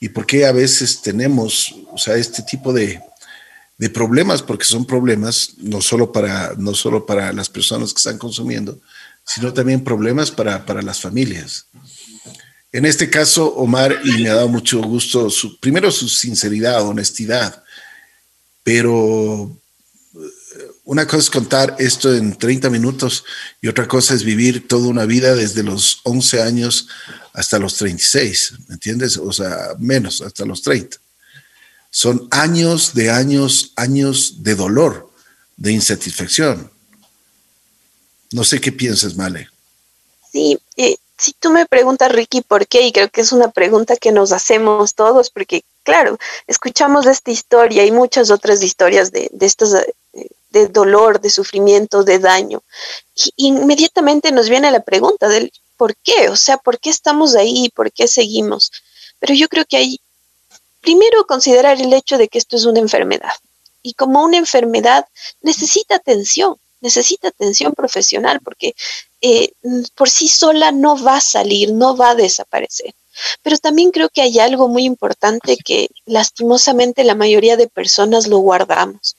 [0.00, 3.00] ¿Y por qué a veces tenemos, o sea, este tipo de,
[3.78, 8.18] de problemas, porque son problemas no solo para, no solo para las personas que están
[8.18, 8.80] consumiendo,
[9.24, 11.66] sino también problemas para, para las familias.
[12.72, 17.62] En este caso, Omar, y me ha dado mucho gusto, su, primero su sinceridad, honestidad,
[18.68, 19.50] pero
[20.84, 23.24] una cosa es contar esto en 30 minutos
[23.62, 26.86] y otra cosa es vivir toda una vida desde los 11 años
[27.32, 29.16] hasta los 36, ¿me entiendes?
[29.16, 30.98] O sea, menos, hasta los 30.
[31.88, 35.10] Son años de años, años de dolor,
[35.56, 36.70] de insatisfacción.
[38.32, 39.48] No sé qué piensas, Male.
[40.30, 42.86] Sí, eh, si tú me preguntas, Ricky, ¿por qué?
[42.86, 47.84] Y creo que es una pregunta que nos hacemos todos, porque, claro, escuchamos esta historia
[47.84, 52.62] y muchas otras historias de, eh, de dolor, de sufrimiento, de daño.
[53.14, 57.70] Y inmediatamente nos viene la pregunta del por qué, o sea, ¿por qué estamos ahí?
[57.74, 58.70] ¿Por qué seguimos?
[59.18, 60.00] Pero yo creo que hay
[60.80, 63.32] Primero, considerar el hecho de que esto es una enfermedad.
[63.82, 65.06] Y como una enfermedad
[65.42, 68.74] necesita atención, necesita atención profesional, porque
[69.20, 69.52] eh,
[69.94, 72.94] por sí sola no va a salir, no va a desaparecer.
[73.42, 78.38] Pero también creo que hay algo muy importante que lastimosamente la mayoría de personas lo
[78.38, 79.16] guardamos,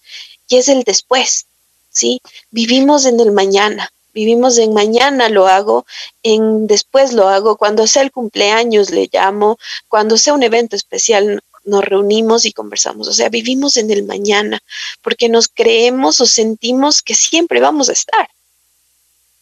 [0.48, 1.46] y es el después.
[1.90, 2.22] ¿sí?
[2.52, 5.86] Vivimos en el mañana, vivimos en mañana lo hago,
[6.24, 9.58] en después lo hago, cuando sea el cumpleaños le llamo,
[9.88, 13.08] cuando sea un evento especial nos reunimos y conversamos.
[13.08, 14.60] O sea, vivimos en el mañana
[15.02, 18.30] porque nos creemos o sentimos que siempre vamos a estar.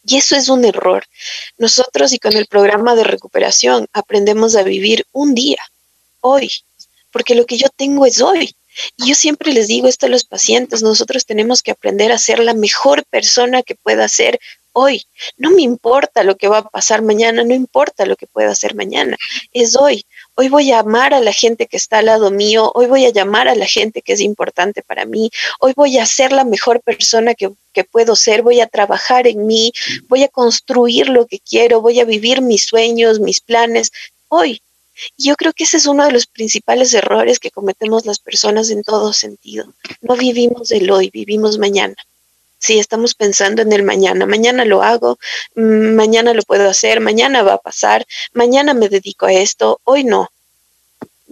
[0.08, 1.04] Y eso es un error.
[1.58, 5.58] Nosotros y con el programa de recuperación aprendemos a vivir un día,
[6.20, 6.50] hoy,
[7.10, 8.56] porque lo que yo tengo es hoy.
[8.96, 12.38] Y yo siempre les digo esto a los pacientes, nosotros tenemos que aprender a ser
[12.38, 14.40] la mejor persona que pueda ser
[14.72, 15.04] hoy.
[15.36, 18.74] No me importa lo que va a pasar mañana, no importa lo que pueda hacer
[18.74, 19.18] mañana,
[19.52, 20.06] es hoy
[20.38, 23.10] hoy voy a amar a la gente que está al lado mío, hoy voy a
[23.10, 26.80] llamar a la gente que es importante para mí, hoy voy a ser la mejor
[26.80, 27.50] persona que,
[27.90, 29.72] puedo ser, voy a trabajar en mí,
[30.08, 33.90] voy a construir lo que quiero, voy a vivir mis sueños, mis planes,
[34.28, 34.62] hoy.
[35.16, 38.82] Yo creo que ese es uno de los principales errores que cometemos las personas en
[38.82, 39.72] todo sentido.
[40.00, 41.94] No vivimos el hoy, vivimos mañana.
[42.58, 44.26] Sí, estamos pensando en el mañana.
[44.26, 45.18] Mañana lo hago,
[45.54, 50.04] mm, mañana lo puedo hacer, mañana va a pasar, mañana me dedico a esto, hoy
[50.04, 50.30] no.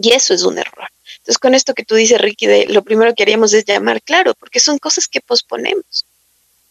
[0.00, 0.88] Y eso es un error.
[1.18, 4.60] Entonces, con esto que tú dices, Ricky, lo primero que haríamos es llamar, claro, porque
[4.60, 6.06] son cosas que posponemos.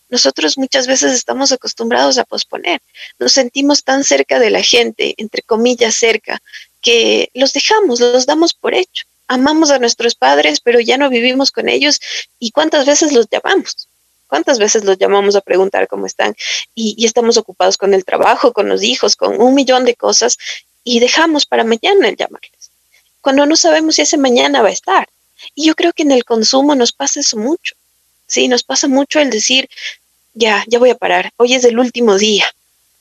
[0.09, 2.79] Nosotros muchas veces estamos acostumbrados a posponer.
[3.19, 6.41] Nos sentimos tan cerca de la gente, entre comillas cerca,
[6.81, 9.05] que los dejamos, los damos por hecho.
[9.27, 11.99] Amamos a nuestros padres, pero ya no vivimos con ellos.
[12.39, 13.89] ¿Y cuántas veces los llamamos?
[14.27, 16.35] ¿Cuántas veces los llamamos a preguntar cómo están?
[16.73, 20.37] Y, estamos ocupados con el trabajo, con los hijos, con un millón de cosas
[20.83, 22.71] y dejamos para mañana el llamarles.
[23.21, 25.07] Cuando no sabemos si ese mañana va a estar.
[25.53, 27.75] Y yo creo que en el consumo nos pasa eso mucho.
[28.27, 29.69] Sí, nos pasa mucho el decir,
[30.33, 31.31] ya, ya voy a parar.
[31.37, 32.45] Hoy es el último día.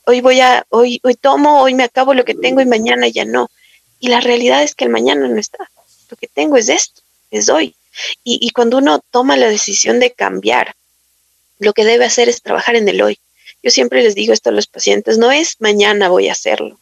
[0.05, 3.25] Hoy voy a, hoy, hoy tomo, hoy me acabo lo que tengo y mañana ya
[3.25, 3.49] no.
[3.99, 5.71] Y la realidad es que el mañana no está.
[6.09, 7.75] Lo que tengo es esto, es hoy.
[8.23, 10.75] Y, y cuando uno toma la decisión de cambiar,
[11.59, 13.19] lo que debe hacer es trabajar en el hoy.
[13.63, 16.79] Yo siempre les digo esto a los pacientes, no es mañana voy a hacerlo,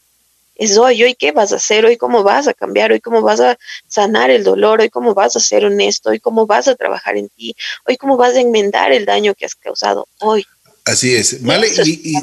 [0.56, 3.40] es hoy, hoy qué vas a hacer, hoy cómo vas a cambiar, hoy cómo vas
[3.40, 7.18] a sanar el dolor, hoy cómo vas a ser honesto, hoy cómo vas a trabajar
[7.18, 7.56] en ti,
[7.88, 10.46] hoy cómo vas a enmendar el daño que has causado hoy.
[10.86, 11.42] Así es.
[11.42, 12.14] Vale, y,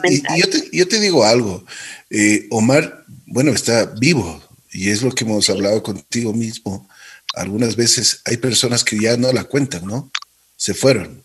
[0.73, 1.65] yo, te, digo algo,
[2.11, 6.89] eh, Omar, bueno, está vivo y es lo que hemos hablado contigo mismo.
[7.35, 10.11] Algunas veces hay personas que ya no la cuentan, ¿no?
[10.57, 11.25] Se fueron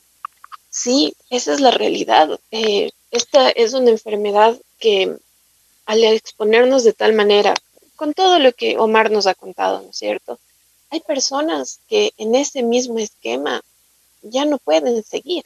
[0.76, 2.38] Sí, esa es la realidad.
[2.52, 5.16] Eh, esta es una enfermedad que
[5.86, 7.54] al exponernos de tal manera,
[7.96, 10.38] con todo lo que Omar nos ha contado, ¿no es cierto?
[10.90, 13.64] Hay personas que en ese mismo esquema
[14.22, 15.46] ya no pueden seguir,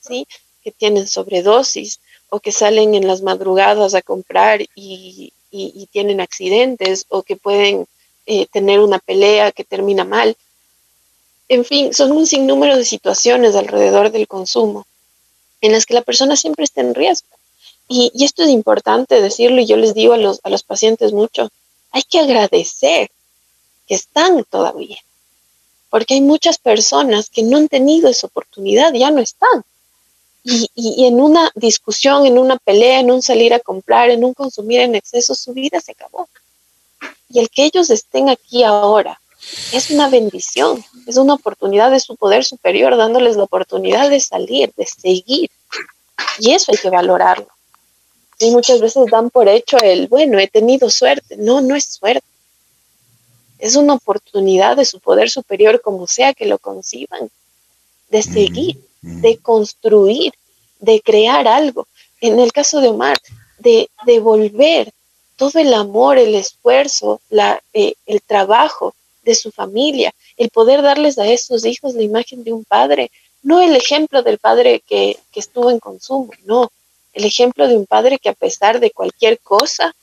[0.00, 0.26] ¿sí?
[0.64, 2.00] Que tienen sobredosis
[2.30, 5.34] o que salen en las madrugadas a comprar y,
[5.90, 7.86] tienen accidentes o que pueden
[8.24, 10.34] eh, tener una pelea que termina mal.
[11.52, 14.86] En fin, son un sinnúmero de situaciones alrededor del consumo
[15.60, 17.28] en las que la persona siempre está en riesgo.
[17.88, 21.50] Y, esto es importante decirlo y yo les digo a los, a los pacientes mucho,
[21.90, 23.10] hay que agradecer
[23.86, 24.96] que están todavía,
[25.90, 29.62] porque hay muchas personas que no han tenido esa oportunidad, ya no están.
[30.42, 34.32] Y, y, en una discusión, en una pelea, en un salir a comprar, en un
[34.32, 36.30] consumir en exceso, su vida se acabó.
[37.28, 39.20] Y el que ellos estén aquí ahora
[39.72, 44.72] es una bendición, es una oportunidad de su poder superior, dándoles la oportunidad de salir,
[44.76, 45.50] de seguir.
[46.38, 47.48] Y eso hay que valorarlo.
[48.38, 51.36] Y muchas veces dan por hecho el, bueno, he tenido suerte.
[51.36, 52.26] No, no es suerte.
[53.58, 57.30] Es una oportunidad de su poder superior, como sea que lo conciban,
[58.10, 60.32] de seguir, de construir,
[60.80, 61.86] de crear algo.
[62.20, 63.18] En el caso de Omar,
[63.58, 64.92] de devolver
[65.36, 71.18] todo el amor, el esfuerzo, la, eh, el trabajo de su familia, el poder darles
[71.18, 73.10] a esos hijos la imagen de un padre,
[73.42, 76.70] no el ejemplo del padre que, que estuvo en consumo, no,
[77.12, 79.94] el ejemplo de un padre que a pesar de cualquier cosa,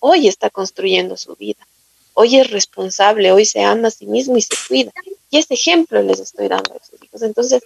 [0.00, 1.66] hoy está construyendo su vida,
[2.14, 4.92] hoy es responsable, hoy se ama a sí mismo y se cuida.
[5.30, 7.22] Y ese ejemplo les estoy dando a esos hijos.
[7.22, 7.62] Entonces,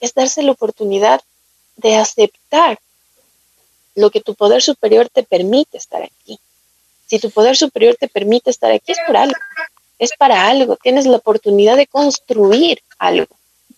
[0.00, 1.20] es darse la oportunidad
[1.76, 2.78] de aceptar
[3.94, 6.38] lo que tu poder superior te permite estar aquí.
[7.06, 9.36] Si tu poder superior te permite estar aquí es por algo
[10.00, 13.28] es para algo, tienes la oportunidad de construir algo.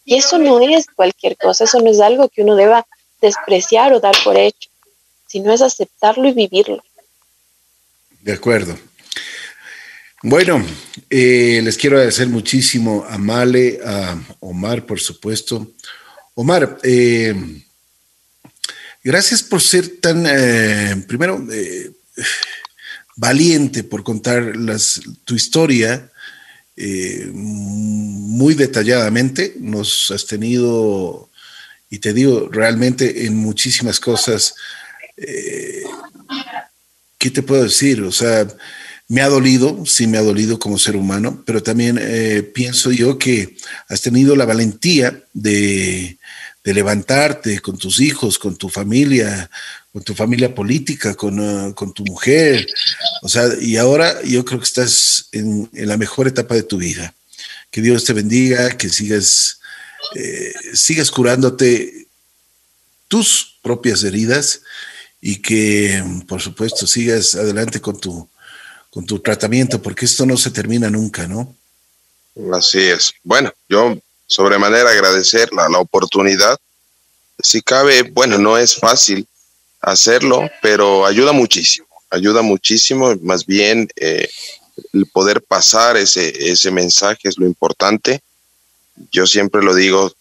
[0.04, 2.86] Y eso no es cualquier cosa, eso no es algo que uno deba
[3.20, 4.70] despreciar o dar por hecho,
[5.26, 6.82] sino es aceptarlo y vivirlo.
[8.20, 8.78] De acuerdo.
[10.22, 10.64] Bueno,
[11.10, 15.72] eh, les quiero agradecer muchísimo a Male, a Omar, por supuesto.
[16.34, 17.34] Omar, eh,
[19.02, 21.44] gracias por ser tan, eh, primero,
[23.16, 26.11] valiente por contar las, tu historia
[26.76, 29.54] eh, muy detalladamente.
[29.60, 31.30] Nos has tenido,
[31.90, 34.54] y te digo, realmente en muchísimas cosas.
[35.16, 35.84] Eh,
[37.18, 38.02] ¿Qué te puedo decir?
[38.02, 38.46] O sea,
[39.08, 43.18] me ha dolido, sí me ha dolido como ser humano, pero también eh, pienso yo
[43.18, 43.56] que
[43.88, 46.18] has tenido la valentía de,
[46.64, 49.50] de levantarte con tus hijos, con tu familia,
[49.92, 52.66] con tu familia política, con, uh, con, tu mujer.
[53.20, 56.78] O sea, y ahora yo creo que estás en, en, la mejor etapa de tu
[56.78, 57.14] vida.
[57.70, 59.60] Que Dios te bendiga, que sigas,
[60.14, 62.06] eh, sigas curándote
[63.06, 64.62] tus propias heridas
[65.20, 68.28] y que, por supuesto, sigas adelante con tu,
[68.90, 71.54] con tu tratamiento, porque esto no se termina nunca, ¿no?
[72.54, 73.12] Así es.
[73.22, 76.58] Bueno, yo sobremanera agradecer la, la oportunidad.
[77.42, 79.26] Si cabe, bueno, no es fácil
[79.82, 84.28] hacerlo, pero ayuda muchísimo, ayuda muchísimo, más bien eh,
[84.92, 88.22] el poder pasar ese, ese mensaje es lo importante.
[89.10, 90.12] Yo siempre lo digo,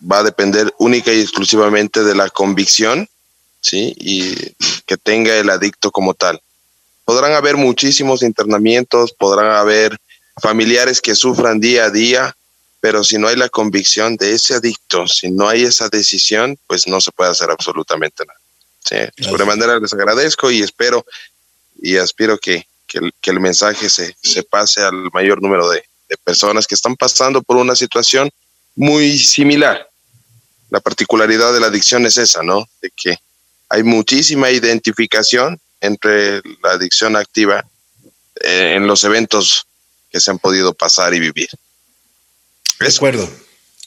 [0.00, 3.08] va a depender única y exclusivamente de la convicción,
[3.60, 3.94] ¿sí?
[3.96, 4.34] Y
[4.86, 6.40] que tenga el adicto como tal.
[7.04, 9.96] Podrán haber muchísimos internamientos, podrán haber
[10.40, 12.36] familiares que sufran día a día,
[12.80, 16.86] pero si no hay la convicción de ese adicto, si no hay esa decisión, pues
[16.86, 18.38] no se puede hacer absolutamente nada.
[18.84, 21.04] Sí, de sobremanera les agradezco y espero
[21.80, 25.82] y aspiro que, el, mensaje se, pase al mayor número de,
[26.22, 28.30] personas que están pasando por una situación
[28.76, 29.88] muy similar.
[30.70, 32.68] La particularidad de la adicción es esa, ¿no?
[32.80, 33.18] De que
[33.68, 37.64] hay muchísima identificación entre la adicción activa
[38.42, 39.66] eh, en los eventos
[40.10, 41.48] que se han podido pasar y vivir.
[42.78, 43.28] De acuerdo.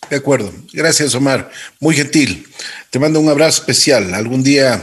[0.10, 0.52] De acuerdo.
[0.74, 1.52] Gracias, Omar.
[1.80, 2.48] Muy gentil.
[2.90, 4.14] Te mando un abrazo especial.
[4.14, 4.82] Algún día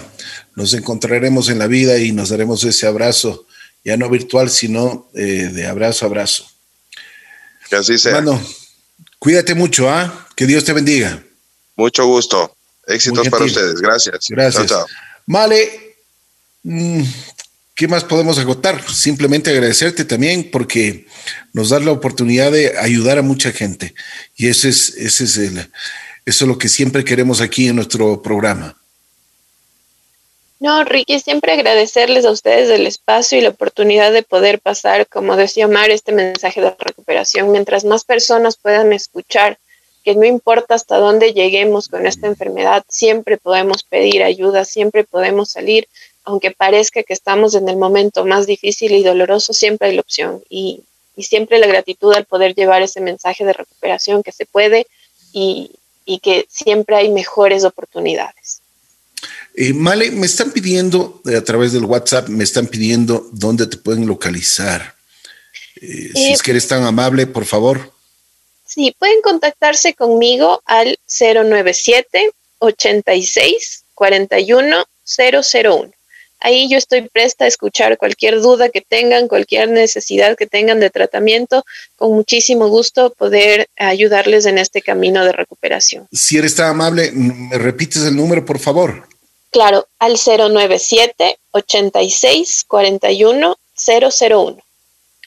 [0.55, 3.46] nos encontraremos en la vida y nos daremos ese abrazo,
[3.84, 6.46] ya no virtual, sino eh, de abrazo a abrazo.
[7.68, 8.18] Que así sea.
[8.18, 8.40] Hermano,
[9.18, 10.28] cuídate mucho, ¿ah?
[10.36, 11.22] Que Dios te bendiga.
[11.76, 12.55] Mucho gusto.
[12.86, 13.80] Éxitos para ustedes.
[13.80, 14.26] Gracias.
[14.28, 14.72] Gracias.
[15.26, 15.96] Vale.
[16.62, 17.02] Mm,
[17.74, 18.88] ¿Qué más podemos agotar?
[18.88, 21.06] Simplemente agradecerte también porque
[21.52, 23.94] nos das la oportunidad de ayudar a mucha gente.
[24.36, 25.59] Y ese es, ese es el,
[26.24, 28.76] eso es lo que siempre queremos aquí en nuestro programa.
[30.60, 35.36] No, Ricky, siempre agradecerles a ustedes el espacio y la oportunidad de poder pasar, como
[35.36, 37.51] decía Omar, este mensaje de recuperación.
[37.51, 39.59] Mientras más personas puedan escuchar
[40.05, 45.51] que no importa hasta dónde lleguemos con esta enfermedad, siempre podemos pedir ayuda, siempre podemos
[45.51, 45.88] salir,
[46.24, 50.42] aunque parezca que estamos en el momento más difícil y doloroso, siempre hay la opción
[50.48, 50.82] y,
[51.16, 54.88] siempre la gratitud al poder llevar ese mensaje de recuperación que se puede
[55.32, 55.70] y,
[56.22, 58.60] que siempre hay mejores oportunidades.
[59.55, 63.76] Eh, Male, me están pidiendo eh, a través del WhatsApp, me están pidiendo dónde te
[63.76, 64.96] pueden localizar.
[65.80, 67.92] Eh, si es que eres tan amable, por favor.
[68.66, 75.93] Sí, pueden contactarse conmigo al 097 86 41 001.
[76.44, 80.90] Ahí yo estoy presta a escuchar cualquier duda que tengan, cualquier necesidad que tengan de
[80.90, 81.64] tratamiento,
[81.96, 86.06] con muchísimo gusto poder ayudarles en este camino de recuperación.
[86.12, 89.08] Si eres tan amable, ¿me repites el número, por favor?
[89.50, 93.56] Claro, al 097 86 41
[94.20, 94.58] 001.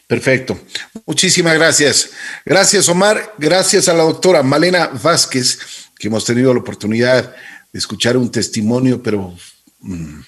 [0.06, 0.60] Perfecto.
[1.07, 2.11] Muchísimas gracias.
[2.45, 3.34] Gracias, Omar.
[3.39, 5.57] Gracias a la doctora Malena Vázquez,
[5.98, 7.35] que hemos tenido la oportunidad
[7.73, 9.35] de escuchar un testimonio, pero
[9.80, 10.19] mm,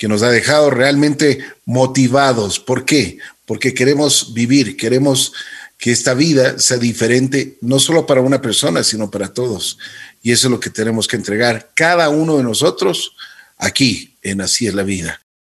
[0.00, 2.58] que nos ha dejado realmente motivados.
[2.58, 3.18] ¿Por qué?
[3.44, 5.34] Porque queremos vivir, queremos
[5.76, 9.76] que esta vida sea diferente, no solo para una persona, sino para todos.
[10.22, 13.14] Y eso es lo que tenemos que entregar cada uno de nosotros
[13.58, 15.20] aquí en Así es la vida.